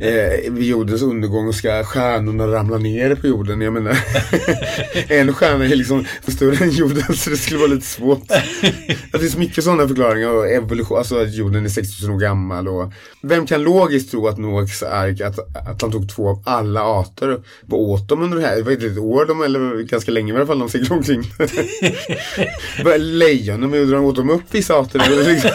eh, 0.00 0.52
vid 0.52 0.68
jordens 0.68 1.02
undergång 1.02 1.52
ska 1.52 1.84
stjärnorna 1.84 2.46
ramla 2.46 2.78
ner 2.78 3.14
på 3.14 3.26
jorden. 3.26 3.60
Jag 3.60 3.72
menar, 3.72 3.98
en 5.08 5.34
stjärna 5.34 5.64
är 5.64 5.76
liksom 5.76 6.04
större 6.28 6.64
än 6.64 6.70
jorden 6.70 7.16
så 7.16 7.30
det 7.30 7.36
skulle 7.36 7.60
vara 7.60 7.70
lite 7.70 7.86
svårt. 7.86 8.30
Att 9.12 9.20
det 9.20 9.26
är 9.26 9.28
så 9.28 9.38
mycket 9.38 9.64
sådana 9.64 9.88
förklaringar 9.88 10.28
och 10.28 10.48
evolution, 10.48 10.98
alltså 10.98 11.22
att 11.22 11.34
jorden 11.34 11.64
är 11.64 11.68
6000 11.68 12.10
år 12.10 12.18
gammal 12.18 12.68
och 12.68 12.92
vem 13.22 13.46
kan 13.46 13.62
logiskt 13.62 14.10
tro 14.10 14.28
att 14.28 14.38
Noaks 14.38 14.82
ark, 14.82 15.20
att, 15.20 15.38
att 15.68 15.82
han 15.82 15.92
tog 15.92 16.08
två 16.08 16.28
av 16.28 16.42
alla 16.46 16.82
arter 16.82 17.42
och 17.70 17.80
åt 17.80 18.08
dem 18.08 18.22
under 18.22 18.38
det 18.38 18.46
här, 18.46 18.56
det 18.56 18.62
var 18.62 18.72
inte 18.72 18.86
ett 18.86 18.98
år 18.98 19.13
år, 19.14 19.26
de, 19.26 19.42
eller 19.42 19.82
ganska 19.82 20.10
länge 20.10 20.32
i 20.32 20.36
alla 20.36 20.46
fall, 20.46 20.58
de 20.58 20.68
seglar 20.68 20.96
omkring. 20.96 21.22
Lejonen, 22.98 23.70
men 23.70 23.90
drar 23.90 23.98
åt 23.98 24.16
dem 24.16 24.30
upp 24.30 24.42
vissa 24.50 24.74
arter? 24.74 24.98
liksom? 25.24 25.50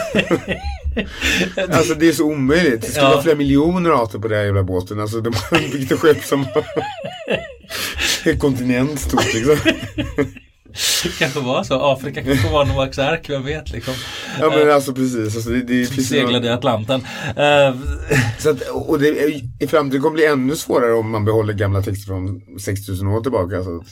alltså 1.75 1.93
det 1.93 2.07
är 2.07 2.11
så 2.13 2.23
omöjligt. 2.23 2.81
Det 2.81 2.87
skulle 2.87 3.05
Ja. 3.05 3.09
vara 3.11 3.21
flera 3.21 3.35
miljoner 3.35 3.89
arter 3.89 4.19
på 4.19 4.27
den 4.27 4.37
här 4.37 4.45
jävla 4.45 4.63
båten. 4.63 4.99
Alltså 4.99 5.21
de 5.21 5.33
har 5.33 5.71
byggt 5.71 5.91
ett 5.91 5.99
skepp 5.99 6.23
som 6.23 6.45
en 8.23 8.39
kontinent 8.39 8.99
stort 8.99 9.33
liksom. 9.33 9.57
Kanske 11.19 11.39
var 11.39 11.63
så. 11.63 11.81
Afrika 11.81 12.23
kanske 12.23 12.49
var 12.49 12.65
Noaks 12.65 12.99
ark, 12.99 13.29
vem 13.29 13.45
vet 13.45 13.71
liksom. 13.71 13.93
Ja 14.39 14.49
men 14.49 14.71
alltså 14.71 14.93
precis. 14.93 15.35
Alltså, 15.35 15.49
det, 15.49 15.61
det 15.61 15.85
finns 15.85 16.09
Seglade 16.09 16.47
i 16.47 16.49
Atlanten. 16.49 17.01
Eh, 17.35 17.75
Så 18.39 18.49
att, 18.49 18.61
och 18.61 18.99
det, 18.99 19.07
I 19.59 19.67
framtiden 19.67 20.01
kommer 20.01 20.17
det 20.17 20.21
bli 20.21 20.25
ännu 20.25 20.55
svårare 20.55 20.93
om 20.93 21.11
man 21.11 21.25
behåller 21.25 21.53
gamla 21.53 21.81
texter 21.81 22.05
från 22.07 22.41
6000 22.59 23.07
år 23.07 23.21
tillbaka. 23.21 23.57
Alltså. 23.57 23.83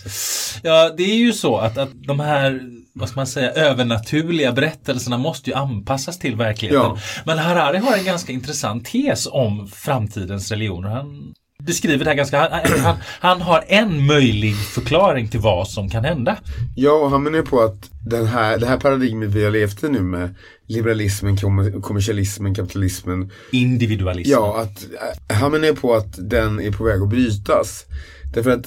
Ja, 0.63 0.93
det 0.97 1.03
är 1.03 1.15
ju 1.15 1.33
så 1.33 1.57
att, 1.57 1.77
att 1.77 1.89
de 2.07 2.19
här, 2.19 2.61
vad 2.93 3.09
ska 3.09 3.19
man 3.19 3.27
säga, 3.27 3.51
övernaturliga 3.51 4.51
berättelserna 4.51 5.17
måste 5.17 5.49
ju 5.49 5.55
anpassas 5.55 6.19
till 6.19 6.35
verkligheten. 6.35 6.81
Ja. 6.81 6.97
Men 7.25 7.37
Harari 7.37 7.77
har 7.77 7.97
en 7.97 8.05
ganska 8.05 8.33
intressant 8.33 8.85
tes 8.85 9.27
om 9.31 9.67
framtidens 9.67 10.51
religioner. 10.51 10.89
Han 10.89 11.33
beskriver 11.67 12.03
det 12.05 12.09
här 12.09 12.17
ganska, 12.17 12.39
han, 12.39 12.79
han, 12.79 12.95
han 13.19 13.41
har 13.41 13.63
en 13.67 14.05
möjlig 14.05 14.55
förklaring 14.55 15.27
till 15.27 15.39
vad 15.39 15.67
som 15.67 15.89
kan 15.89 16.03
hända. 16.05 16.37
Ja, 16.75 16.91
och 16.91 17.09
han 17.09 17.23
menar 17.23 17.37
ju 17.37 17.43
på 17.45 17.61
att 17.61 17.89
den 18.05 18.25
här, 18.25 18.57
det 18.57 18.65
här 18.65 18.77
paradigmet 18.77 19.29
vi 19.29 19.43
har 19.43 19.51
levt 19.51 19.83
i 19.83 19.89
nu 19.89 20.01
med 20.01 20.35
liberalismen, 20.67 21.37
kommer- 21.37 21.81
kommersialismen, 21.81 22.55
kapitalismen. 22.55 23.31
Individualism. 23.51 24.31
Ja, 24.31 24.61
att 24.61 24.83
äh, 25.29 25.37
han 25.37 25.51
menar 25.51 25.67
ju 25.67 25.75
på 25.75 25.95
att 25.95 26.29
den 26.29 26.59
är 26.59 26.71
på 26.71 26.83
väg 26.83 27.01
att 27.01 27.09
brytas. 27.09 27.85
Därför 28.33 28.51
att 28.51 28.65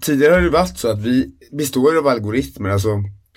tidigare 0.00 0.34
har 0.34 0.40
det 0.40 0.50
varit 0.50 0.78
så 0.78 0.88
att 0.88 0.98
vi 0.98 1.30
består 1.52 1.98
av 1.98 2.06
algoritmer, 2.06 2.70
alltså 2.70 2.88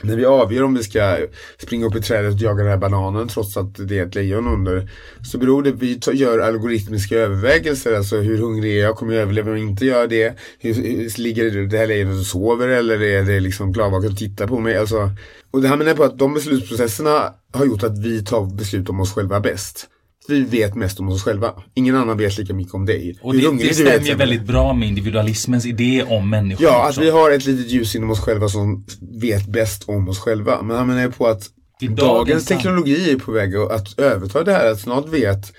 när 0.01 0.15
vi 0.15 0.25
avgör 0.25 0.63
om 0.63 0.73
vi 0.73 0.83
ska 0.83 1.17
springa 1.57 1.85
upp 1.85 1.95
i 1.95 2.01
trädet 2.01 2.33
och 2.33 2.39
jaga 2.39 2.63
den 2.63 2.71
här 2.71 2.77
bananen 2.77 3.27
trots 3.27 3.57
att 3.57 3.87
det 3.87 3.99
är 3.99 4.05
ett 4.05 4.15
lejon 4.15 4.47
under. 4.47 4.89
Så 5.31 5.37
beror 5.37 5.63
det, 5.63 5.71
vi 5.71 5.99
gör 6.13 6.39
algoritmiska 6.39 7.17
övervägelser, 7.17 7.95
alltså 7.95 8.17
hur 8.17 8.37
hungrig 8.37 8.77
är 8.77 8.83
jag, 8.83 8.95
kommer 8.95 9.13
jag 9.13 9.21
överleva 9.21 9.51
om 9.51 9.57
jag 9.57 9.67
inte 9.67 9.85
gör 9.85 10.07
det? 10.07 10.39
Hur, 10.59 10.73
hur 10.73 11.21
ligger 11.21 11.51
det 11.51 11.77
här 11.77 11.87
lejonet 11.87 12.19
och 12.19 12.25
sover 12.25 12.67
eller 12.67 13.01
är 13.01 13.23
det 13.23 13.39
liksom 13.39 13.73
klarvaket 13.73 14.11
och 14.11 14.17
tittar 14.17 14.47
på 14.47 14.59
mig? 14.59 14.77
Alltså, 14.77 15.09
och 15.51 15.61
det 15.61 15.67
här 15.67 15.77
menar 15.77 15.89
jag 15.89 15.97
på 15.97 16.03
att 16.03 16.19
de 16.19 16.33
beslutsprocesserna 16.33 17.33
har 17.51 17.65
gjort 17.65 17.83
att 17.83 17.97
vi 17.97 18.25
tar 18.25 18.55
beslut 18.55 18.89
om 18.89 18.99
oss 18.99 19.13
själva 19.13 19.39
bäst. 19.39 19.89
Vi 20.27 20.41
vet 20.41 20.75
mest 20.75 20.99
om 20.99 21.09
oss 21.09 21.23
själva. 21.23 21.53
Ingen 21.73 21.95
annan 21.95 22.17
vet 22.17 22.37
lika 22.37 22.53
mycket 22.53 22.73
om 22.73 22.85
dig. 22.85 23.19
Och 23.21 23.33
det, 23.33 23.39
det 23.57 23.69
är, 23.69 23.73
stämmer 23.73 24.15
väldigt 24.15 24.43
bra 24.43 24.73
med 24.73 24.87
individualismens 24.87 25.65
idé 25.65 26.03
om 26.09 26.29
människan. 26.29 26.65
Ja, 26.65 26.83
att 26.83 26.89
också. 26.89 27.01
vi 27.01 27.09
har 27.09 27.31
ett 27.31 27.45
litet 27.45 27.71
ljus 27.71 27.95
inom 27.95 28.11
oss 28.11 28.19
själva 28.19 28.47
som 28.49 28.85
vet 29.21 29.47
bäst 29.47 29.83
om 29.89 30.09
oss 30.09 30.19
själva. 30.19 30.61
Men 30.61 30.77
han 30.77 30.87
menar 30.87 31.01
ju 31.01 31.11
på 31.11 31.27
att 31.27 31.49
dagens 31.81 31.99
dagens 31.99 32.45
teknologi 32.45 33.11
är 33.11 33.15
på 33.19 33.31
väg 33.31 33.55
att- 33.55 33.71
att 33.71 33.99
överta 33.99 34.43
det 34.43 34.51
här. 34.53 34.71
Att 34.71 34.79
snart 34.79 35.09
vet 35.09 35.53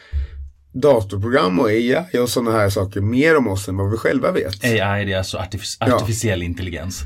datorprogram 0.82 1.60
och 1.60 1.66
AI 1.68 1.96
och 2.20 2.28
sådana 2.28 2.52
här 2.52 2.70
saker 2.70 3.00
mer 3.00 3.36
om 3.36 3.48
oss 3.48 3.68
än 3.68 3.76
vad 3.76 3.90
vi 3.90 3.96
själva 3.96 4.32
vet. 4.32 4.64
AI 4.64 5.04
det 5.04 5.12
är 5.12 5.18
alltså 5.18 5.38
artific- 5.38 5.76
Ja. 5.80 5.94
artificiell 5.96 6.42
intelligens. 6.42 7.00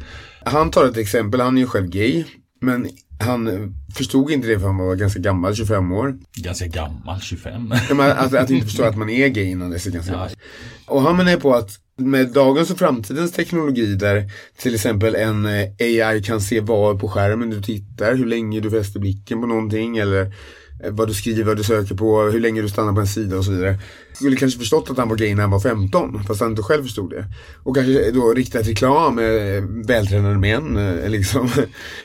Han 0.44 0.70
tar 0.70 0.84
ett 0.84 0.96
exempel, 0.96 1.40
han 1.40 1.56
är 1.56 1.60
ju 1.60 1.66
själv 1.66 1.88
gay. 1.88 2.24
Men 2.60 2.88
han 3.20 3.74
förstod 3.94 4.30
inte 4.30 4.48
det 4.48 4.58
för 4.58 4.66
han 4.66 4.76
var 4.76 4.94
ganska 4.94 5.20
gammal, 5.20 5.54
25 5.54 5.92
år. 5.92 6.18
Ganska 6.34 6.66
gammal, 6.66 7.20
25. 7.20 7.74
Ja, 7.88 7.94
men 7.94 8.10
att, 8.10 8.34
att 8.34 8.50
inte 8.50 8.66
förstå 8.66 8.84
att 8.84 8.96
man 8.96 9.10
är 9.10 9.28
gay 9.28 9.44
innan 9.44 9.70
dess 9.70 9.86
är 9.86 9.90
ganska 9.90 10.12
gammalt. 10.12 10.36
Och 10.86 11.02
han 11.02 11.16
menar 11.16 11.36
på 11.36 11.54
att 11.54 11.78
med 11.96 12.28
dagens 12.32 12.70
och 12.70 12.78
framtidens 12.78 13.32
teknologi 13.32 13.94
där 13.94 14.30
till 14.58 14.74
exempel 14.74 15.14
en 15.14 15.46
eh, 15.46 15.68
AI 15.78 16.22
kan 16.22 16.40
se 16.40 16.60
var 16.60 16.94
på 16.94 17.08
skärmen 17.08 17.50
du 17.50 17.62
tittar, 17.62 18.14
hur 18.14 18.26
länge 18.26 18.60
du 18.60 18.70
fäster 18.70 19.00
blicken 19.00 19.40
på 19.40 19.46
någonting 19.46 19.98
eller 19.98 20.32
Eh, 20.84 20.90
vad 20.92 21.08
du 21.08 21.14
skriver, 21.14 21.44
vad 21.44 21.56
du 21.56 21.62
söker 21.62 21.94
på, 21.94 22.22
hur 22.22 22.40
länge 22.40 22.62
du 22.62 22.68
stannar 22.68 22.92
på 22.92 23.00
en 23.00 23.06
sida 23.06 23.36
och 23.36 23.44
så 23.44 23.50
vidare. 23.50 23.78
Skulle 24.12 24.36
kanske 24.36 24.58
förstått 24.58 24.90
att 24.90 24.98
han 24.98 25.08
var 25.08 25.16
gay 25.16 25.34
när 25.34 25.42
han 25.42 25.50
var 25.50 25.60
15, 25.60 26.24
fast 26.24 26.40
han 26.40 26.50
inte 26.50 26.62
själv 26.62 26.82
förstod 26.82 27.10
det. 27.10 27.24
Och 27.62 27.74
kanske 27.76 28.10
då 28.10 28.32
riktat 28.32 28.68
reklam, 28.68 29.18
eh, 29.18 29.86
vältränade 29.86 30.38
män, 30.38 30.76
eh, 30.76 31.08
liksom, 31.10 31.50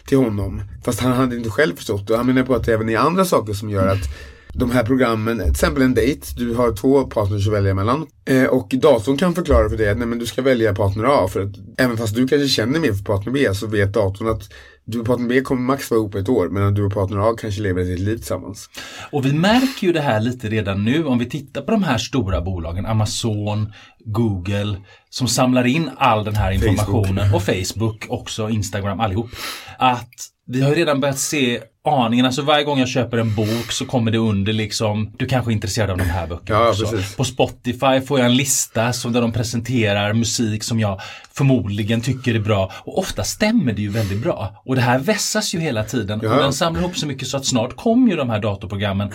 till 0.06 0.18
honom. 0.18 0.62
Fast 0.86 1.00
han 1.00 1.12
hade 1.12 1.36
inte 1.36 1.50
själv 1.50 1.76
förstått 1.76 2.08
det. 2.08 2.18
Han 2.18 2.26
menar 2.26 2.44
på 2.44 2.56
att 2.56 2.66
det 2.66 2.74
även 2.74 2.90
är 2.90 2.98
andra 2.98 3.26
saker 3.26 3.54
som 3.54 3.70
gör 3.70 3.88
att 3.88 4.10
de 4.56 4.72
här 4.72 4.84
programmen, 4.84 5.40
till 5.40 5.52
exempel 5.52 5.84
en 5.84 5.94
dejt, 5.94 6.28
du 6.38 6.54
har 6.54 6.76
två 6.76 7.04
partners 7.04 7.48
att 7.48 7.54
välja 7.54 7.74
mellan. 7.74 8.08
Eh, 8.26 8.44
och 8.44 8.70
datorn 8.82 9.18
kan 9.18 9.36
förklara 9.36 9.70
för 9.70 9.78
dig 9.78 9.90
att 9.90 9.98
nej, 9.98 10.08
men 10.08 10.20
du 10.20 10.26
ska 10.26 10.42
välja 10.42 10.76
partner 10.76 11.04
A. 11.04 11.28
För 11.28 11.42
att 11.42 11.52
även 11.78 11.98
fast 11.98 12.16
du 12.16 12.28
kanske 12.28 12.48
känner 12.48 12.80
mer 12.80 12.94
för 12.94 13.04
partner 13.04 13.34
B 13.34 13.54
så 13.54 13.68
vet 13.68 13.94
datorn 13.94 14.28
att 14.28 14.50
du 14.86 15.00
och 15.00 15.06
partner 15.06 15.28
B 15.28 15.42
kommer 15.42 15.62
max 15.62 15.92
vara 15.92 16.00
ihop 16.00 16.16
ett 16.16 16.30
år 16.30 16.50
medan 16.50 16.74
du 16.74 16.84
och 16.84 16.94
partner 16.94 17.32
A 17.32 17.36
kanske 17.38 17.62
lever 17.62 17.82
ett 17.82 17.88
helt 17.88 18.00
liv 18.00 18.18
tillsammans. 18.18 18.70
Och 19.12 19.26
vi 19.26 19.34
märker 19.34 19.88
ju 19.88 19.94
det 19.94 20.02
här 20.02 20.20
lite 20.20 20.50
redan 20.50 20.86
nu 20.86 21.06
om 21.06 21.20
vi 21.20 21.26
tittar 21.26 21.62
på 21.62 21.72
de 21.72 21.84
här 21.84 21.98
stora 21.98 22.42
bolagen, 22.42 22.86
Amazon, 22.86 23.74
Google, 24.00 24.78
som 25.10 25.28
samlar 25.28 25.68
in 25.68 25.90
all 25.98 26.26
den 26.26 26.36
här 26.36 26.52
informationen 26.52 27.34
och 27.34 27.44
Facebook 27.44 28.06
också, 28.10 28.50
Instagram, 28.50 29.00
allihop. 29.00 29.30
Att 29.78 30.33
vi 30.48 30.62
har 30.62 30.70
ju 30.70 30.76
redan 30.76 31.00
börjat 31.00 31.20
se 31.20 31.60
aningen, 31.86 32.26
alltså 32.26 32.42
varje 32.42 32.64
gång 32.64 32.80
jag 32.80 32.88
köper 32.88 33.18
en 33.18 33.36
bok 33.36 33.72
så 33.72 33.86
kommer 33.86 34.12
det 34.12 34.18
under 34.18 34.54
liksom, 34.54 35.14
du 35.18 35.26
kanske 35.26 35.52
är 35.52 35.54
intresserad 35.54 35.90
av 35.90 35.98
de 35.98 36.04
här 36.04 36.28
böckerna 36.28 36.60
Ja, 36.60 36.70
också. 36.70 36.86
precis. 36.88 37.16
På 37.16 37.24
Spotify 37.24 38.02
får 38.08 38.20
jag 38.20 38.26
en 38.26 38.36
lista 38.36 38.94
som 38.94 39.14
där 39.14 39.22
de 39.22 39.32
presenterar 39.32 40.14
musik 40.14 40.64
som 40.64 40.80
jag 40.80 41.02
förmodligen 41.34 42.02
tycker 42.02 42.36
är 42.36 42.40
bra. 42.40 42.72
Och 42.76 42.98
ofta 43.00 43.24
stämmer 43.24 43.74
det 43.74 43.82
ju 43.82 43.90
väldigt 43.90 44.22
bra. 44.22 44.62
Och 44.66 44.76
det 44.76 44.82
här 44.82 45.00
vässas 45.00 45.56
ju 45.56 45.60
hela 45.60 45.84
tiden. 45.84 46.20
Ja. 46.24 46.36
Och 46.36 46.44
den 46.44 46.54
samlar 46.54 46.82
ihop 46.82 46.98
så 46.98 47.08
mycket 47.08 47.28
så 47.28 47.38
att 47.38 47.46
snart 47.46 47.76
kommer 47.76 48.12
ju 48.12 48.16
de 48.18 48.30
här 48.30 48.40
datorprogrammen 48.40 49.12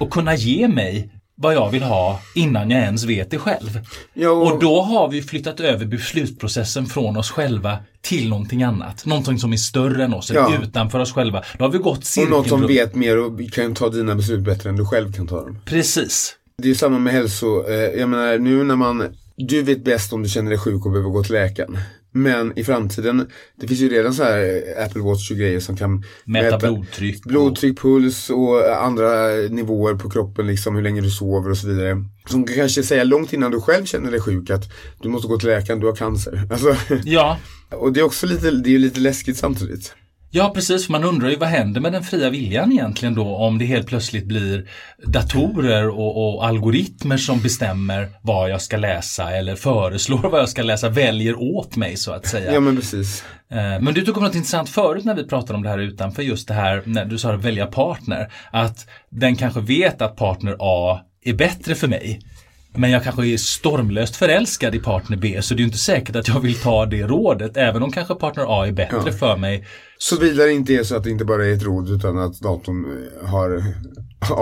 att 0.00 0.10
kunna 0.10 0.34
ge 0.34 0.68
mig 0.68 1.10
vad 1.42 1.54
jag 1.54 1.70
vill 1.70 1.82
ha 1.82 2.20
innan 2.34 2.70
jag 2.70 2.80
ens 2.82 3.04
vet 3.04 3.30
det 3.30 3.38
själv. 3.38 3.80
Ja, 4.14 4.30
och- 4.30 4.52
och 4.52 4.60
då 4.60 4.82
har 4.82 5.08
vi 5.08 5.22
flyttat 5.22 5.60
över 5.60 5.86
beslutsprocessen 5.86 6.86
från 6.86 7.16
oss 7.16 7.30
själva 7.30 7.78
till 8.00 8.28
någonting 8.28 8.62
annat. 8.62 9.06
Någonting 9.06 9.38
som 9.38 9.52
är 9.52 9.56
större 9.56 10.04
än 10.04 10.14
oss, 10.14 10.30
Ja. 10.34 10.52
utanför 10.62 10.98
oss 10.98 11.12
själva. 11.12 11.42
Då 11.58 11.64
har 11.64 11.70
vi 11.72 11.78
gått 11.78 11.98
Och 11.98 12.04
cirkeln 12.04 12.30
något 12.30 12.48
som 12.48 12.66
vet 12.66 12.94
mer 12.94 13.18
och 13.18 13.40
kan 13.52 13.74
ta 13.74 13.88
dina 13.88 14.14
beslut 14.14 14.40
bättre 14.40 14.70
än 14.70 14.76
du 14.76 14.84
själv 14.86 15.12
kan 15.12 15.26
ta 15.26 15.36
dem. 15.44 15.58
Precis. 15.64 16.34
Det 16.62 16.70
är 16.70 16.74
samma 16.74 16.98
med 16.98 17.12
hälso, 17.12 17.64
eh, 17.68 17.74
jag 17.74 18.08
menar 18.08 18.38
nu 18.38 18.64
när 18.64 18.76
man, 18.76 19.04
du 19.36 19.62
vet 19.62 19.84
bäst 19.84 20.12
om 20.12 20.22
du 20.22 20.28
känner 20.28 20.50
dig 20.50 20.58
sjuk 20.58 20.84
och 20.86 20.92
behöver 20.92 21.10
gå 21.10 21.22
till 21.22 21.32
läkaren. 21.32 21.78
Men 22.12 22.58
i 22.58 22.64
framtiden, 22.64 23.26
det 23.60 23.68
finns 23.68 23.80
ju 23.80 23.88
redan 23.88 24.14
så 24.14 24.22
här 24.22 24.62
eh, 24.78 24.84
Apple 24.84 25.02
Watch 25.02 25.30
och 25.30 25.36
grejer 25.36 25.60
som 25.60 25.76
kan 25.76 26.04
Mäta 26.24 26.58
blodtryck. 26.58 27.24
blodtryck, 27.24 27.78
puls 27.80 28.30
och 28.30 28.84
andra 28.84 29.28
nivåer 29.50 29.94
på 29.94 30.10
kroppen, 30.10 30.46
liksom 30.46 30.76
hur 30.76 30.82
länge 30.82 31.00
du 31.00 31.10
sover 31.10 31.50
och 31.50 31.56
så 31.58 31.68
vidare. 31.68 32.04
Som 32.26 32.44
kan 32.44 32.56
kanske 32.56 32.82
säga 32.82 33.04
långt 33.04 33.32
innan 33.32 33.50
du 33.50 33.60
själv 33.60 33.84
känner 33.84 34.10
dig 34.10 34.20
sjuk 34.20 34.50
att 34.50 34.64
du 35.02 35.08
måste 35.08 35.28
gå 35.28 35.38
till 35.38 35.48
läkaren, 35.48 35.80
du 35.80 35.86
har 35.86 35.96
cancer. 35.96 36.42
Alltså, 36.50 36.76
Ja, 37.04 37.38
och 37.70 37.92
det 37.92 38.00
är 38.00 38.04
också 38.04 38.26
lite, 38.26 38.50
det 38.50 38.74
är 38.74 38.78
lite 38.78 39.00
läskigt 39.00 39.36
samtidigt. 39.36 39.94
Ja 40.32 40.50
precis, 40.54 40.88
man 40.88 41.04
undrar 41.04 41.28
ju 41.28 41.36
vad 41.36 41.48
händer 41.48 41.80
med 41.80 41.92
den 41.92 42.02
fria 42.02 42.30
viljan 42.30 42.72
egentligen 42.72 43.14
då 43.14 43.36
om 43.36 43.58
det 43.58 43.64
helt 43.64 43.86
plötsligt 43.86 44.24
blir 44.24 44.68
datorer 45.06 45.88
och, 45.88 46.34
och 46.34 46.46
algoritmer 46.46 47.16
som 47.16 47.40
bestämmer 47.40 48.08
vad 48.22 48.50
jag 48.50 48.62
ska 48.62 48.76
läsa 48.76 49.30
eller 49.30 49.56
föreslår 49.56 50.18
vad 50.30 50.40
jag 50.40 50.48
ska 50.48 50.62
läsa, 50.62 50.88
väljer 50.88 51.40
åt 51.40 51.76
mig 51.76 51.96
så 51.96 52.12
att 52.12 52.26
säga. 52.26 52.52
Ja 52.54 52.60
men 52.60 52.76
precis. 52.76 53.24
Eh, 53.50 53.56
Men 53.56 53.94
du 53.94 54.00
tog 54.00 54.16
upp 54.16 54.22
något 54.22 54.34
intressant 54.34 54.68
förut 54.68 55.04
när 55.04 55.14
vi 55.14 55.26
pratade 55.26 55.54
om 55.56 55.62
det 55.62 55.68
här 55.68 55.78
utanför, 55.78 56.22
just 56.22 56.48
det 56.48 56.54
här 56.54 56.82
när 56.84 57.04
du 57.04 57.18
sa 57.18 57.34
att 57.34 57.44
välja 57.44 57.66
partner. 57.66 58.32
Att 58.50 58.86
den 59.10 59.36
kanske 59.36 59.60
vet 59.60 60.02
att 60.02 60.16
partner 60.16 60.56
A 60.58 61.00
är 61.24 61.34
bättre 61.34 61.74
för 61.74 61.88
mig. 61.88 62.20
Men 62.74 62.90
jag 62.90 63.04
kanske 63.04 63.26
är 63.26 63.36
stormlöst 63.36 64.16
förälskad 64.16 64.74
i 64.74 64.78
partner 64.78 65.16
B 65.16 65.38
så 65.42 65.54
det 65.54 65.58
är 65.58 65.60
ju 65.60 65.66
inte 65.66 65.78
säkert 65.78 66.16
att 66.16 66.28
jag 66.28 66.40
vill 66.40 66.54
ta 66.54 66.86
det 66.86 67.02
rådet 67.02 67.56
även 67.56 67.82
om 67.82 67.92
kanske 67.92 68.14
partner 68.14 68.44
A 68.62 68.66
är 68.66 68.72
bättre 68.72 69.02
Ja. 69.06 69.12
för 69.12 69.36
mig. 69.36 69.66
Såvida 69.98 70.44
det 70.44 70.52
inte 70.52 70.74
är 70.74 70.82
så 70.84 70.96
att 70.96 71.04
det 71.04 71.10
inte 71.10 71.24
bara 71.24 71.46
är 71.46 71.52
ett 71.52 71.62
råd 71.62 71.90
utan 71.90 72.18
att 72.18 72.40
datorn 72.40 72.84
eh, 73.22 73.28
har 73.28 73.62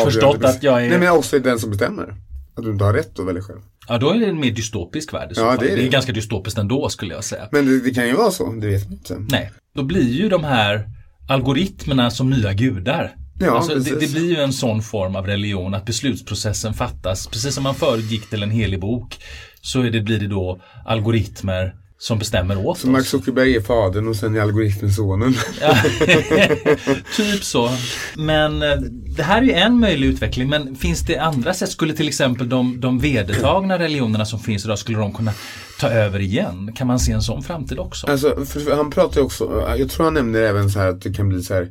Förstått 0.05 0.45
att 0.45 0.63
jag 0.63 0.85
är- 0.85 0.89
Nej 0.91 0.99
men 0.99 1.09
också 1.13 1.37
är 1.37 1.41
den 1.41 1.59
som 1.59 1.71
bestämmer. 1.71 2.15
Att 2.57 2.65
du 2.65 2.71
inte 2.71 2.85
har 2.85 2.93
rätt 2.93 3.19
att 3.19 3.27
välja 3.27 3.43
själv. 3.43 3.59
Ja, 3.89 3.99
då 3.99 4.11
är 4.11 4.19
det 4.19 4.27
en 4.27 4.41
mer 4.41 4.51
dystopisk 4.51 5.15
värld 5.15 5.33
Ja, 5.37 5.57
det 5.61 5.67
är 5.67 5.77
det 5.77 5.83
är 5.83 5.85
det. 5.85 5.89
ganska 5.89 6.13
dystopiskt 6.13 6.59
ändå 6.59 6.89
skulle 6.89 7.15
jag 7.15 7.25
säga. 7.25 7.49
Men 7.53 7.67
det, 7.67 7.81
det 7.81 7.91
kan 7.91 8.07
ju 8.07 8.13
vara 8.15 8.31
så, 8.31 8.53
det 8.53 8.67
vet 8.67 8.85
man 8.85 8.93
inte. 8.93 9.17
Nej, 9.31 9.51
då 9.75 9.83
blir 9.83 10.11
ju 10.13 10.29
de 10.29 10.45
här 10.45 10.89
algoritmerna 11.29 12.11
som 12.11 12.31
nya 12.31 12.53
gudar. 12.53 13.15
Ja, 13.39 13.57
alltså, 13.57 13.75
det, 13.75 14.01
det 14.01 14.13
blir 14.13 14.31
ju 14.31 14.37
en 14.37 14.53
sån 14.53 14.83
form 14.83 15.17
av 15.17 15.27
religion 15.27 15.75
att 15.75 15.85
beslutsprocessen 15.85 16.75
fattas. 16.75 17.27
Precis 17.27 17.55
som 17.55 17.65
man 17.65 17.75
förut 17.75 18.11
gick 18.11 18.31
till 18.31 18.43
en 18.43 18.51
helig 18.51 18.81
bok 18.81 19.19
så 19.61 19.81
är 19.81 19.91
det, 19.91 20.01
blir 20.01 20.21
det 20.21 20.27
då 20.27 20.61
algoritmer 20.87 21.75
som 22.01 22.19
bestämmer 22.19 22.67
åt 22.67 22.79
Så 22.79 22.89
Mark 22.89 23.03
oss. 23.03 23.09
Zuckerberg 23.09 23.57
är 23.57 23.61
fadern 23.61 24.09
och 24.09 24.17
sen 24.17 24.37
är 24.37 24.41
algoritmen 24.41 24.93
sonen. 24.93 25.35
Typ 27.17 27.45
så. 27.45 27.71
Men 28.17 28.63
eh, 28.63 28.77
det 29.17 29.23
här 29.23 29.43
är 29.43 29.47
ju 29.47 29.53
en 29.53 29.81
möjlig 29.81 30.07
utveckling 30.09 30.49
men 30.49 30.77
finns 30.77 31.01
det 31.01 31.19
andra 31.19 31.55
sätt? 31.55 31.71
Skulle 31.71 31.95
till 31.95 32.09
exempel 32.09 32.49
de, 32.49 32.81
de 32.81 32.99
vedertagna 32.99 33.79
religionerna 33.79 34.25
som 34.25 34.41
finns 34.41 34.65
idag, 34.65 34.79
skulle 34.79 34.99
de 34.99 35.13
kunna 35.13 35.33
ta 35.81 35.89
över 35.89 36.21
igen? 36.21 36.73
Kan 36.77 36.87
man 36.87 36.99
se 36.99 37.13
en 37.13 37.23
sån 37.23 37.43
framtid 37.43 37.79
också? 37.79 38.07
Alltså, 38.07 38.45
för 38.45 38.77
han 38.77 38.91
pratar 38.91 39.21
ju 39.21 39.25
också, 39.27 39.65
jag 39.79 39.91
tror 39.91 40.05
han 40.05 40.15
nämner 40.15 40.41
även 40.41 40.71
så 40.71 40.79
här 40.79 40.89
att 40.89 41.03
det 41.03 41.13
kan 41.13 41.29
bli 41.29 41.43
så 41.43 41.55
här 41.55 41.69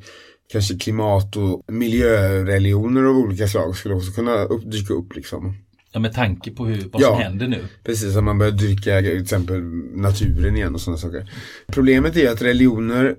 Kanske 0.52 0.78
klimat 0.78 1.36
och 1.36 1.64
miljöreligioner 1.74 3.04
av 3.04 3.18
olika 3.18 3.48
slag 3.48 3.76
skulle 3.76 3.96
också 3.96 4.12
kunna 4.12 4.44
upp, 4.44 4.72
dyka 4.72 4.94
upp 4.94 5.16
liksom. 5.16 5.54
Ja, 5.92 6.00
med 6.00 6.14
tanke 6.14 6.52
på 6.52 6.66
hur, 6.66 6.90
vad 6.92 7.02
Ja. 7.02 7.08
som 7.08 7.18
händer 7.22 7.48
nu. 7.48 7.66
Precis, 7.84 8.16
att 8.16 8.24
man 8.24 8.38
börjar 8.38 8.52
dyrka 8.52 9.00
till 9.02 9.22
exempel 9.22 9.62
naturen 9.96 10.56
igen 10.58 10.76
och 10.76 10.82
sådana 10.82 10.98
saker. 10.98 11.32
Problemet 11.68 12.16
är 12.18 12.32
att 12.32 12.42
religioner 12.42 13.16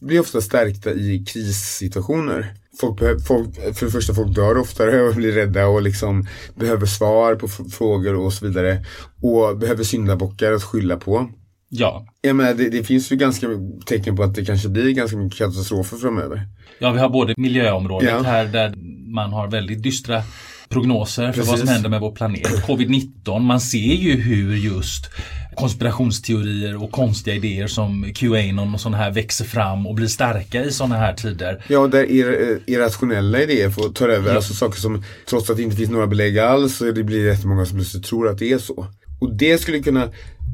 blir 0.00 0.20
ofta 0.20 0.40
stärkta 0.40 0.92
i 0.92 1.24
krissituationer. 1.28 2.54
Folk, 2.80 3.00
folk, 3.26 3.54
för 3.74 3.86
det 3.86 3.92
första, 3.92 4.14
folk 4.14 4.34
dör 4.34 4.56
oftare 4.58 5.02
och 5.02 5.14
blir 5.14 5.32
rädda 5.32 5.66
och 5.66 5.82
liksom 5.82 6.26
behöver 6.54 6.86
svar 6.86 7.34
på 7.34 7.48
frågor 7.48 8.14
och 8.14 8.32
så 8.32 8.46
vidare. 8.46 8.84
Och 9.22 9.58
behöver 9.58 9.84
syndabockar 9.84 10.52
att 10.52 10.62
skylla 10.62 10.96
på. 10.96 11.30
Ja. 11.74 12.06
Jag 12.20 12.36
menar, 12.36 12.54
det, 12.54 12.68
det 12.68 12.84
finns 12.84 13.12
ju 13.12 13.16
ganska 13.16 13.46
tecken 13.86 14.16
på 14.16 14.22
att 14.22 14.34
det 14.34 14.44
kanske 14.44 14.68
blir 14.68 14.90
ganska 14.90 15.16
mycket 15.16 15.38
katastrofer 15.38 15.96
framöver. 15.96 16.46
Ja, 16.78 16.92
vi 16.92 16.98
har 16.98 17.08
både 17.08 17.34
miljöområdet 17.36 18.10
Ja. 18.10 18.22
här 18.22 18.44
där 18.44 18.74
man 19.14 19.32
har 19.32 19.48
väldigt 19.50 19.82
dystra 19.82 20.22
prognoser 20.68 21.32
för 21.32 21.38
vad 21.38 21.46
som 21.46 21.54
Precis. 21.54 21.70
händer 21.70 21.90
med 21.90 22.00
vår 22.00 22.12
planet. 22.12 22.46
Covid-19, 22.66 23.38
man 23.38 23.60
ser 23.60 23.78
ju 23.94 24.20
hur 24.20 24.56
just 24.56 25.10
konspirationsteorier 25.56 26.82
och 26.82 26.90
konstiga 26.90 27.36
idéer 27.36 27.66
som 27.66 28.12
Qanon 28.14 28.74
och 28.74 28.80
sådana 28.80 28.96
här 28.96 29.10
växer 29.10 29.44
fram 29.44 29.86
och 29.86 29.94
blir 29.94 30.06
starka 30.06 30.64
i 30.64 30.72
sådana 30.72 30.96
här 30.96 31.14
tider. 31.14 31.64
Ja, 31.68 31.86
där 31.86 32.04
ir, 32.10 32.58
irrationella 32.66 33.42
idéer 33.42 33.70
får 33.70 33.88
ta 33.88 34.06
över. 34.06 34.30
Ja. 34.30 34.36
Alltså 34.36 34.54
saker 34.54 34.80
som, 34.80 35.04
trots 35.28 35.50
att 35.50 35.56
det 35.56 35.62
inte 35.62 35.76
finns 35.76 35.90
några 35.90 36.06
belägg 36.06 36.38
alls, 36.38 36.76
så 36.76 36.84
det 36.84 37.04
blir 37.04 37.26
jättemånga 37.26 37.66
som 37.66 37.76
plötsligt 37.78 38.04
tror 38.04 38.28
att 38.28 38.38
det 38.38 38.52
är 38.52 38.58
så. 38.58 38.86
Och 39.22 39.36
det 39.36 39.58
skulle 39.58 39.78
kunna, 39.78 40.10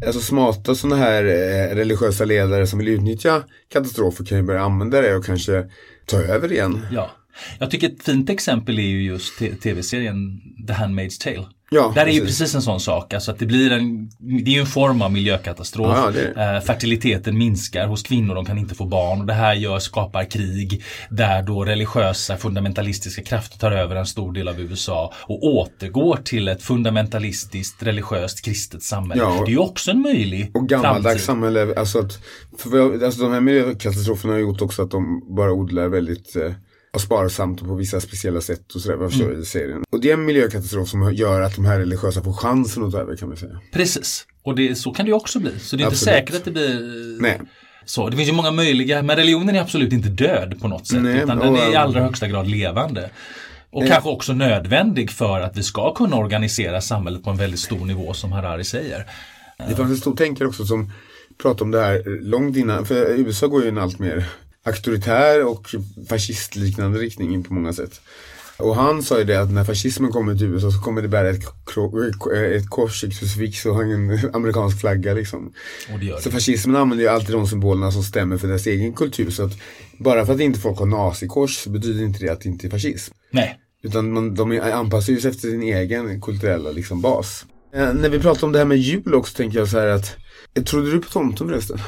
alltså 0.06 0.20
smarta 0.20 0.74
sådana 0.74 0.96
här 0.96 1.24
eh, 1.24 1.74
religiösa 1.74 2.24
ledare 2.24 2.66
som 2.66 2.78
vill 2.78 2.88
utnyttja 2.88 3.44
katastrofer 3.72 4.24
kan 4.24 4.38
ju 4.38 4.44
börja 4.44 4.62
använda 4.62 5.00
det 5.00 5.14
och 5.14 5.24
kanske 5.24 5.64
ta 6.06 6.16
över 6.16 6.52
igen. 6.52 6.86
Ja. 6.92 7.10
Jag 7.58 7.70
tycker 7.70 7.88
ett 7.88 8.02
fint 8.02 8.30
exempel 8.30 8.78
är 8.78 8.82
ju 8.82 9.02
just 9.02 9.38
tv-serien 9.62 10.40
The 10.66 10.72
Handmaid's 10.72 11.22
Tale. 11.22 11.46
Ja, 11.70 11.92
Där 11.94 12.06
är 12.06 12.10
ju 12.10 12.20
precis. 12.20 12.38
precis 12.38 12.54
en 12.54 12.62
sån 12.62 12.80
sak, 12.80 13.14
alltså 13.14 13.30
att 13.30 13.38
det 13.38 13.46
blir 13.46 13.72
en, 13.72 14.10
det 14.44 14.56
är 14.56 14.60
en 14.60 14.66
form 14.66 15.02
av 15.02 15.12
miljökatastrof. 15.12 15.96
Ja, 15.96 16.10
det. 16.10 16.42
Eh, 16.56 16.60
fertiliteten 16.60 17.38
minskar 17.38 17.86
hos 17.86 18.02
kvinnor, 18.02 18.34
de 18.34 18.44
kan 18.44 18.58
inte 18.58 18.74
få 18.74 18.84
barn 18.84 19.20
och 19.20 19.26
det 19.26 19.32
här 19.32 19.54
gör, 19.54 19.78
skapar 19.78 20.24
krig 20.30 20.82
där 21.10 21.42
då 21.42 21.64
religiösa 21.64 22.36
fundamentalistiska 22.36 23.22
krafter 23.22 23.58
tar 23.58 23.72
över 23.72 23.96
en 23.96 24.06
stor 24.06 24.32
del 24.32 24.48
av 24.48 24.60
USA 24.60 25.12
och 25.16 25.44
återgår 25.44 26.16
till 26.24 26.48
ett 26.48 26.62
fundamentalistiskt 26.62 27.82
religiöst 27.82 28.44
kristet 28.44 28.82
samhälle. 28.82 29.22
Ja, 29.22 29.38
och- 29.38 29.44
det 29.44 29.50
är 29.50 29.52
ju 29.52 29.58
också 29.58 29.90
en 29.90 30.00
möjlig 30.02 30.50
Och 30.54 30.68
gammaldags 30.68 31.24
samhälle, 31.24 31.74
alltså 31.76 31.98
att, 31.98 32.18
för 32.58 33.04
alltså 33.04 33.22
de 33.22 33.32
här 33.32 33.40
miljökatastroferna 33.40 34.32
har 34.32 34.40
gjort 34.40 34.62
också 34.62 34.82
att 34.82 34.90
de 34.90 35.22
bara 35.36 35.52
odlar 35.52 35.88
väldigt 35.88 36.36
eh, 36.36 36.52
och 36.98 37.02
sparsamt 37.02 37.60
och 37.62 37.68
på 37.68 37.74
vissa 37.74 38.00
speciella 38.00 38.40
sätt 38.40 38.74
och 38.74 38.80
sådär, 38.80 38.96
jag 39.00 39.10
förstår 39.10 39.26
Mm. 39.28 39.42
i 39.42 39.44
serien. 39.44 39.82
Och 39.90 40.00
det 40.00 40.10
är 40.10 40.14
en 40.14 40.24
miljökatastrof 40.24 40.88
som 40.88 41.14
gör 41.14 41.40
att 41.40 41.54
de 41.56 41.64
här 41.64 41.78
religiösa 41.78 42.22
får 42.22 42.32
chansen 42.32 42.84
att 42.84 42.92
ta 42.92 42.98
över 42.98 43.16
kan 43.16 43.28
man 43.28 43.36
säga. 43.36 43.60
Precis, 43.72 44.26
och 44.42 44.54
det, 44.56 44.74
så 44.74 44.90
kan 44.92 45.04
det 45.06 45.10
ju 45.10 45.14
också 45.14 45.40
bli. 45.40 45.58
Så 45.58 45.76
det 45.76 45.82
är 45.82 45.84
inte 45.84 45.94
Absolut. 45.94 46.14
säkert 46.14 46.36
att 46.36 46.44
det 46.44 46.50
blir 46.50 46.74
eh, 46.74 47.20
Nej. 47.22 47.40
så. 47.84 48.08
Det 48.08 48.16
finns 48.16 48.28
ju 48.28 48.32
många 48.32 48.50
möjliga, 48.50 49.02
men 49.02 49.16
religionen 49.16 49.56
är 49.56 49.60
absolut 49.60 49.92
inte 49.92 50.08
död 50.08 50.60
på 50.60 50.68
något 50.68 50.86
sätt. 50.86 51.02
Nej, 51.02 51.22
utan 51.22 51.38
den 51.38 51.56
är 51.56 51.72
i 51.72 51.76
allra 51.76 52.00
högsta 52.02 52.28
grad 52.28 52.46
levande. 52.48 53.10
Och 53.70 53.82
Eh. 53.82 53.88
kanske 53.88 54.08
också 54.10 54.32
nödvändig 54.32 55.10
för 55.10 55.40
att 55.40 55.56
vi 55.56 55.62
ska 55.62 55.94
kunna 55.94 56.16
organisera 56.16 56.80
samhället 56.80 57.24
på 57.24 57.30
en 57.30 57.36
väldigt 57.36 57.60
stor 57.60 57.86
nivå 57.86 58.14
som 58.14 58.32
Harari 58.32 58.64
säger. 58.64 59.06
Det 59.68 59.74
fanns 59.76 59.90
en 59.90 59.96
stor 59.96 60.16
tänkare 60.16 60.48
också 60.48 60.64
som 60.64 60.92
pratade 61.42 61.64
om 61.64 61.70
det 61.70 61.80
här 61.80 62.20
långt 62.22 62.56
innan, 62.56 62.86
för 62.86 62.94
USA 63.18 63.46
går 63.46 63.62
ju 63.62 63.68
en 63.68 63.78
allt 63.78 63.98
mer 63.98 64.24
auktoritär 64.68 65.44
och 65.44 65.74
fascistliknande 66.08 66.98
riktning 66.98 67.42
på 67.44 67.54
många 67.54 67.72
sätt. 67.72 68.00
Och 68.58 68.76
han 68.76 69.02
sa 69.02 69.18
ju 69.18 69.24
det 69.24 69.40
att 69.40 69.52
när 69.52 69.64
fascismen 69.64 70.12
kommer 70.12 70.34
till 70.34 70.46
USA 70.46 70.70
så 70.70 70.80
kommer 70.80 71.02
det 71.02 71.08
bära 71.08 71.30
ett, 71.30 71.42
ett 72.56 72.70
kors, 72.70 73.04
ett 73.04 73.18
krucifix 73.18 73.66
och 73.66 73.82
en 73.82 74.20
amerikansk 74.32 74.80
flagga 74.80 75.14
liksom. 75.14 75.52
Det 76.00 76.22
Så 76.22 76.28
det. 76.28 76.34
fascismen 76.34 76.76
använder 76.76 77.04
ju 77.04 77.10
alltid 77.10 77.34
de 77.34 77.46
symbolerna 77.46 77.92
som 77.92 78.02
stämmer 78.02 78.38
för 78.38 78.48
deras 78.48 78.66
egen 78.66 78.92
kultur. 78.92 79.30
Så 79.30 79.44
att 79.44 79.52
bara 79.98 80.26
för 80.26 80.34
att 80.34 80.40
inte 80.40 80.60
folk 80.60 80.78
har 80.78 80.86
nazikors 80.86 81.56
så 81.56 81.70
betyder 81.70 82.04
inte 82.04 82.24
det 82.24 82.32
att 82.32 82.40
det 82.40 82.48
inte 82.48 82.66
är 82.66 82.70
fascism. 82.70 83.14
Nej. 83.30 83.58
Utan 83.82 84.12
man, 84.12 84.34
de 84.34 84.60
anpassar 84.60 85.12
ju 85.12 85.20
sig 85.20 85.30
efter 85.30 85.48
sin 85.48 85.62
egen 85.62 86.20
kulturella 86.20 86.70
liksom, 86.70 87.00
bas. 87.00 87.44
Eh, 87.74 87.94
när 87.94 88.08
vi 88.08 88.18
pratar 88.18 88.46
om 88.46 88.52
det 88.52 88.58
här 88.58 88.66
med 88.66 88.78
jul 88.78 89.14
också 89.14 89.36
tänker 89.36 89.58
jag 89.58 89.68
så 89.68 89.78
här 89.78 89.86
att 89.86 90.16
eh, 90.54 90.64
Trodde 90.64 90.90
du 90.90 91.00
på 91.00 91.08
tomten 91.08 91.48
förresten? 91.48 91.78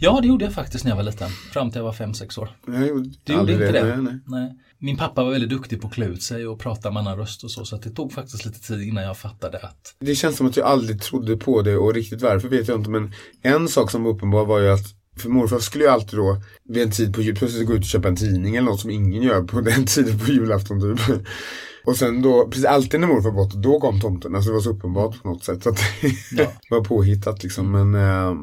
Ja, 0.00 0.20
det 0.20 0.28
gjorde 0.28 0.44
jag 0.44 0.54
faktiskt 0.54 0.84
när 0.84 0.90
jag 0.90 0.96
var 0.96 1.02
liten. 1.02 1.30
Fram 1.30 1.70
till 1.70 1.78
jag 1.78 1.84
var 1.84 1.92
5-6 1.92 2.40
år. 2.40 2.50
Jag 2.66 2.88
gjorde 2.88 3.10
Du 3.24 3.32
gjorde 3.32 3.52
inte 3.52 3.72
det? 3.72 3.96
Nej, 3.96 4.02
nej. 4.02 4.20
Nej. 4.26 4.54
Min 4.78 4.96
pappa 4.96 5.24
var 5.24 5.30
väldigt 5.30 5.50
duktig 5.50 5.80
på 5.80 5.86
att 5.88 5.94
klä 5.94 6.06
ut 6.06 6.22
sig 6.22 6.46
och 6.46 6.60
prata 6.60 6.90
med 6.90 7.00
annan 7.00 7.18
röst 7.18 7.44
och 7.44 7.50
så. 7.50 7.64
Så 7.64 7.76
att 7.76 7.82
det 7.82 7.90
tog 7.90 8.12
faktiskt 8.12 8.44
lite 8.44 8.60
tid 8.60 8.82
innan 8.82 9.04
jag 9.04 9.16
fattade 9.16 9.58
att 9.58 9.94
Det 10.00 10.14
känns 10.14 10.36
som 10.36 10.46
att 10.46 10.56
jag 10.56 10.66
aldrig 10.66 11.02
trodde 11.02 11.36
på 11.36 11.62
det 11.62 11.76
och 11.76 11.94
riktigt 11.94 12.22
varför 12.22 12.48
vet 12.48 12.68
jag 12.68 12.80
inte 12.80 12.90
men 12.90 13.12
en 13.42 13.68
sak 13.68 13.90
som 13.90 14.04
var 14.04 14.10
uppenbar 14.10 14.44
var 14.44 14.58
ju 14.58 14.70
att 14.70 14.94
för 15.16 15.28
morfar 15.28 15.58
skulle 15.58 15.84
ju 15.84 15.90
alltid 15.90 16.18
då 16.18 16.42
vid 16.64 16.82
en 16.82 16.90
tid 16.90 17.14
på 17.14 17.22
jul 17.22 17.36
plötsligt 17.36 17.66
gå 17.66 17.74
ut 17.74 17.80
och 17.80 17.84
köpa 17.84 18.08
en 18.08 18.16
tidning 18.16 18.56
eller 18.56 18.70
något 18.70 18.80
som 18.80 18.90
ingen 18.90 19.22
gör 19.22 19.42
på 19.42 19.60
den 19.60 19.86
tiden 19.86 20.18
på 20.18 20.32
julafton 20.32 20.80
typ. 20.80 21.26
Och 21.84 21.96
sen 21.96 22.22
då, 22.22 22.48
precis 22.48 22.64
alltid 22.64 23.00
när 23.00 23.08
morfar 23.08 23.30
var 23.30 23.44
borta, 23.44 23.58
då 23.58 23.80
kom 23.80 24.00
tomten. 24.00 24.34
Alltså 24.34 24.50
det 24.50 24.54
var 24.54 24.60
så 24.60 24.70
uppenbart 24.70 25.22
på 25.22 25.28
något 25.28 25.44
sätt. 25.44 25.62
Så 25.62 25.68
att 25.68 25.78
det 26.36 26.50
var 26.70 26.84
påhittat 26.84 27.42
liksom. 27.42 27.72
Men, 27.72 27.94
eh, 27.94 28.34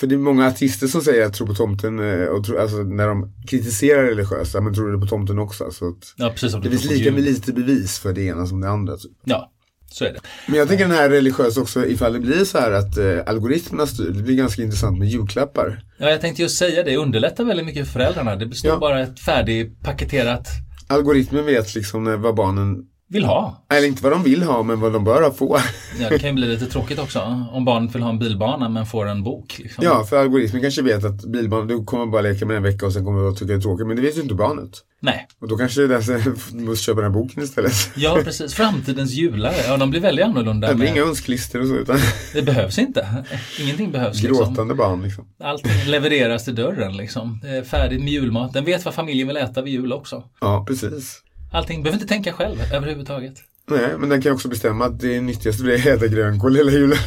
för 0.00 0.06
det 0.06 0.14
är 0.14 0.18
många 0.18 0.46
artister 0.46 0.86
som 0.86 1.00
säger 1.02 1.26
att 1.26 1.34
tro 1.34 1.46
på 1.46 1.54
tomten, 1.54 1.98
eh, 1.98 2.26
och 2.26 2.44
tro, 2.46 2.58
alltså 2.58 2.76
när 2.76 3.08
de 3.08 3.32
kritiserar 3.48 4.02
religiösa, 4.04 4.60
men 4.60 4.74
tror 4.74 4.92
du 4.92 5.00
på 5.00 5.06
tomten 5.06 5.38
också? 5.38 5.70
Så 5.70 5.88
att 5.88 6.14
Ja, 6.16 6.30
precis 6.30 6.52
som 6.52 6.60
det 6.60 6.70
finns 6.70 6.84
lika 6.90 7.12
med 7.12 7.22
lite 7.22 7.52
bevis 7.52 7.98
för 7.98 8.12
det 8.12 8.22
ena 8.22 8.46
som 8.46 8.60
det 8.60 8.68
andra. 8.68 8.96
Typ. 8.96 9.12
Ja, 9.24 9.50
så 9.90 10.04
är 10.04 10.12
det. 10.12 10.20
Men 10.46 10.58
jag 10.58 10.68
tänker 10.68 10.84
den 10.88 10.96
här 10.96 11.10
religiösa 11.10 11.60
också, 11.60 11.86
ifall 11.86 12.12
det 12.12 12.20
blir 12.20 12.44
så 12.44 12.58
här 12.58 12.72
att 12.72 12.96
eh, 12.98 13.18
algoritmerna 13.26 13.86
styr, 13.86 14.10
det 14.10 14.22
blir 14.22 14.36
ganska 14.36 14.62
intressant 14.62 14.98
med 14.98 15.08
julklappar. 15.08 15.82
Ja, 15.98 16.10
jag 16.10 16.20
tänkte 16.20 16.42
just 16.42 16.58
säga 16.58 16.82
det, 16.82 16.96
underlättar 16.96 17.44
väldigt 17.44 17.66
mycket 17.66 17.86
för 17.86 17.92
föräldrarna. 17.92 18.36
Det 18.36 18.46
består 18.46 18.70
Ja. 18.70 18.78
bara 18.78 19.02
ett 19.02 19.20
färdigpaketerat 19.20 20.48
Algoritmen 20.86 21.46
vet 21.46 21.74
liksom 21.74 22.22
vad 22.22 22.34
barnen, 22.34 22.76
vill 23.08 23.24
ha. 23.24 23.66
eller 23.72 23.86
inte 23.88 24.02
vad 24.02 24.12
de 24.12 24.22
vill 24.22 24.42
ha, 24.42 24.62
men 24.62 24.80
vad 24.80 24.92
de 24.92 25.04
bör 25.04 25.30
få. 25.30 25.58
Ja, 26.00 26.08
det 26.10 26.18
kan 26.18 26.28
ju 26.30 26.34
bli 26.34 26.46
lite 26.46 26.66
tråkigt 26.66 26.98
också 26.98 27.46
om 27.52 27.64
barnet 27.64 27.94
vill 27.94 28.02
ha 28.02 28.10
en 28.10 28.18
bilbana 28.18 28.68
men 28.68 28.86
får 28.86 29.06
en 29.08 29.22
bok. 29.22 29.58
Liksom. 29.58 29.84
Ja, 29.84 30.04
för 30.04 30.16
algoritmen 30.20 30.62
kanske 30.62 30.82
vet 30.82 31.04
att 31.04 31.24
bilbarn, 31.24 31.66
du 31.66 31.84
kommer 31.84 32.06
bara 32.06 32.22
leka 32.22 32.46
med 32.46 32.56
en 32.56 32.62
vecka 32.62 32.86
och 32.86 32.92
sen 32.92 33.04
kommer 33.04 33.22
du 33.22 33.28
att 33.28 33.34
tycka 33.36 33.46
det 33.52 33.58
är 33.58 33.60
tråkigt, 33.60 33.86
men 33.86 33.96
det 33.96 34.02
vet 34.02 34.16
ju 34.18 34.22
inte 34.22 34.34
barnet. 34.34 34.70
Nej. 35.00 35.26
Och 35.40 35.48
då 35.48 35.56
kanske 35.56 35.80
det 35.80 35.98
du 36.24 36.34
måste 36.66 36.84
köpa 36.84 37.00
den 37.00 37.12
här 37.12 37.20
boken 37.20 37.42
istället. 37.42 37.72
Ja, 37.96 38.18
precis. 38.24 38.54
Framtidens 38.54 39.10
julare, 39.12 39.54
ja 39.66 39.76
de 39.76 39.90
blir 39.90 40.00
väldigt 40.00 40.24
annorlunda. 40.24 40.68
Det 40.68 40.74
blir 40.74 40.86
med- 40.86 40.96
inga 40.96 41.06
önsklistor 41.06 41.60
och 41.60 41.66
så, 41.68 41.74
utan 41.74 41.98
Det 42.32 42.42
behövs 42.42 42.78
inte. 42.78 43.24
Ingenting 43.60 43.92
behövs. 43.92 44.22
Liksom. 44.22 44.46
gråtande 44.46 44.74
barn 44.74 45.02
liksom. 45.02 45.24
Allting 45.44 45.72
levereras 45.86 46.44
till 46.44 46.54
dörren 46.54 46.96
liksom. 46.96 47.40
Färdigt 47.70 48.00
med 48.00 48.12
julmat. 48.12 48.52
Den 48.52 48.64
vet 48.64 48.84
vad 48.84 48.94
familjen 48.94 49.28
vill 49.28 49.36
äta 49.36 49.62
vid 49.62 49.72
jul 49.72 49.92
också. 49.92 50.22
Ja, 50.40 50.64
precis. 50.68 51.20
Allting, 51.54 51.82
behöver 51.82 51.96
inte 52.02 52.14
tänka 52.14 52.32
själv 52.32 52.56
överhuvudtaget. 52.72 53.34
Nej, 53.70 53.98
men 53.98 54.08
den 54.08 54.22
kan 54.22 54.32
också 54.32 54.48
bestämma 54.48 54.84
att 54.84 55.00
det 55.00 55.20
nyttigaste 55.20 55.62
blir 55.62 55.74
att 55.74 55.86
äta 55.86 56.06
grönkål 56.06 56.56
hela 56.56 56.70
julen. 56.70 56.98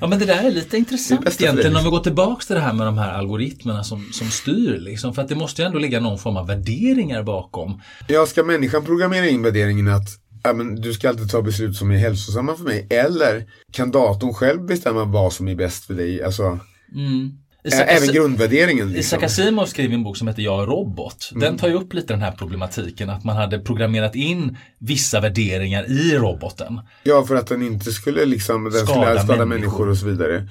Ja 0.00 0.06
men 0.06 0.18
det 0.18 0.24
där 0.24 0.44
är 0.44 0.50
lite 0.50 0.76
intressant 0.76 1.24
dig, 1.24 1.34
egentligen 1.40 1.76
om 1.76 1.84
vi 1.84 1.90
går 1.90 2.00
tillbaks 2.00 2.46
till 2.46 2.54
det 2.56 2.62
här 2.62 2.72
med 2.72 2.86
de 2.86 2.98
här 2.98 3.12
algoritmerna 3.12 3.84
som, 3.84 4.08
som 4.12 4.26
styr 4.26 4.78
liksom. 4.78 5.14
För 5.14 5.22
att 5.22 5.28
det 5.28 5.34
måste 5.34 5.62
ju 5.62 5.66
ändå 5.66 5.78
ligga 5.78 6.00
någon 6.00 6.18
form 6.18 6.36
av 6.36 6.46
värderingar 6.46 7.22
bakom. 7.22 7.80
Ja, 8.08 8.26
ska 8.26 8.44
människan 8.44 8.84
programmera 8.84 9.28
in 9.28 9.42
värderingen 9.42 9.88
att 9.88 10.08
ja, 10.42 10.52
men 10.52 10.74
du 10.74 10.92
ska 10.92 11.08
alltid 11.08 11.30
ta 11.30 11.42
beslut 11.42 11.76
som 11.76 11.90
är 11.90 11.96
hälsosamma 11.96 12.54
för 12.56 12.64
mig? 12.64 12.86
Eller 12.90 13.46
kan 13.72 13.90
datorn 13.90 14.34
själv 14.34 14.66
bestämma 14.66 15.04
vad 15.04 15.32
som 15.32 15.48
är 15.48 15.54
bäst 15.54 15.84
för 15.84 15.94
dig? 15.94 16.22
Alltså, 16.22 16.58
Mm. 16.94 17.30
Isaac 17.68 17.86
även 17.88 18.08
grundvärderingen. 18.14 18.92
Liksom. 18.92 19.18
Isaac 19.18 19.22
Asimov 19.24 19.66
skriver 19.66 19.94
en 19.94 20.02
bok 20.04 20.16
som 20.16 20.28
heter 20.28 20.42
Jag 20.42 20.62
är 20.62 20.66
robot. 20.66 21.28
Den 21.32 21.42
Mm. 21.42 21.58
tar 21.58 21.68
ju 21.68 21.74
upp 21.74 21.94
lite 21.94 22.12
den 22.12 22.22
här 22.22 22.32
problematiken 22.32 23.10
att 23.10 23.24
man 23.24 23.36
hade 23.36 23.58
programmerat 23.58 24.14
in 24.14 24.56
vissa 24.78 25.20
värderingar 25.20 25.90
i 25.90 26.18
roboten. 26.18 26.80
Ja, 27.02 27.24
för 27.24 27.34
att 27.34 27.46
den 27.46 27.62
inte 27.62 27.92
skulle 27.92 28.24
liksom, 28.24 28.64
den 28.64 28.72
Skada 28.72 28.84
skulle 28.86 29.20
skada 29.20 29.44
människor. 29.44 29.46
människor 29.46 29.88
och 29.88 29.96
så 29.96 30.06
vidare. 30.06 30.48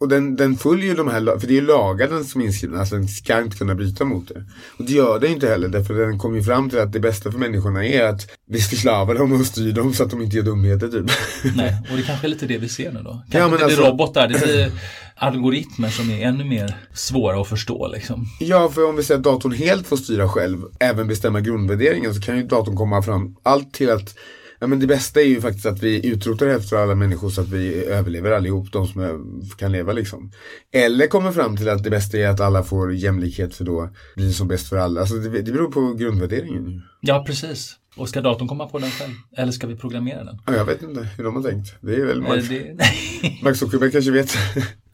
Och 0.00 0.08
den, 0.08 0.36
den 0.36 0.56
följer 0.56 0.86
ju 0.86 0.94
de 0.94 1.08
här, 1.08 1.38
för 1.38 1.46
det 1.46 1.52
är 1.52 1.60
ju 1.60 1.66
lagarna 1.66 2.24
som 2.24 2.40
är 2.40 2.44
inskrivna, 2.46 2.78
alltså 2.78 2.94
den 2.94 3.08
ska 3.08 3.38
inte 3.42 3.56
kunna 3.56 3.74
bryta 3.74 4.04
mot 4.04 4.28
det. 4.28 4.44
Och 4.78 4.84
det 4.84 4.92
gör 4.92 5.18
den 5.18 5.30
inte 5.30 5.48
heller, 5.48 5.68
därför 5.68 5.94
den 5.94 6.18
kommer 6.18 6.36
ju 6.36 6.42
fram 6.42 6.70
till 6.70 6.78
att 6.78 6.92
det 6.92 7.00
bästa 7.00 7.32
för 7.32 7.38
människorna 7.38 7.84
är 7.86 8.04
att 8.04 8.26
vi 8.50 8.60
förslavar 8.60 9.14
dem 9.14 9.32
och 9.32 9.46
styr 9.46 9.72
dem 9.72 9.94
så 9.94 10.04
att 10.04 10.10
de 10.10 10.22
inte 10.22 10.36
gör 10.36 10.44
dumheter 10.44 10.88
typ. 10.88 11.10
Nej, 11.56 11.74
och 11.90 11.96
det 11.96 12.02
kanske 12.02 12.26
är 12.26 12.28
lite 12.28 12.46
det 12.46 12.58
vi 12.58 12.68
ser 12.68 12.92
nu 12.92 13.00
då. 13.02 13.10
Kanske 13.10 13.38
Ja, 13.38 13.48
men 13.48 13.50
det 13.50 13.56
blir 13.56 13.64
alltså- 13.64 13.82
robotar, 13.90 14.28
det 14.28 14.42
blir 14.42 14.70
algoritmer 15.16 15.88
som 15.88 16.10
är 16.10 16.26
ännu 16.26 16.44
mer 16.44 16.76
svåra 16.94 17.40
att 17.40 17.48
förstå 17.48 17.88
liksom. 17.88 18.26
Ja, 18.40 18.68
för 18.68 18.88
om 18.88 18.96
vi 18.96 19.02
säger 19.02 19.18
att 19.18 19.24
datorn 19.24 19.52
helt 19.52 19.86
får 19.86 19.96
styra 19.96 20.28
själv, 20.28 20.62
även 20.80 21.08
bestämma 21.08 21.40
grundvärderingen, 21.40 22.14
så 22.14 22.20
kan 22.20 22.36
ju 22.36 22.42
datorn 22.42 22.76
komma 22.76 23.02
fram 23.02 23.36
allt 23.42 23.72
till 23.74 23.90
att 23.90 24.14
Ja 24.58 24.66
men 24.66 24.80
det 24.80 24.86
bästa 24.86 25.20
är 25.20 25.24
ju 25.24 25.40
faktiskt 25.40 25.66
att 25.66 25.82
vi 25.82 26.06
utrotar 26.06 26.46
hälften 26.46 26.78
av 26.78 26.84
alla 26.84 26.94
människor 26.94 27.30
så 27.30 27.40
att 27.40 27.48
vi 27.48 27.84
överlever 27.84 28.30
allihop, 28.30 28.72
de 28.72 28.86
som 28.86 29.42
kan 29.56 29.72
leva 29.72 29.92
liksom. 29.92 30.32
Eller 30.72 31.06
kommer 31.06 31.32
fram 31.32 31.56
till 31.56 31.68
att 31.68 31.84
det 31.84 31.90
bästa 31.90 32.18
är 32.18 32.28
att 32.28 32.40
alla 32.40 32.62
får 32.62 32.94
jämlikhet 32.94 33.54
för 33.54 33.64
då 33.64 33.90
blir 34.16 34.26
det 34.26 34.32
som 34.32 34.48
bäst 34.48 34.68
för 34.68 34.76
alla. 34.76 35.00
Alltså 35.00 35.14
det, 35.16 35.42
det 35.42 35.52
beror 35.52 35.70
på 35.70 35.94
grundvärderingen. 35.94 36.82
Ja, 37.00 37.24
precis. 37.26 37.76
Och 37.98 38.08
ska 38.08 38.20
datorn 38.20 38.48
komma 38.48 38.66
på 38.68 38.78
den 38.78 38.90
själv? 38.90 39.12
Eller 39.36 39.52
ska 39.52 39.66
vi 39.66 39.76
programmera 39.76 40.24
den? 40.24 40.38
Ja, 40.46 40.52
jag 40.54 40.64
vet 40.64 40.82
inte 40.82 41.08
hur 41.16 41.24
de 41.24 41.36
har 41.36 41.42
tänkt. 41.42 41.74
Det 41.80 41.94
är 41.94 42.06
väl 42.06 42.22
Eh, 42.22 42.28
Max, 42.28 42.48
det- 42.48 42.76
Max 43.42 43.58
Zuckerberg 43.58 43.92
kanske 43.92 44.10
vet. 44.10 44.36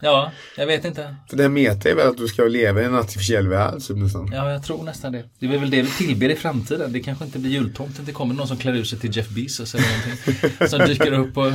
Ja, 0.01 0.31
jag 0.57 0.67
vet 0.67 0.85
inte. 0.85 1.15
för 1.29 1.37
det 1.37 1.43
här 1.43 1.49
meta 1.49 1.89
är 1.89 1.95
väl 1.95 2.07
att 2.07 2.17
du 2.17 2.27
ska 2.27 2.43
leva 2.43 2.81
i 2.81 2.85
en 2.85 2.95
artificiell 2.95 3.47
värld 3.47 3.81
typ 3.87 3.97
nästan. 3.97 4.29
Ja, 4.33 4.51
jag 4.51 4.63
tror 4.63 4.83
nästan 4.83 5.11
det. 5.11 5.23
Det 5.39 5.45
är 5.45 5.59
väl 5.59 5.69
det 5.69 5.81
vi 5.81 5.89
tillber 5.89 6.29
i 6.29 6.35
framtiden. 6.35 6.91
Det 6.93 6.99
kanske 6.99 7.25
inte 7.25 7.39
blir 7.39 7.51
jultomten. 7.51 8.05
Det 8.05 8.11
kommer 8.11 8.35
någon 8.35 8.47
som 8.47 8.57
klär 8.57 8.73
ut 8.73 8.87
sig 8.87 8.99
till 8.99 9.17
Jeff 9.17 9.29
Bezos 9.29 9.75
eller 9.75 9.85
någonting. 9.87 10.67
som 10.69 10.79
dyker 10.87 11.11
upp 11.13 11.37
och 11.37 11.51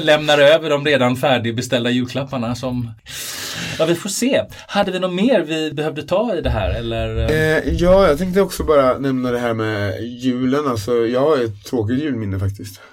lämnar 0.00 0.38
över 0.38 0.70
de 0.70 0.84
redan 0.84 1.16
färdigbeställda 1.16 1.90
julklapparna 1.90 2.54
som... 2.54 2.90
Ja, 3.78 3.86
vi 3.86 3.94
får 3.94 4.08
se. 4.08 4.44
Hade 4.66 4.92
vi 4.92 4.98
något 4.98 5.14
mer 5.14 5.42
vi 5.42 5.72
behövde 5.72 6.02
ta 6.02 6.34
i 6.34 6.40
det 6.40 6.50
här 6.50 6.70
eller? 6.70 7.30
Eh, 7.30 7.74
ja, 7.74 8.08
jag 8.08 8.18
tänkte 8.18 8.40
också 8.40 8.64
bara 8.64 8.98
nämna 8.98 9.30
det 9.30 9.38
här 9.38 9.54
med 9.54 10.02
julen. 10.02 10.66
Alltså, 10.66 10.92
jag 10.92 11.20
har 11.20 11.44
ett 11.44 11.64
tråkigt 11.64 11.98
julminne 11.98 12.38
faktiskt. 12.38 12.80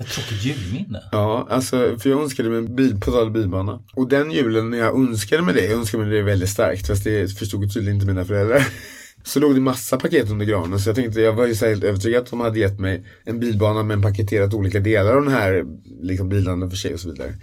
Ett 0.00 0.08
tråkigt 0.08 0.44
julminne? 0.44 1.02
Ja, 1.12 1.46
alltså 1.50 1.96
för 1.98 2.10
jag 2.10 2.22
önskade 2.22 2.48
mig 2.48 2.58
en 2.58 2.76
bil, 2.76 3.00
på 3.00 3.10
tal 3.10 3.30
bilbana. 3.30 3.80
Och 3.94 4.08
den 4.08 4.30
julen 4.30 4.70
när 4.70 4.78
jag 4.78 4.94
önskade 4.94 5.42
mig 5.42 5.54
det, 5.54 5.64
jag 5.64 5.78
önskade 5.78 6.04
mig 6.04 6.16
det 6.16 6.22
väldigt 6.22 6.48
starkt, 6.48 6.86
fast 6.86 7.04
det 7.04 7.38
förstod 7.38 7.74
tydligen 7.74 7.94
inte 7.94 8.06
mina 8.06 8.24
föräldrar. 8.24 8.66
Så 9.22 9.40
låg 9.40 9.54
det 9.54 9.60
massa 9.60 9.96
paket 9.96 10.30
under 10.30 10.46
granen 10.46 10.80
så 10.80 10.88
jag 10.88 10.96
tänkte, 10.96 11.20
jag 11.20 11.32
var 11.32 11.46
ju 11.46 11.54
så 11.54 11.66
helt 11.66 11.84
övertygad 11.84 12.22
att 12.22 12.30
de 12.30 12.40
hade 12.40 12.58
gett 12.58 12.80
mig 12.80 13.04
en 13.24 13.40
bilbana 13.40 13.82
men 13.82 14.02
paketerat 14.02 14.54
olika 14.54 14.80
delar 14.80 15.16
av 15.16 15.24
den 15.24 15.32
här 15.32 15.64
liksom 16.02 16.28
bilarna 16.28 16.70
för 16.70 16.76
sig 16.76 16.94
och 16.94 17.00
så 17.00 17.10
vidare. 17.10 17.34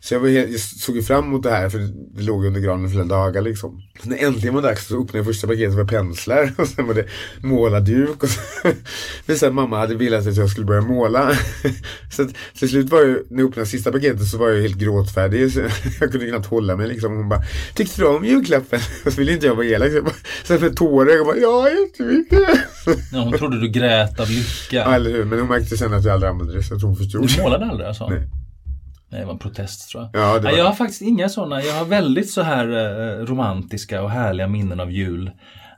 Så 0.00 0.14
jag, 0.14 0.20
var 0.20 0.28
helt, 0.28 0.50
jag 0.50 0.60
såg 0.60 0.96
ju 0.96 1.02
fram 1.02 1.24
emot 1.24 1.42
det 1.42 1.50
här 1.50 1.68
för 1.68 1.78
det 2.14 2.22
låg 2.22 2.44
under 2.44 2.60
granen 2.60 2.90
flera 2.90 3.04
dagar 3.04 3.42
liksom. 3.42 3.82
Så 4.02 4.08
när 4.08 4.24
äntligen 4.24 4.54
var 4.54 4.62
dags 4.62 4.86
så 4.86 5.02
öppnade 5.02 5.18
jag 5.18 5.26
första 5.26 5.46
paketet 5.46 5.76
med 5.76 5.88
penslar 5.88 6.52
och 6.58 6.68
sen 6.68 6.86
var 6.86 6.94
det 6.94 7.06
målarduk 7.42 8.22
och 8.22 8.28
så 8.28 8.40
visade 9.26 9.48
att 9.48 9.54
mamma 9.54 9.78
hade 9.78 9.94
velat 9.94 10.26
att 10.26 10.36
jag 10.36 10.50
skulle 10.50 10.66
börja 10.66 10.82
måla. 10.82 11.32
Så 12.12 12.22
att 12.22 12.28
till 12.58 12.68
slut 12.68 12.90
var 12.90 13.00
ju, 13.00 13.24
när 13.28 13.42
jag 13.42 13.48
öppnade 13.48 13.68
sista 13.68 13.92
paketet 13.92 14.26
så 14.28 14.38
var 14.38 14.48
jag 14.50 14.62
helt 14.62 14.78
gråtfärdig. 14.78 15.52
Så 15.52 15.60
jag 16.00 16.12
kunde 16.12 16.28
knappt 16.28 16.46
hålla 16.46 16.76
mig 16.76 16.88
liksom. 16.88 17.16
Hon 17.16 17.28
bara, 17.28 17.42
tyckte 17.74 18.00
du 18.00 18.06
om 18.06 18.24
julklappen? 18.24 18.80
Och 19.04 19.12
så 19.12 19.18
ville 19.18 19.32
inte 19.32 19.46
jag 19.46 19.54
vara 19.54 19.66
elak. 19.66 19.90
Så 19.90 19.96
jag 19.96 20.04
bara, 20.04 20.14
sen 20.44 20.60
med 20.60 20.76
tårar, 20.76 21.25
jag 21.26 21.34
bara, 21.34 21.36
ja 21.36 21.68
jättemycket. 21.70 22.38
Ja, 23.12 23.20
hon 23.20 23.32
trodde 23.32 23.60
du 23.60 23.68
grät 23.68 24.20
av 24.20 24.30
lycka. 24.30 24.76
Ja, 24.76 24.94
eller 24.94 25.10
hur. 25.10 25.24
Men 25.24 25.38
hon 25.38 25.48
märkte 25.48 25.76
sen 25.76 25.94
att 25.94 26.04
jag 26.04 26.14
aldrig 26.14 26.30
använde 26.30 26.54
det 26.56 26.62
så 26.62 26.78
tror 26.78 26.88
hon 26.88 26.96
förstod. 26.96 27.28
Du 27.36 27.42
målade 27.42 27.66
aldrig 27.66 27.88
alltså? 27.88 28.08
Nej. 28.08 28.28
Nej, 29.10 29.20
det 29.20 29.26
var 29.26 29.32
en 29.32 29.38
protest 29.38 29.90
tror 29.90 30.02
jag. 30.12 30.22
Ja, 30.22 30.40
var 30.40 30.50
jag 30.50 30.64
har 30.64 30.72
faktiskt 30.72 31.02
inga 31.02 31.28
sådana. 31.28 31.62
Jag 31.62 31.74
har 31.74 31.84
väldigt 31.84 32.30
så 32.30 32.42
här 32.42 32.68
eh, 32.68 33.24
romantiska 33.24 34.02
och 34.02 34.10
härliga 34.10 34.48
minnen 34.48 34.80
av 34.80 34.90
jul 34.90 35.30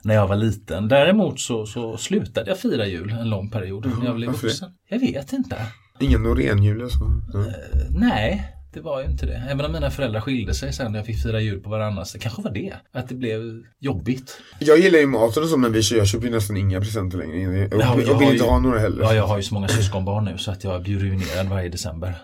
när 0.03 0.15
jag 0.15 0.27
var 0.27 0.35
liten. 0.35 0.87
Däremot 0.87 1.39
så, 1.39 1.65
så 1.65 1.97
slutade 1.97 2.49
jag 2.49 2.59
fira 2.59 2.85
jul 2.87 3.11
en 3.11 3.29
lång 3.29 3.49
period 3.49 3.91
när 3.99 4.05
jag 4.05 4.15
blev 4.15 4.29
varför 4.29 4.47
det? 4.47 4.47
vuxen. 4.47 4.69
Jag 4.89 4.99
vet 4.99 5.33
inte. 5.33 5.55
Ingen 5.99 6.23
Norén-jul 6.23 6.81
och 6.81 6.91
så? 6.91 7.21
Ja. 7.33 7.45
Nej, 7.89 8.55
det 8.73 8.79
var 8.81 9.01
ju 9.01 9.05
inte 9.07 9.25
det. 9.25 9.43
Även 9.49 9.65
om 9.65 9.71
mina 9.71 9.91
föräldrar 9.91 10.21
skilde 10.21 10.53
sig 10.53 10.73
sen 10.73 10.91
när 10.91 10.99
jag 10.99 11.05
fick 11.05 11.23
fira 11.23 11.41
jul 11.41 11.59
på 11.59 11.69
varandras. 11.69 12.11
Det 12.13 12.19
kanske 12.19 12.41
var 12.41 12.51
det. 12.51 12.73
Att 12.93 13.09
det 13.09 13.15
blev 13.15 13.41
jobbigt. 13.79 14.41
Jag 14.59 14.79
gillar 14.79 14.99
ju 14.99 15.05
maten 15.05 15.43
och 15.43 15.49
så 15.49 15.57
men 15.57 15.71
vi, 15.73 15.81
jag 15.91 16.07
köper 16.07 16.25
ju 16.25 16.31
nästan 16.31 16.57
inga 16.57 16.79
presenter 16.81 17.17
längre. 17.17 17.67
Och, 17.67 17.81
Ja, 17.81 17.97
jag 18.07 18.19
vill 18.19 18.29
inte 18.31 18.43
ha 18.45 18.59
några 18.59 18.79
heller. 18.79 19.03
Ja, 19.03 19.13
jag 19.13 19.27
har 19.27 19.37
ju 19.37 19.43
så 19.43 19.53
många 19.53 19.67
syskonbarn 19.67 20.25
nu 20.25 20.37
så 20.37 20.51
att 20.51 20.63
jag 20.63 20.81
blir 20.83 20.99
ruinerad 20.99 21.47
varje 21.47 21.69
december. 21.69 22.15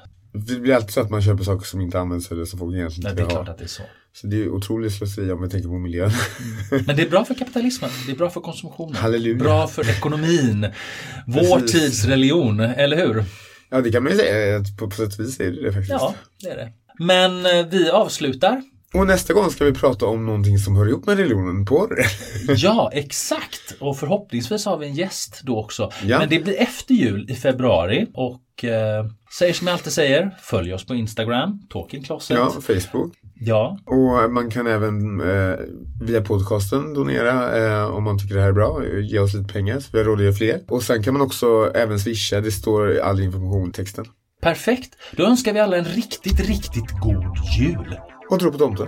Det 0.47 0.55
blir 0.59 0.73
alltid 0.73 0.91
så 0.91 1.01
att 1.01 1.09
man 1.09 1.21
köper 1.21 1.43
saker 1.43 1.65
som 1.65 1.81
inte 1.81 1.99
används 1.99 2.31
eller 2.31 2.45
som 2.45 2.59
folk 2.59 2.75
egentligen 2.75 3.09
inte 3.11 3.15
det 3.15 3.21
är 3.21 3.27
vill 3.27 3.35
ha. 3.35 3.43
klart 3.43 3.53
att 3.53 3.57
det 3.57 3.63
är 3.63 3.67
så. 3.67 3.83
Så 4.13 4.27
det 4.27 4.43
är 4.43 4.49
otroligt 4.49 4.93
slöseri 4.93 5.31
om 5.31 5.41
vi 5.41 5.49
tänker 5.49 5.69
på 5.69 5.77
miljön. 5.79 6.11
Men 6.87 6.95
det 6.95 7.01
är 7.01 7.09
bra 7.09 7.25
för 7.25 7.33
kapitalismen. 7.33 7.89
Det 8.05 8.11
är 8.11 8.15
bra 8.15 8.29
för 8.29 8.41
konsumtionen. 8.41 8.95
Halleluja. 8.95 9.37
Bra 9.43 9.67
för 9.67 9.89
ekonomin. 9.89 10.67
Vår 11.27 11.59
Precis. 11.59 11.81
tids 11.81 12.05
religion, 12.05 12.59
eller 12.59 12.97
hur? 12.97 13.23
Ja, 13.75 13.81
det 13.81 13.91
kan 13.91 14.03
man 14.03 14.11
ju 14.11 14.17
säga. 14.17 14.63
På, 14.79 14.89
på 14.89 14.95
sätt 14.95 15.13
och 15.13 15.25
vis 15.25 15.39
är 15.39 15.51
det 15.51 15.63
det 15.63 15.73
faktiskt. 15.73 15.91
Ja, 15.91 16.13
det 16.41 16.49
är 16.49 16.55
det. 16.55 16.71
Men 16.99 17.45
eh, 17.45 17.65
vi 17.69 17.89
avslutar. 17.89 18.61
Och 18.93 19.07
nästa 19.07 19.33
gång 19.33 19.49
ska 19.49 19.65
vi 19.65 19.73
prata 19.73 20.05
om 20.05 20.25
någonting 20.25 20.57
som 20.57 20.75
hör 20.75 20.87
ihop 20.89 21.05
med 21.05 21.17
religionen, 21.17 21.65
porr. 21.65 21.99
Ja, 22.55 22.89
exakt. 22.93 23.75
Och 23.79 23.97
förhoppningsvis 23.99 24.65
har 24.65 24.77
vi 24.77 24.85
en 24.87 24.93
gäst 24.93 25.41
då 25.43 25.59
också. 25.59 25.91
Ja. 26.03 26.19
Men 26.19 26.29
det 26.29 26.39
blir 26.39 26.61
efter 26.61 26.93
jul 26.93 27.31
i 27.31 27.35
februari. 27.35 28.07
Och 28.13 28.63
eh, 28.63 29.05
säger 29.37 29.53
som 29.53 29.67
jag 29.67 29.73
alltid 29.73 29.93
säger, 29.93 30.37
följ 30.41 30.73
oss 30.73 30.85
på 30.85 30.95
Instagram, 30.95 31.67
Talking 31.69 32.03
Closet. 32.03 32.37
ja, 32.37 32.49
Facebook. 32.61 33.13
Ja, 33.39 33.79
Och 33.85 34.31
man 34.31 34.49
kan 34.51 34.67
även 34.67 35.21
eh, 35.21 35.55
via 36.01 36.21
podcasten 36.21 36.93
donera 36.93 37.57
eh, 37.57 37.85
om 37.95 38.03
man 38.03 38.19
tycker 38.19 38.35
det 38.35 38.41
här 38.41 38.49
är 38.49 38.53
bra. 38.53 38.81
Ge 39.01 39.19
oss 39.19 39.33
lite 39.33 39.53
pengar 39.53 39.79
så 39.79 39.89
vi 39.91 39.97
har 39.97 40.05
råd 40.05 40.17
att 40.19 40.23
göra 40.25 40.33
fler. 40.33 40.59
Och 40.67 40.83
sen 40.83 41.03
kan 41.03 41.13
man 41.13 41.21
också 41.21 41.71
även 41.75 41.99
swisha. 41.99 42.41
Det 42.41 42.51
står 42.51 42.99
all 42.99 43.19
information 43.19 43.69
i 43.69 43.71
texten. 43.71 44.05
perfekt. 44.41 44.95
Då 45.17 45.23
önskar 45.23 45.53
vi 45.53 45.59
alla 45.59 45.77
en 45.77 45.85
riktigt, 45.85 46.39
riktigt 46.39 46.91
god 47.01 47.37
jul. 47.59 47.99
Och 48.29 48.39
tro 48.39 48.51
på 48.51 48.57
tomten. 48.57 48.87